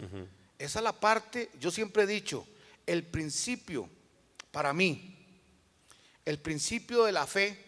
Esa 0.58 0.78
es 0.78 0.82
la 0.82 0.98
parte, 0.98 1.50
yo 1.60 1.70
siempre 1.70 2.04
he 2.04 2.06
dicho, 2.06 2.46
el 2.86 3.04
principio, 3.04 3.90
para 4.50 4.72
mí, 4.72 5.14
el 6.24 6.38
principio 6.38 7.04
de 7.04 7.12
la 7.12 7.26
fe, 7.26 7.67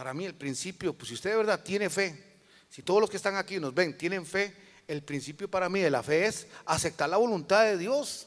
para 0.00 0.14
mí 0.14 0.24
el 0.24 0.34
principio, 0.34 0.94
pues 0.94 1.08
si 1.08 1.14
usted 1.14 1.28
de 1.28 1.36
verdad 1.36 1.62
tiene 1.62 1.90
fe, 1.90 2.40
si 2.70 2.80
todos 2.80 3.02
los 3.02 3.10
que 3.10 3.18
están 3.18 3.36
aquí 3.36 3.60
nos 3.60 3.74
ven, 3.74 3.98
tienen 3.98 4.24
fe, 4.24 4.56
el 4.88 5.02
principio 5.02 5.46
para 5.46 5.68
mí 5.68 5.80
de 5.80 5.90
la 5.90 6.02
fe 6.02 6.24
es 6.24 6.46
aceptar 6.64 7.10
la 7.10 7.18
voluntad 7.18 7.64
de 7.64 7.76
Dios. 7.76 8.26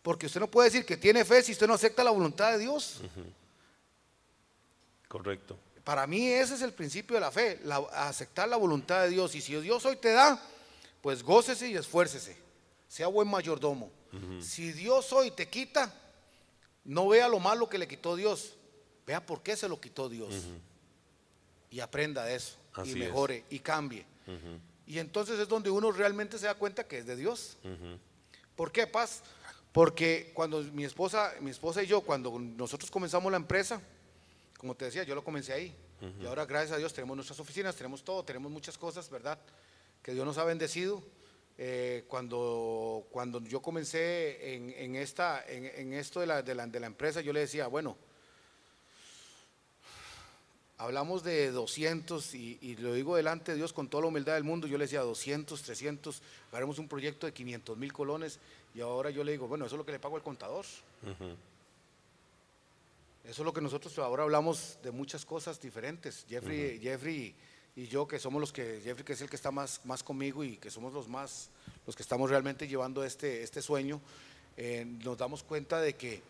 Porque 0.00 0.26
usted 0.26 0.38
no 0.38 0.48
puede 0.48 0.68
decir 0.70 0.86
que 0.86 0.96
tiene 0.96 1.24
fe 1.24 1.42
si 1.42 1.50
usted 1.50 1.66
no 1.66 1.74
acepta 1.74 2.04
la 2.04 2.12
voluntad 2.12 2.52
de 2.52 2.58
Dios. 2.58 3.00
Correcto. 5.08 5.58
Para 5.82 6.06
mí 6.06 6.28
ese 6.28 6.54
es 6.54 6.62
el 6.62 6.72
principio 6.72 7.14
de 7.14 7.20
la 7.20 7.32
fe, 7.32 7.60
aceptar 7.94 8.48
la 8.48 8.56
voluntad 8.56 9.02
de 9.02 9.08
Dios. 9.08 9.34
Y 9.34 9.40
si 9.40 9.60
Dios 9.60 9.84
hoy 9.84 9.96
te 9.96 10.12
da, 10.12 10.40
pues 11.00 11.24
gócese 11.24 11.68
y 11.68 11.74
esfuércese. 11.74 12.36
Sea 12.86 13.08
buen 13.08 13.26
mayordomo. 13.26 13.90
Si 14.40 14.70
Dios 14.70 15.12
hoy 15.12 15.32
te 15.32 15.48
quita, 15.48 15.92
no 16.84 17.08
vea 17.08 17.26
lo 17.26 17.40
malo 17.40 17.68
que 17.68 17.76
le 17.76 17.88
quitó 17.88 18.14
Dios. 18.14 18.54
Vea 19.04 19.26
por 19.26 19.42
qué 19.42 19.56
se 19.56 19.68
lo 19.68 19.80
quitó 19.80 20.08
Dios. 20.08 20.32
Y 21.72 21.80
aprenda 21.80 22.24
de 22.24 22.36
eso. 22.36 22.58
y 22.84 22.94
mejore 22.94 23.44
y 23.50 23.58
cambie. 23.58 24.06
Y 24.86 24.98
entonces 24.98 25.40
es 25.40 25.48
donde 25.48 25.70
uno 25.70 25.90
realmente 25.90 26.38
se 26.38 26.46
da 26.46 26.54
cuenta 26.54 26.86
que 26.86 26.98
es 26.98 27.06
de 27.06 27.16
Dios. 27.16 27.56
¿Por 28.54 28.70
qué, 28.70 28.86
paz? 28.86 29.22
Porque 29.72 30.30
cuando 30.34 30.62
mi 30.62 30.84
esposa, 30.84 31.32
mi 31.40 31.50
esposa 31.50 31.82
y 31.82 31.86
yo, 31.86 32.02
cuando 32.02 32.38
nosotros 32.38 32.90
comenzamos 32.90 33.32
la 33.32 33.38
empresa, 33.38 33.80
como 34.58 34.74
te 34.74 34.84
decía, 34.84 35.02
yo 35.02 35.14
lo 35.14 35.24
comencé 35.24 35.54
ahí. 35.54 35.74
Y 36.20 36.26
ahora, 36.26 36.44
gracias 36.44 36.72
a 36.72 36.76
Dios, 36.76 36.92
tenemos 36.92 37.16
nuestras 37.16 37.40
oficinas, 37.40 37.74
tenemos 37.74 38.04
todo, 38.04 38.24
tenemos 38.24 38.50
muchas 38.52 38.76
cosas, 38.76 39.08
¿verdad? 39.08 39.38
Que 40.02 40.12
Dios 40.12 40.26
nos 40.26 40.36
ha 40.36 40.44
bendecido. 40.44 41.02
Eh, 41.58 42.04
cuando, 42.08 43.06
cuando 43.10 43.40
yo 43.44 43.62
comencé 43.62 44.54
en, 44.54 44.96
esta, 44.96 45.44
en, 45.46 45.92
esto 45.92 46.20
de 46.20 46.26
la, 46.26 46.42
de 46.42 46.80
la 46.80 46.86
empresa, 46.86 47.20
yo 47.20 47.32
le 47.32 47.40
decía, 47.40 47.66
bueno, 47.68 47.96
hablamos 50.82 51.22
de 51.22 51.52
200 51.52 52.34
y, 52.34 52.76
lo 52.80 52.92
digo 52.92 53.14
delante 53.14 53.52
de 53.52 53.58
Dios 53.58 53.72
con 53.72 53.88
toda 53.88 54.02
la 54.02 54.08
humildad 54.08 54.34
del 54.34 54.42
mundo, 54.42 54.66
yo 54.66 54.76
le 54.78 54.84
decía 54.84 55.00
200, 55.02 55.62
300, 55.62 56.20
haremos 56.50 56.80
un 56.80 56.88
proyecto 56.88 57.26
de 57.26 57.32
500 57.32 57.78
mil 57.78 57.92
colones 57.92 58.40
y 58.74 58.80
ahora 58.80 59.10
yo 59.10 59.22
le 59.22 59.30
digo, 59.32 59.46
bueno, 59.46 59.64
eso 59.64 59.76
es 59.76 59.78
lo 59.78 59.86
que 59.86 59.92
le 59.92 60.00
pago 60.00 60.16
al 60.16 60.22
contador. 60.22 60.64
Eso 63.24 63.42
es 63.42 63.44
lo 63.46 63.52
que 63.52 63.60
nosotros 63.60 63.96
ahora 63.98 64.24
hablamos 64.24 64.78
de 64.82 64.90
muchas 64.90 65.24
cosas 65.24 65.60
diferentes. 65.60 66.26
Jeffrey, 66.28 66.80
Jeffrey 66.80 67.32
y 67.76 67.86
yo, 67.86 68.08
que 68.08 68.18
somos 68.18 68.40
los 68.40 68.52
que, 68.52 68.80
Jeffrey 68.82 69.04
que 69.04 69.12
es 69.12 69.20
el 69.20 69.30
que 69.30 69.36
está 69.36 69.52
más, 69.52 69.80
más 69.84 70.02
conmigo 70.02 70.42
y 70.42 70.56
que 70.56 70.68
somos 70.68 70.92
los 70.92 71.06
más, 71.06 71.50
los 71.86 71.94
que 71.94 72.02
estamos 72.02 72.28
realmente 72.28 72.66
llevando 72.66 73.04
este, 73.04 73.44
este 73.44 73.62
sueño, 73.62 74.00
eh, 74.56 74.84
nos 75.04 75.16
damos 75.16 75.44
cuenta 75.44 75.80
de 75.80 75.94
que, 75.94 76.22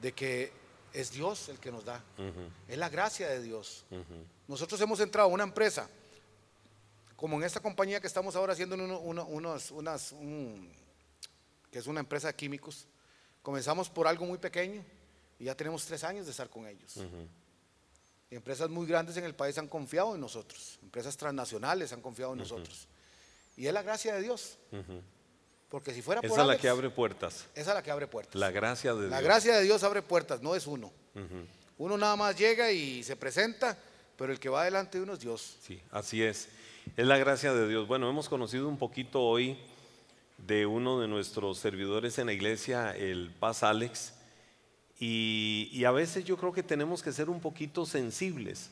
de 0.00 0.12
que 0.12 0.63
es 0.94 1.10
Dios 1.10 1.48
el 1.48 1.58
que 1.58 1.70
nos 1.70 1.84
da. 1.84 2.02
Es 2.68 2.78
la 2.78 2.88
gracia 2.88 3.28
de 3.28 3.42
Dios. 3.42 3.84
Nosotros 4.48 4.80
hemos 4.80 5.00
entrado 5.00 5.28
a 5.28 5.32
una 5.32 5.44
empresa, 5.44 5.88
como 7.16 7.36
en 7.36 7.44
esta 7.44 7.60
compañía 7.60 8.00
que 8.00 8.06
estamos 8.06 8.36
ahora 8.36 8.52
haciendo 8.52 8.76
unas, 8.76 10.14
que 11.70 11.78
es 11.78 11.86
una 11.86 12.00
empresa 12.00 12.28
de 12.28 12.34
químicos. 12.34 12.86
Comenzamos 13.42 13.90
por 13.90 14.06
algo 14.06 14.24
muy 14.24 14.38
pequeño 14.38 14.82
y 15.38 15.44
ya 15.44 15.54
tenemos 15.54 15.84
tres 15.84 16.04
años 16.04 16.24
de 16.26 16.30
estar 16.30 16.48
con 16.48 16.66
ellos. 16.66 16.96
empresas 18.30 18.70
muy 18.70 18.86
grandes 18.86 19.16
en 19.16 19.24
el 19.24 19.34
país 19.34 19.58
han 19.58 19.68
confiado 19.68 20.14
en 20.14 20.20
nosotros. 20.20 20.78
Empresas 20.82 21.16
transnacionales 21.16 21.92
han 21.92 22.00
confiado 22.00 22.32
en 22.32 22.38
nosotros. 22.38 22.88
Y 23.56 23.66
es 23.66 23.72
la 23.72 23.82
gracia 23.82 24.14
de 24.14 24.22
Dios. 24.22 24.58
Porque 25.68 25.92
si 25.92 26.02
fuera 26.02 26.20
por 26.20 26.30
Esa 26.30 26.42
es 26.42 26.46
la 26.46 26.58
que 26.58 26.68
abre 26.68 26.90
puertas. 26.90 27.46
Esa 27.54 27.70
es 27.70 27.74
la 27.74 27.82
que 27.82 27.90
abre 27.90 28.06
puertas. 28.06 28.34
La 28.36 28.50
gracia 28.50 28.94
de 28.94 29.00
Dios. 29.00 29.10
La 29.10 29.20
gracia 29.20 29.56
de 29.56 29.62
Dios 29.62 29.82
abre 29.82 30.02
puertas, 30.02 30.40
no 30.40 30.54
es 30.54 30.66
uno. 30.66 30.92
Uno 31.78 31.98
nada 31.98 32.16
más 32.16 32.36
llega 32.36 32.70
y 32.70 33.02
se 33.02 33.16
presenta, 33.16 33.76
pero 34.16 34.32
el 34.32 34.38
que 34.38 34.48
va 34.48 34.64
delante 34.64 34.98
de 34.98 35.04
uno 35.04 35.14
es 35.14 35.20
Dios. 35.20 35.56
Sí, 35.60 35.80
así 35.90 36.22
es. 36.22 36.48
Es 36.96 37.06
la 37.06 37.18
gracia 37.18 37.52
de 37.52 37.68
Dios. 37.68 37.88
Bueno, 37.88 38.08
hemos 38.08 38.28
conocido 38.28 38.68
un 38.68 38.78
poquito 38.78 39.22
hoy 39.22 39.58
de 40.38 40.66
uno 40.66 41.00
de 41.00 41.08
nuestros 41.08 41.58
servidores 41.58 42.18
en 42.18 42.26
la 42.26 42.32
iglesia, 42.32 42.94
el 42.94 43.30
Paz 43.38 43.62
Alex, 43.62 44.12
y, 44.98 45.84
a 45.84 45.90
veces 45.90 46.24
yo 46.24 46.36
creo 46.36 46.52
que 46.52 46.62
tenemos 46.62 47.02
que 47.02 47.12
ser 47.12 47.28
un 47.28 47.40
poquito 47.40 47.84
sensibles 47.84 48.70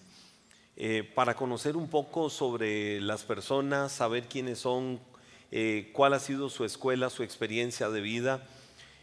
eh, 0.76 1.11
para 1.14 1.35
conocer 1.35 1.76
un 1.76 1.88
poco 1.88 2.31
sobre 2.31 3.00
las 3.00 3.24
personas, 3.24 3.92
saber 3.92 4.28
quiénes 4.28 4.61
son, 4.61 5.00
eh, 5.55 5.91
cuál 5.93 6.15
ha 6.15 6.19
sido 6.19 6.49
su 6.49 6.65
escuela, 6.65 7.11
su 7.11 7.23
experiencia 7.23 7.91
de 7.91 8.01
vida. 8.01 8.43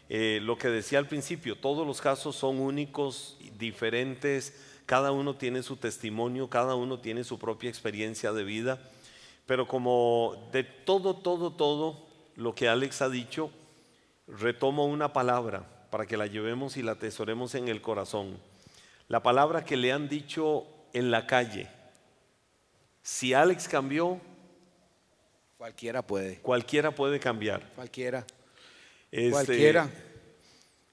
Eh, 0.08 0.40
lo 0.42 0.58
que 0.58 0.68
decía 0.68 0.98
al 0.98 1.06
principio, 1.06 1.56
todos 1.56 1.86
los 1.86 2.00
casos 2.00 2.34
son 2.34 2.58
únicos, 2.58 3.38
diferentes, 3.56 4.54
cada 4.84 5.12
uno 5.12 5.36
tiene 5.36 5.62
su 5.62 5.76
testimonio, 5.76 6.50
cada 6.50 6.74
uno 6.74 6.98
tiene 6.98 7.22
su 7.22 7.38
propia 7.38 7.70
experiencia 7.70 8.32
de 8.32 8.42
vida, 8.42 8.80
pero 9.46 9.68
como 9.68 10.48
de 10.50 10.64
todo, 10.64 11.14
todo, 11.14 11.52
todo 11.52 12.04
lo 12.34 12.56
que 12.56 12.68
Alex 12.68 13.02
ha 13.02 13.08
dicho, 13.08 13.52
retomo 14.26 14.86
una 14.86 15.12
palabra 15.12 15.86
para 15.92 16.06
que 16.06 16.16
la 16.16 16.26
llevemos 16.26 16.76
y 16.76 16.82
la 16.82 16.92
atesoremos 16.92 17.54
en 17.54 17.68
el 17.68 17.80
corazón. 17.80 18.36
La 19.06 19.22
palabra 19.22 19.64
que 19.64 19.76
le 19.76 19.92
han 19.92 20.08
dicho 20.08 20.66
en 20.92 21.12
la 21.12 21.28
calle. 21.28 21.68
Si 23.02 23.34
Alex 23.34 23.68
cambió, 23.68 24.20
Cualquiera 25.60 26.00
puede. 26.00 26.36
Cualquiera 26.36 26.90
puede 26.90 27.20
cambiar. 27.20 27.70
Cualquiera. 27.74 28.24
Este, 29.10 29.30
Cualquiera. 29.30 29.90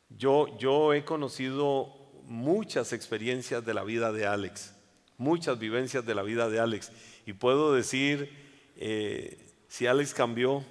Yo, 0.09 0.57
yo 0.57 0.93
he 0.93 1.05
conocido 1.05 1.95
muchas 2.25 2.91
experiencias 2.91 3.65
de 3.65 3.73
la 3.73 3.85
vida 3.85 4.11
de 4.11 4.27
Alex, 4.27 4.73
muchas 5.17 5.57
vivencias 5.57 6.05
de 6.05 6.13
la 6.13 6.21
vida 6.21 6.49
de 6.49 6.59
Alex. 6.59 6.91
Y 7.25 7.31
puedo 7.31 7.73
decir, 7.73 8.29
eh, 8.75 9.37
si 9.69 9.87
Alex 9.87 10.13
cambió, 10.13 10.65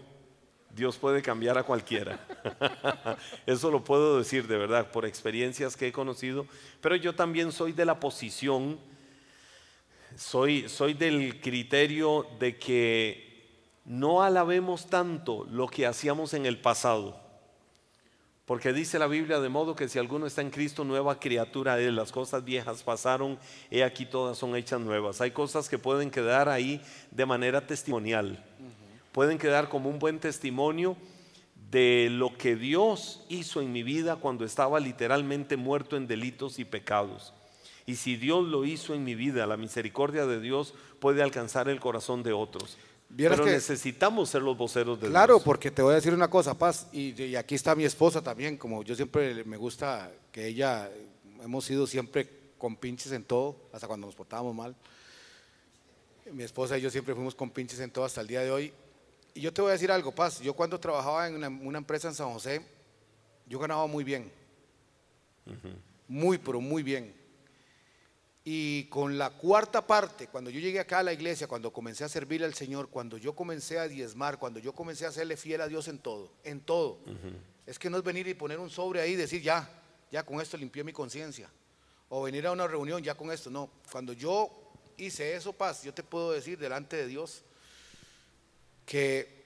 Dios 0.75 0.99
puede 0.99 1.23
cambiar 1.23 1.57
a 1.57 1.63
cualquiera. 1.63 2.21
Eso 3.47 3.71
lo 3.71 3.83
puedo 3.83 4.19
decir 4.19 4.47
de 4.47 4.59
verdad 4.59 4.91
por 4.91 5.07
experiencias 5.07 5.75
que 5.75 5.87
he 5.87 5.93
conocido. 5.93 6.47
Pero 6.83 6.97
yo 6.97 7.15
también 7.15 7.51
soy 7.51 7.73
de 7.73 7.87
la 7.87 7.99
posición, 7.99 8.79
soy, 10.17 10.69
soy 10.69 10.93
del 10.93 11.41
criterio 11.41 12.27
de 12.39 12.59
que 12.59 13.26
no 13.87 14.23
alabemos 14.23 14.87
tanto 14.87 15.47
lo 15.51 15.69
que 15.69 15.87
hacíamos 15.87 16.35
en 16.35 16.45
el 16.45 16.59
pasado. 16.59 17.17
Porque 18.45 18.73
dice 18.73 18.99
la 18.99 19.07
Biblia 19.07 19.41
de 19.41 19.49
modo 19.49 19.75
que 19.75 19.89
si 19.89 19.99
alguno 19.99 20.27
está 20.27 20.41
en 20.41 20.51
Cristo, 20.51 20.85
nueva 20.85 21.19
criatura 21.19 21.81
es. 21.81 21.93
Las 21.93 22.13
cosas 22.13 22.45
viejas 22.45 22.83
pasaron, 22.83 23.39
he 23.71 23.83
aquí 23.83 24.07
todas 24.07 24.39
son 24.39 24.55
hechas 24.55 24.81
nuevas. 24.81 25.21
Hay 25.21 25.33
cosas 25.33 25.69
que 25.69 25.79
pueden 25.79 26.11
quedar 26.11 26.49
ahí 26.49 26.81
de 27.11 27.27
manera 27.27 27.67
testimonial. 27.67 28.45
Pueden 29.11 29.39
quedar 29.39 29.69
como 29.69 29.89
un 29.89 29.99
buen 29.99 30.21
testimonio 30.21 30.97
de 31.71 32.09
lo 32.11 32.37
que 32.37 32.55
Dios 32.55 33.25
hizo 33.29 33.61
en 33.61 33.73
mi 33.73 33.83
vida 33.83 34.17
cuando 34.17 34.45
estaba 34.45 34.79
literalmente 34.79 35.57
muerto 35.57 35.97
en 35.97 36.07
delitos 36.07 36.61
y 36.61 36.65
pecados. 36.65 37.33
Y 37.85 37.97
si 37.97 38.17
Dios 38.17 38.45
lo 38.45 38.65
hizo 38.65 38.95
en 38.95 39.05
mi 39.05 39.15
vida, 39.15 39.47
la 39.47 39.57
misericordia 39.57 40.27
de 40.27 40.41
Dios 40.41 40.75
puede 41.01 41.23
alcanzar 41.23 41.69
el 41.69 41.81
corazón 41.81 42.23
de 42.23 42.33
otros. 42.33 42.79
Pero 43.15 43.45
necesitamos 43.45 44.31
ser 44.31 44.43
los 44.43 44.57
voceros 44.57 44.99
de 44.99 45.07
Dios. 45.07 45.13
Claro, 45.13 45.41
porque 45.41 45.71
te 45.71 45.83
voy 45.83 45.93
a 45.93 45.97
decir 45.97 46.13
una 46.13 46.29
cosa, 46.29 46.55
Paz, 46.55 46.89
y, 46.93 47.21
y, 47.23 47.37
aquí 47.37 47.55
está 47.55 47.75
mi 47.75 47.85
esposa 47.85 48.23
también, 48.23 48.57
como 48.57 48.83
yo 48.83 48.95
siempre 48.95 49.45
me 49.45 49.57
gusta 49.57 50.11
que 50.33 50.47
ella, 50.47 50.91
hemos 51.43 51.65
sido 51.65 51.87
siempre 51.87 52.29
con 52.59 52.77
pinches 52.77 53.13
en 53.13 53.25
todo, 53.25 53.57
hasta 53.73 53.87
cuando 53.87 54.07
nos 54.07 54.15
portábamos 54.15 54.55
mal. 54.55 54.75
Mi 56.33 56.43
esposa 56.43 56.77
y 56.77 56.81
yo 56.81 56.91
siempre 56.91 57.15
fuimos 57.15 57.35
con 57.35 57.51
pinches 57.51 57.79
en 57.81 57.91
todo 57.91 58.05
hasta 58.05 58.21
el 58.21 58.27
día 58.27 58.41
de 58.41 58.51
hoy. 58.51 58.73
Y 59.35 59.41
yo 59.41 59.53
te 59.53 59.61
voy 59.61 59.69
a 59.69 59.73
decir 59.73 59.93
algo, 59.93 60.13
Paz, 60.13 60.41
yo 60.41 60.55
cuando 60.55 60.81
trabajaba 60.81 61.29
en 61.29 61.45
una, 61.45 61.79
empresa 61.79 62.09
en 62.09 62.15
San 62.15 62.33
José, 62.33 62.63
yo 63.47 63.59
ganaba 63.59 63.87
muy 63.87 64.03
bien. 64.03 64.33
Muy, 66.09 66.39
pero 66.39 66.61
muy 66.61 66.83
bien. 66.83 67.15
Y 68.49 68.85
con 68.85 69.19
la 69.19 69.31
cuarta 69.31 69.85
parte, 69.85 70.29
cuando 70.29 70.51
yo 70.51 70.61
llegué 70.61 70.79
acá 70.79 71.01
a 71.01 71.03
la 71.03 71.13
iglesia, 71.13 71.49
cuando 71.49 71.73
comencé 71.73 72.05
a 72.05 72.09
servirle 72.09 72.47
al 72.47 72.55
Señor, 72.55 72.89
cuando 72.91 73.19
yo 73.19 73.35
comencé 73.35 73.77
a 73.81 73.89
diezmar, 73.89 74.39
cuando 74.39 74.61
yo 74.61 74.73
comencé 74.73 75.05
a 75.05 75.09
hacerle 75.09 75.37
fiel 75.37 75.63
a 75.63 75.67
Dios 75.67 75.89
en 75.89 75.99
todo, 75.99 76.31
en 76.45 76.61
todo. 76.61 77.01
Es 77.67 77.77
que 77.77 77.91
no 77.91 77.99
es 77.99 78.05
venir 78.05 78.29
y 78.29 78.35
poner 78.35 78.61
un 78.61 78.71
sobre 78.71 79.01
ahí 79.01 79.15
y 79.15 79.17
decir, 79.17 79.43
ya, 79.43 79.69
ya 80.13 80.23
con 80.23 80.41
esto 80.41 80.57
limpié 80.57 80.85
mi 80.85 80.93
conciencia. 80.93 81.51
O 82.09 82.23
venir 82.23 82.47
a 82.47 82.53
una 82.53 82.69
reunión 82.69 83.03
ya 83.03 83.17
con 83.17 83.33
esto. 83.33 83.51
No, 83.51 83.69
cuando 83.91 84.13
yo 84.13 84.49
hice 84.97 85.35
eso, 85.35 85.53
paz, 85.53 85.83
yo 85.83 85.93
te 85.93 86.05
puedo 86.05 86.31
decir 86.31 86.57
delante 86.57 86.95
de 86.95 87.09
Dios, 87.09 87.43
que 88.85 89.45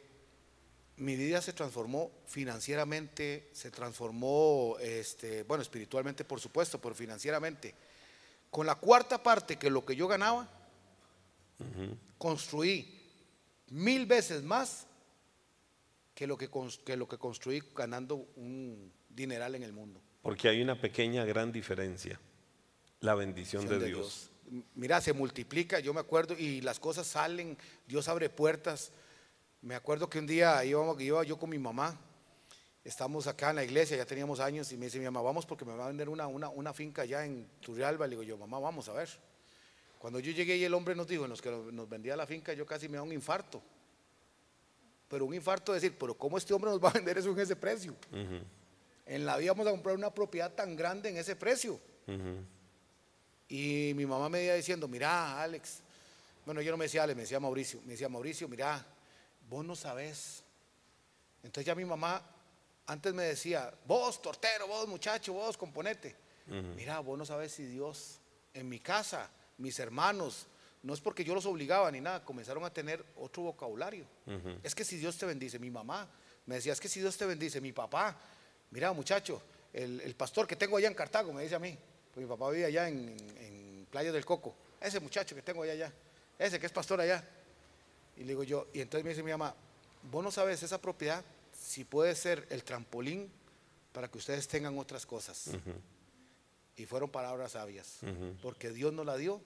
mi 0.99 1.17
vida 1.17 1.41
se 1.41 1.55
transformó 1.55 2.11
financieramente, 2.27 3.49
se 3.55 3.71
transformó, 3.71 4.77
este, 4.79 5.43
bueno, 5.45 5.63
espiritualmente 5.63 6.23
por 6.23 6.39
supuesto, 6.39 6.79
pero 6.79 6.95
financieramente. 6.95 7.75
Con 8.51 8.67
la 8.67 8.75
cuarta 8.75 9.23
parte 9.23 9.57
que 9.57 9.71
lo 9.71 9.85
que 9.85 9.95
yo 9.95 10.09
ganaba, 10.09 10.49
construí 12.19 13.01
mil 13.69 14.07
veces 14.07 14.43
más 14.43 14.87
que 16.15 16.27
lo 16.27 16.37
que, 16.37 16.51
que 16.85 16.97
lo 16.97 17.09
que 17.09 17.17
construí 17.17 17.63
ganando 17.75 18.17
un 18.37 18.93
dineral 19.09 19.55
en 19.55 19.63
el 19.63 19.73
mundo. 19.73 20.01
Porque 20.23 20.49
hay 20.49 20.61
una 20.61 20.79
pequeña, 20.79 21.25
gran 21.25 21.51
diferencia, 21.51 22.21
la 23.01 23.15
bendición 23.15 23.67
de, 23.67 23.79
Dios. 23.87 24.31
Mira, 24.75 25.01
se 25.01 25.13
multiplica, 25.13 25.81
yo 25.81 25.95
me 25.95 26.01
acuerdo, 26.01 26.37
y 26.37 26.61
las 26.61 26.79
cosas 26.79 27.07
salen, 27.07 27.57
Dios 27.87 28.09
abre 28.09 28.29
puertas. 28.29 28.93
Me 29.63 29.75
acuerdo 29.75 30.11
que 30.11 30.19
un 30.19 30.27
día 30.27 30.63
iba, 30.65 31.03
iba 31.03 31.25
yo 31.25 31.39
con 31.39 31.49
mi 31.49 31.59
mamá, 31.59 31.99
estamos 32.85 33.27
acá 33.27 33.51
en 33.51 33.57
la 33.57 33.65
iglesia, 33.65 33.97
ya 33.97 34.07
teníamos 34.07 34.41
años, 34.41 34.71
y 34.73 34.77
me 34.77 34.87
dice 34.87 34.99
mi 34.99 35.05
mamá, 35.05 35.23
vamos 35.23 35.47
porque 35.47 35.65
me 35.65 35.75
va 35.75 35.85
a 35.85 35.89
vender 35.89 36.09
una, 36.09 36.27
una, 36.27 36.73
finca 36.73 37.03
allá 37.03 37.25
en 37.25 37.47
Turrialba. 37.61 38.07
Le 38.07 38.11
digo 38.11 38.23
yo, 38.23 38.37
mamá, 38.37 38.59
vamos 38.59 38.89
a 38.89 38.93
ver. 38.93 39.09
Cuando 39.99 40.19
yo 40.19 40.33
llegué 40.33 40.57
y 40.57 40.65
el 40.65 40.73
hombre 40.73 40.95
nos 40.95 41.07
dijo, 41.07 41.25
en 41.25 41.31
los 41.31 41.43
que 41.43 41.51
nos 41.51 41.89
vendía 41.89 42.17
la 42.17 42.27
finca, 42.27 42.53
yo 42.55 42.65
casi 42.65 42.89
me 42.89 42.97
da 42.97 43.03
un 43.03 43.13
infarto. 43.13 43.63
Pero 45.09 45.27
un 45.27 45.35
infarto 45.35 45.73
de 45.73 45.81
decir, 45.81 45.97
pero 45.99 46.15
¿cómo 46.15 46.39
este 46.39 46.55
hombre 46.55 46.71
nos 46.71 46.83
va 46.83 46.89
a 46.89 46.93
vender 46.93 47.19
eso 47.19 47.31
en 47.31 47.39
ese 47.41 47.57
precio? 47.57 47.95
En 49.05 49.27
la 49.27 49.37
vida 49.37 49.53
vamos 49.53 49.67
a 49.67 49.71
comprar 49.73 49.97
una 49.97 50.15
propiedad 50.15 50.53
tan 50.55 50.77
grande 50.77 51.11
en 51.11 51.17
ese 51.17 51.37
precio. 51.37 51.79
Y 53.49 53.93
mi 53.97 54.07
mamá 54.07 54.29
me 54.29 54.45
iba 54.45 54.55
diciendo, 54.55 54.87
mira, 54.87 55.43
Alex, 55.43 55.81
bueno, 56.47 56.63
yo 56.63 56.71
no 56.71 56.77
me 56.77 56.85
decía 56.85 57.03
Alex, 57.03 57.17
me 57.17 57.23
decía 57.23 57.41
Mauricio, 57.41 57.81
me 57.83 57.93
decía 57.93 58.09
Mauricio, 58.09 58.49
mira, 58.49 58.87
vos 59.49 59.65
no 59.65 59.75
sabés. 59.75 60.45
Entonces 61.43 61.67
ya 61.67 61.75
mi 61.75 61.85
mamá 61.85 62.23
antes 62.91 63.15
me 63.15 63.23
decía, 63.23 63.73
vos 63.87 64.21
tortero, 64.21 64.67
vos 64.67 64.89
muchacho, 64.89 65.33
vos 65.33 65.57
componete. 65.57 66.17
Mira, 66.75 66.99
vos 66.99 67.17
no 67.17 67.25
sabes 67.25 67.53
si 67.53 67.65
Dios 67.65 68.19
en 68.53 68.69
mi 68.69 68.81
casa, 68.81 69.31
mis 69.59 69.79
hermanos, 69.79 70.49
no 70.83 70.93
es 70.93 71.01
porque 71.01 71.23
yo 71.23 71.33
los 71.33 71.47
obligaba 71.47 71.89
ni 71.93 72.01
nada, 72.01 72.25
comenzaron 72.25 72.65
a 72.65 72.73
tener 72.73 73.05
otro 73.17 73.45
vocabulario. 73.45 74.05
Es 74.65 74.75
que 74.75 74.85
si 74.85 74.97
Dios 74.97 75.17
te 75.17 75.25
bendice, 75.25 75.61
mi 75.61 75.71
mamá 75.71 76.09
me 76.47 76.57
decía, 76.57 76.73
es 76.73 76.81
que 76.81 76.89
si 76.89 76.99
Dios 76.99 77.17
te 77.17 77.27
bendice, 77.27 77.61
mi 77.61 77.71
papá, 77.71 78.17
mira 78.73 78.93
muchacho, 78.93 79.41
el, 79.73 80.13
pastor 80.17 80.49
que 80.49 80.57
tengo 80.57 80.77
allá 80.77 80.89
en 80.89 80.95
Cartago, 80.95 81.33
me 81.33 81.45
dice 81.45 81.55
a 81.55 81.61
mí, 81.61 81.79
pues 82.13 82.27
mi 82.27 82.29
papá 82.29 82.51
vive 82.51 82.65
allá 82.65 82.89
en, 82.89 83.17
en 83.39 83.87
Playa 83.89 84.11
del 84.11 84.25
Coco, 84.25 84.53
ese 84.81 84.99
muchacho 84.99 85.37
que 85.37 85.43
tengo 85.43 85.63
allá, 85.63 85.75
allá, 85.75 85.93
ese 86.37 86.59
que 86.59 86.67
es 86.67 86.73
pastor 86.73 87.01
allá, 87.01 87.25
y 88.17 88.23
le 88.23 88.31
digo 88.31 88.43
yo, 88.43 88.67
y 88.73 88.81
entonces 88.81 89.05
me 89.05 89.11
dice 89.11 89.23
mi 89.23 89.31
mamá, 89.31 89.55
vos 90.11 90.25
no 90.25 90.33
sabes 90.33 90.61
esa 90.65 90.81
propiedad 90.81 91.25
si 91.71 91.85
puede 91.85 92.17
ser 92.17 92.49
el 92.51 92.65
trampolín 92.65 93.31
para 93.93 94.11
que 94.11 94.19
ustedes 94.19 94.49
tengan 94.49 94.77
otras 94.77 95.07
cosas. 95.07 95.51
Y 96.75 96.85
fueron 96.85 97.11
palabras 97.11 97.53
sabias, 97.53 98.01
porque 98.43 98.71
Dios 98.71 98.93
nos 98.93 99.07
la 99.07 99.17
dio 99.17 99.41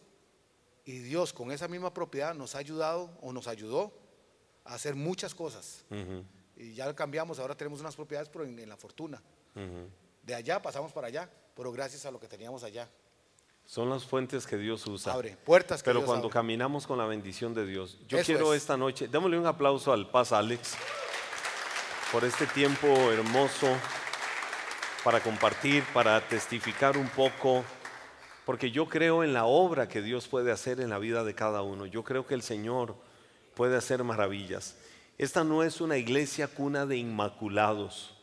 y 0.87 1.01
Dios 1.01 1.35
con 1.35 1.53
esa 1.53 1.69
misma 1.69 1.93
propiedad 1.93 2.35
nos 2.35 2.55
ha 2.55 2.59
ayudado 2.59 3.11
o 3.21 3.31
nos 3.33 3.47
ayudó 3.47 3.93
a 4.65 4.75
hacer 4.75 4.95
muchas 4.95 5.35
cosas. 5.35 5.85
Y 6.57 6.73
ya 6.73 6.95
cambiamos, 6.95 7.39
ahora 7.39 7.55
tenemos 7.55 7.81
unas 7.81 7.95
propiedades, 7.95 8.31
pero 8.31 8.45
en, 8.47 8.69
la 8.69 8.79
fortuna. 8.79 9.23
De 10.23 10.35
allá 10.35 10.63
pasamos 10.63 10.93
para 10.93 11.09
allá, 11.09 11.31
pero 11.55 11.73
gracias 11.73 12.07
a 12.07 12.11
lo 12.11 12.19
que 12.19 12.27
teníamos 12.27 12.65
allá. 12.65 12.89
Son 13.67 13.91
las 13.91 14.05
fuentes 14.05 14.47
que 14.47 14.57
Dios 14.57 14.87
usa. 14.87 15.13
Abre 15.13 15.37
puertas 15.37 15.83
que 15.83 15.91
Pero 15.91 16.07
cuando 16.07 16.31
caminamos 16.31 16.87
con 16.87 16.97
la 16.97 17.07
bendición 17.07 17.53
de 17.53 17.67
Dios. 17.67 17.99
Yo 18.09 18.19
quiero 18.23 18.55
esta 18.55 18.79
noche, 18.79 19.09
démosle 19.09 19.39
un 19.39 19.47
aplauso 19.47 19.93
al 19.93 20.11
Paz 20.11 20.33
Alex 20.33 20.75
por 22.15 22.25
este 22.25 22.47
tiempo 22.47 23.11
hermoso 23.11 23.67
para 25.03 25.19
compartir, 25.19 25.83
para 25.93 26.21
testificar 26.29 26.97
un 26.97 27.09
poco, 27.09 27.65
porque 28.47 28.71
yo 28.71 28.89
creo 28.89 29.25
en 29.25 29.33
la 29.33 29.47
obra 29.47 29.89
que 29.89 30.01
Dios 30.01 30.29
puede 30.29 30.53
hacer 30.53 30.79
en 30.79 30.91
la 30.91 31.01
vida 31.01 31.25
de 31.25 31.35
cada 31.35 31.63
uno. 31.63 31.87
Yo 31.87 32.05
creo 32.05 32.25
que 32.25 32.35
el 32.35 32.43
Señor 32.43 32.95
puede 33.57 33.77
hacer 33.77 34.05
maravillas. 34.05 34.77
Esta 35.19 35.43
no 35.43 35.65
es 35.65 35.81
una 35.81 35.97
iglesia 35.97 36.47
cuna 36.47 36.87
de 36.87 36.99
inmaculados. 36.99 38.15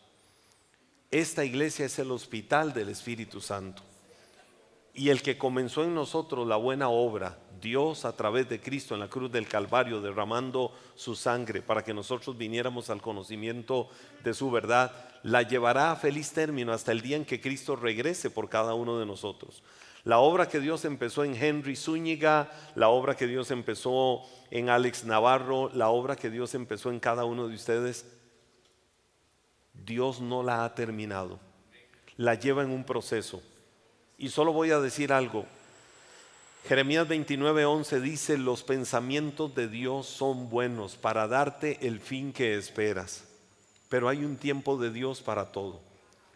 Esta 1.11 1.43
iglesia 1.43 1.85
es 1.85 1.99
el 1.99 2.11
hospital 2.11 2.71
del 2.71 2.87
Espíritu 2.87 3.41
Santo. 3.41 3.83
Y 4.93 5.09
el 5.09 5.21
que 5.21 5.37
comenzó 5.37 5.83
en 5.83 5.93
nosotros 5.93 6.47
la 6.47 6.55
buena 6.55 6.87
obra, 6.87 7.39
Dios 7.61 8.05
a 8.05 8.15
través 8.15 8.49
de 8.49 8.59
Cristo 8.59 8.93
en 8.93 8.99
la 8.99 9.09
cruz 9.09 9.31
del 9.31 9.47
Calvario, 9.47 10.01
derramando 10.01 10.73
su 10.95 11.15
sangre 11.15 11.61
para 11.61 11.83
que 11.83 11.93
nosotros 11.93 12.37
viniéramos 12.37 12.89
al 12.89 13.01
conocimiento 13.01 13.89
de 14.23 14.33
su 14.33 14.49
verdad, 14.51 14.91
la 15.23 15.43
llevará 15.43 15.91
a 15.91 15.95
feliz 15.95 16.31
término 16.31 16.73
hasta 16.73 16.91
el 16.91 17.01
día 17.01 17.17
en 17.17 17.25
que 17.25 17.39
Cristo 17.39 17.75
regrese 17.75 18.29
por 18.29 18.49
cada 18.49 18.73
uno 18.73 18.99
de 18.99 19.05
nosotros. 19.05 19.63
La 20.03 20.17
obra 20.17 20.47
que 20.47 20.59
Dios 20.59 20.83
empezó 20.83 21.23
en 21.23 21.35
Henry 21.35 21.75
Zúñiga, 21.75 22.51
la 22.75 22.89
obra 22.89 23.15
que 23.15 23.27
Dios 23.27 23.51
empezó 23.51 24.23
en 24.49 24.69
Alex 24.69 25.05
Navarro, 25.05 25.69
la 25.73 25.89
obra 25.89 26.15
que 26.15 26.31
Dios 26.31 26.55
empezó 26.55 26.89
en 26.89 26.99
cada 26.99 27.23
uno 27.23 27.47
de 27.47 27.53
ustedes, 27.53 28.05
Dios 29.73 30.19
no 30.19 30.41
la 30.41 30.65
ha 30.65 30.73
terminado. 30.73 31.39
La 32.17 32.35
lleva 32.35 32.63
en 32.63 32.71
un 32.71 32.83
proceso 32.83 33.41
y 34.17 34.29
solo 34.29 34.53
voy 34.53 34.71
a 34.71 34.79
decir 34.79 35.13
algo. 35.13 35.45
Jeremías 36.67 37.07
29:11 37.07 37.99
dice, 38.01 38.37
los 38.37 38.63
pensamientos 38.63 39.55
de 39.55 39.67
Dios 39.67 40.05
son 40.05 40.49
buenos 40.49 40.95
para 40.95 41.27
darte 41.27 41.79
el 41.87 41.99
fin 41.99 42.31
que 42.31 42.55
esperas. 42.55 43.25
Pero 43.89 44.07
hay 44.07 44.23
un 44.23 44.37
tiempo 44.37 44.77
de 44.77 44.91
Dios 44.91 45.21
para 45.21 45.51
todo. 45.51 45.81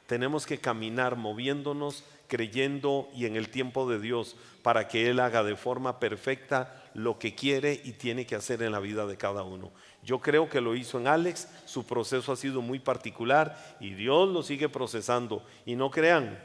Tenemos 0.08 0.46
que 0.46 0.58
caminar 0.58 1.16
moviéndonos, 1.16 2.04
creyendo 2.28 3.08
y 3.16 3.26
en 3.26 3.36
el 3.36 3.50
tiempo 3.50 3.90
de 3.90 4.00
Dios 4.00 4.36
para 4.62 4.88
que 4.88 5.10
Él 5.10 5.20
haga 5.20 5.44
de 5.44 5.56
forma 5.56 6.00
perfecta 6.00 6.84
lo 6.94 7.20
que 7.20 7.36
quiere 7.36 7.80
y 7.84 7.94
tiene 7.94 8.26
que 8.26 8.36
hacer 8.36 8.62
en 8.64 8.72
la 8.72 8.80
vida 8.80 9.06
de 9.06 9.18
cada 9.18 9.44
uno. 9.44 9.72
Yo 10.04 10.20
creo 10.20 10.50
que 10.50 10.62
lo 10.62 10.76
hizo 10.76 11.00
en 11.00 11.08
Alex, 11.08 11.48
su 11.66 11.86
proceso 11.86 12.32
ha 12.32 12.36
sido 12.36 12.62
muy 12.62 12.80
particular 12.80 13.78
y 13.80 13.94
Dios 13.94 14.30
lo 14.30 14.44
sigue 14.44 14.70
procesando. 14.70 15.44
Y 15.66 15.76
no 15.76 15.92
crean, 15.92 16.44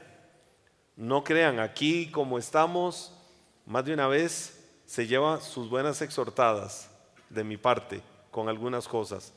no 0.97 1.24
crean, 1.24 1.61
aquí 1.61 2.11
como 2.11 2.39
estamos, 2.39 3.16
más 3.70 3.84
de 3.84 3.94
una 3.94 4.08
vez 4.08 4.58
se 4.84 5.06
lleva 5.06 5.40
sus 5.40 5.70
buenas 5.70 6.02
exhortadas 6.02 6.90
de 7.28 7.44
mi 7.44 7.56
parte 7.56 8.02
con 8.32 8.48
algunas 8.48 8.88
cosas, 8.88 9.32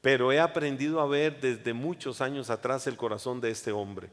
pero 0.00 0.30
he 0.30 0.38
aprendido 0.38 1.00
a 1.00 1.08
ver 1.08 1.40
desde 1.40 1.72
muchos 1.72 2.20
años 2.20 2.50
atrás 2.50 2.86
el 2.86 2.96
corazón 2.96 3.40
de 3.40 3.50
este 3.50 3.72
hombre. 3.72 4.10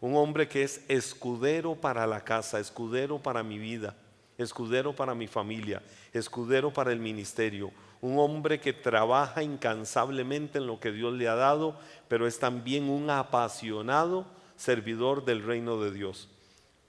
Un 0.00 0.16
hombre 0.16 0.48
que 0.48 0.64
es 0.64 0.80
escudero 0.88 1.76
para 1.76 2.04
la 2.04 2.24
casa, 2.24 2.58
escudero 2.58 3.20
para 3.22 3.44
mi 3.44 3.60
vida, 3.60 3.94
escudero 4.38 4.92
para 4.92 5.14
mi 5.14 5.28
familia, 5.28 5.84
escudero 6.12 6.72
para 6.72 6.90
el 6.90 6.98
ministerio. 6.98 7.70
Un 8.00 8.18
hombre 8.18 8.58
que 8.58 8.72
trabaja 8.72 9.44
incansablemente 9.44 10.58
en 10.58 10.66
lo 10.66 10.80
que 10.80 10.90
Dios 10.90 11.14
le 11.14 11.28
ha 11.28 11.36
dado, 11.36 11.78
pero 12.08 12.26
es 12.26 12.40
también 12.40 12.90
un 12.90 13.08
apasionado 13.08 14.26
servidor 14.56 15.24
del 15.24 15.44
reino 15.44 15.80
de 15.80 15.92
Dios. 15.92 16.28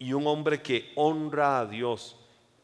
Y 0.02 0.14
un 0.14 0.26
hombre 0.26 0.64
que 0.64 0.92
honra 0.96 1.60
a 1.60 1.68
Dios, 1.68 2.16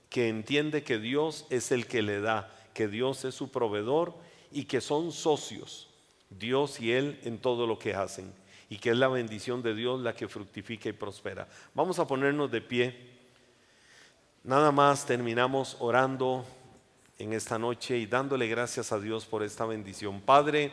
que 0.09 0.27
entiende 0.27 0.81
que 0.81 0.97
Dios 0.97 1.45
es 1.51 1.71
el 1.71 1.85
que 1.85 2.01
le 2.01 2.19
da, 2.19 2.51
que 2.73 2.87
Dios 2.87 3.25
es 3.25 3.35
su 3.35 3.51
proveedor 3.51 4.15
y 4.51 4.63
que 4.63 4.81
son 4.81 5.11
socios. 5.11 5.87
Dios 6.31 6.79
y 6.79 6.93
Él 6.93 7.19
en 7.25 7.37
todo 7.37 7.67
lo 7.67 7.77
que 7.77 7.93
hacen 7.93 8.33
y 8.71 8.77
que 8.77 8.89
es 8.89 8.97
la 8.97 9.07
bendición 9.07 9.61
de 9.61 9.75
Dios 9.75 10.01
la 10.01 10.15
que 10.15 10.27
fructifica 10.27 10.89
y 10.89 10.93
prospera. 10.93 11.47
Vamos 11.75 11.99
a 11.99 12.07
ponernos 12.07 12.49
de 12.49 12.59
pie. 12.59 13.11
Nada 14.43 14.71
más 14.71 15.05
terminamos 15.05 15.77
orando 15.79 16.43
en 17.19 17.33
esta 17.33 17.59
noche 17.59 17.99
y 17.99 18.07
dándole 18.07 18.47
gracias 18.47 18.91
a 18.91 18.99
Dios 18.99 19.27
por 19.27 19.43
esta 19.43 19.63
bendición. 19.67 20.21
Padre, 20.21 20.71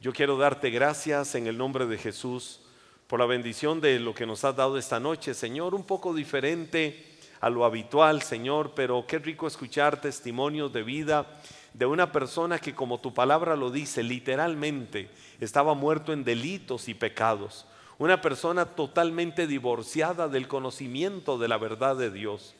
yo 0.00 0.14
quiero 0.14 0.38
darte 0.38 0.70
gracias 0.70 1.34
en 1.34 1.46
el 1.46 1.58
nombre 1.58 1.84
de 1.84 1.98
Jesús 1.98 2.62
por 3.10 3.18
la 3.18 3.26
bendición 3.26 3.80
de 3.80 3.98
lo 3.98 4.14
que 4.14 4.24
nos 4.24 4.44
has 4.44 4.54
dado 4.54 4.78
esta 4.78 5.00
noche, 5.00 5.34
Señor, 5.34 5.74
un 5.74 5.82
poco 5.82 6.14
diferente 6.14 7.06
a 7.40 7.50
lo 7.50 7.64
habitual, 7.64 8.22
Señor, 8.22 8.70
pero 8.76 9.04
qué 9.04 9.18
rico 9.18 9.48
escuchar 9.48 10.00
testimonios 10.00 10.72
de 10.72 10.84
vida 10.84 11.26
de 11.74 11.86
una 11.86 12.12
persona 12.12 12.60
que, 12.60 12.72
como 12.72 13.00
tu 13.00 13.12
palabra 13.12 13.56
lo 13.56 13.72
dice, 13.72 14.04
literalmente 14.04 15.10
estaba 15.40 15.74
muerto 15.74 16.12
en 16.12 16.22
delitos 16.22 16.88
y 16.88 16.94
pecados. 16.94 17.66
Una 17.98 18.20
persona 18.20 18.64
totalmente 18.64 19.48
divorciada 19.48 20.28
del 20.28 20.46
conocimiento 20.46 21.36
de 21.36 21.48
la 21.48 21.58
verdad 21.58 21.96
de 21.96 22.12
Dios. 22.12 22.54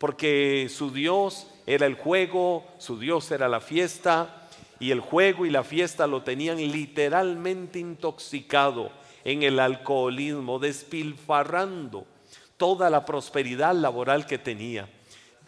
Porque 0.00 0.68
su 0.74 0.90
Dios 0.90 1.46
era 1.66 1.86
el 1.86 1.94
juego, 1.94 2.66
su 2.78 2.98
Dios 2.98 3.30
era 3.30 3.46
la 3.46 3.60
fiesta, 3.60 4.48
y 4.80 4.90
el 4.90 4.98
juego 4.98 5.46
y 5.46 5.50
la 5.50 5.62
fiesta 5.62 6.08
lo 6.08 6.24
tenían 6.24 6.56
literalmente 6.56 7.78
intoxicado 7.78 8.90
en 9.24 9.42
el 9.42 9.58
alcoholismo, 9.58 10.58
despilfarrando 10.58 12.06
toda 12.56 12.90
la 12.90 13.04
prosperidad 13.04 13.74
laboral 13.74 14.26
que 14.26 14.38
tenía, 14.38 14.88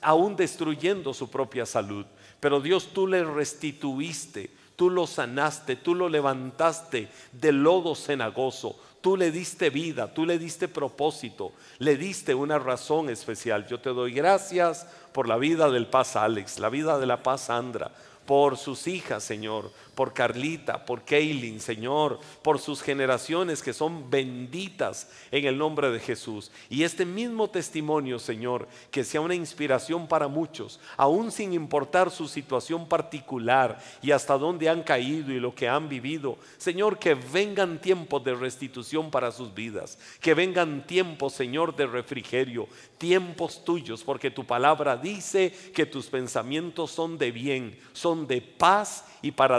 aún 0.00 0.36
destruyendo 0.36 1.14
su 1.14 1.30
propia 1.30 1.66
salud. 1.66 2.06
Pero 2.40 2.60
Dios 2.60 2.88
tú 2.92 3.06
le 3.06 3.24
restituiste, 3.24 4.50
tú 4.76 4.90
lo 4.90 5.06
sanaste, 5.06 5.76
tú 5.76 5.94
lo 5.94 6.08
levantaste 6.08 7.08
del 7.32 7.62
lodo 7.62 7.94
cenagoso, 7.94 8.78
tú 9.00 9.16
le 9.16 9.30
diste 9.30 9.70
vida, 9.70 10.12
tú 10.12 10.26
le 10.26 10.38
diste 10.38 10.68
propósito, 10.68 11.52
le 11.78 11.96
diste 11.96 12.34
una 12.34 12.58
razón 12.58 13.08
especial. 13.08 13.66
Yo 13.66 13.80
te 13.80 13.90
doy 13.90 14.12
gracias 14.12 14.86
por 15.12 15.28
la 15.28 15.36
vida 15.36 15.70
del 15.70 15.86
paz 15.86 16.16
Alex, 16.16 16.58
la 16.58 16.68
vida 16.68 16.98
de 16.98 17.06
la 17.06 17.22
paz 17.22 17.42
Sandra, 17.42 17.90
por 18.26 18.56
sus 18.56 18.86
hijas, 18.86 19.22
Señor, 19.22 19.70
por 19.96 20.12
Carlita, 20.12 20.84
por 20.84 21.04
Kaylin, 21.04 21.58
Señor, 21.58 22.20
por 22.42 22.60
sus 22.60 22.82
generaciones 22.82 23.62
que 23.62 23.72
son 23.72 24.10
benditas 24.10 25.10
en 25.30 25.46
el 25.46 25.56
nombre 25.56 25.90
de 25.90 25.98
Jesús. 25.98 26.52
Y 26.68 26.82
este 26.82 27.06
mismo 27.06 27.48
testimonio, 27.48 28.18
Señor, 28.18 28.68
que 28.90 29.04
sea 29.04 29.22
una 29.22 29.34
inspiración 29.34 30.06
para 30.06 30.28
muchos, 30.28 30.78
aún 30.98 31.32
sin 31.32 31.54
importar 31.54 32.10
su 32.10 32.28
situación 32.28 32.86
particular 32.86 33.78
y 34.02 34.10
hasta 34.10 34.36
dónde 34.36 34.68
han 34.68 34.82
caído 34.82 35.32
y 35.32 35.40
lo 35.40 35.54
que 35.54 35.66
han 35.66 35.88
vivido. 35.88 36.36
Señor, 36.58 36.98
que 36.98 37.14
vengan 37.14 37.80
tiempos 37.80 38.22
de 38.22 38.34
restitución 38.34 39.10
para 39.10 39.32
sus 39.32 39.54
vidas, 39.54 39.98
que 40.20 40.34
vengan 40.34 40.86
tiempos, 40.86 41.32
Señor, 41.32 41.74
de 41.74 41.86
refrigerio, 41.86 42.68
tiempos 42.98 43.64
tuyos, 43.64 44.04
porque 44.04 44.30
tu 44.30 44.44
palabra 44.44 44.98
dice 44.98 45.54
que 45.74 45.86
tus 45.86 46.08
pensamientos 46.08 46.90
son 46.90 47.16
de 47.16 47.30
bien, 47.30 47.78
son 47.94 48.26
de 48.26 48.42
paz 48.42 49.06
y 49.22 49.30
para 49.30 49.58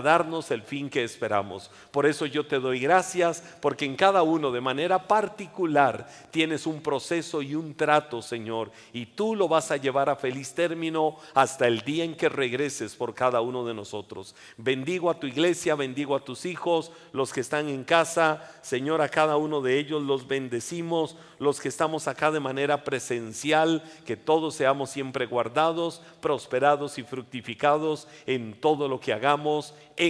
el 0.51 0.61
fin 0.61 0.89
que 0.89 1.03
esperamos. 1.03 1.71
Por 1.91 2.05
eso 2.05 2.25
yo 2.25 2.45
te 2.45 2.59
doy 2.59 2.79
gracias 2.79 3.41
porque 3.61 3.85
en 3.85 3.95
cada 3.95 4.23
uno 4.23 4.51
de 4.51 4.61
manera 4.61 5.07
particular 5.07 6.07
tienes 6.31 6.67
un 6.67 6.81
proceso 6.81 7.41
y 7.41 7.55
un 7.55 7.73
trato, 7.75 8.21
Señor, 8.21 8.71
y 8.91 9.05
tú 9.05 9.35
lo 9.35 9.47
vas 9.47 9.71
a 9.71 9.77
llevar 9.77 10.09
a 10.09 10.17
feliz 10.17 10.53
término 10.53 11.15
hasta 11.33 11.67
el 11.67 11.81
día 11.81 12.03
en 12.03 12.15
que 12.15 12.29
regreses 12.29 12.95
por 12.95 13.13
cada 13.15 13.39
uno 13.39 13.65
de 13.65 13.73
nosotros. 13.73 14.35
Bendigo 14.57 15.09
a 15.09 15.19
tu 15.19 15.27
iglesia, 15.27 15.75
bendigo 15.75 16.15
a 16.15 16.23
tus 16.23 16.45
hijos, 16.45 16.91
los 17.13 17.31
que 17.31 17.41
están 17.41 17.69
en 17.69 17.85
casa, 17.85 18.51
Señor, 18.61 19.01
a 19.01 19.09
cada 19.09 19.37
uno 19.37 19.61
de 19.61 19.79
ellos 19.79 20.03
los 20.03 20.27
bendecimos, 20.27 21.15
los 21.39 21.61
que 21.61 21.69
estamos 21.69 22.07
acá 22.07 22.31
de 22.31 22.39
manera 22.41 22.83
presencial, 22.83 23.81
que 24.05 24.17
todos 24.17 24.55
seamos 24.55 24.89
siempre 24.89 25.25
guardados, 25.25 26.01
prosperados 26.19 26.97
y 26.97 27.03
fructificados 27.03 28.07
en 28.25 28.59
todo 28.59 28.89
lo 28.89 28.99
que 28.99 29.13
hagamos 29.13 29.73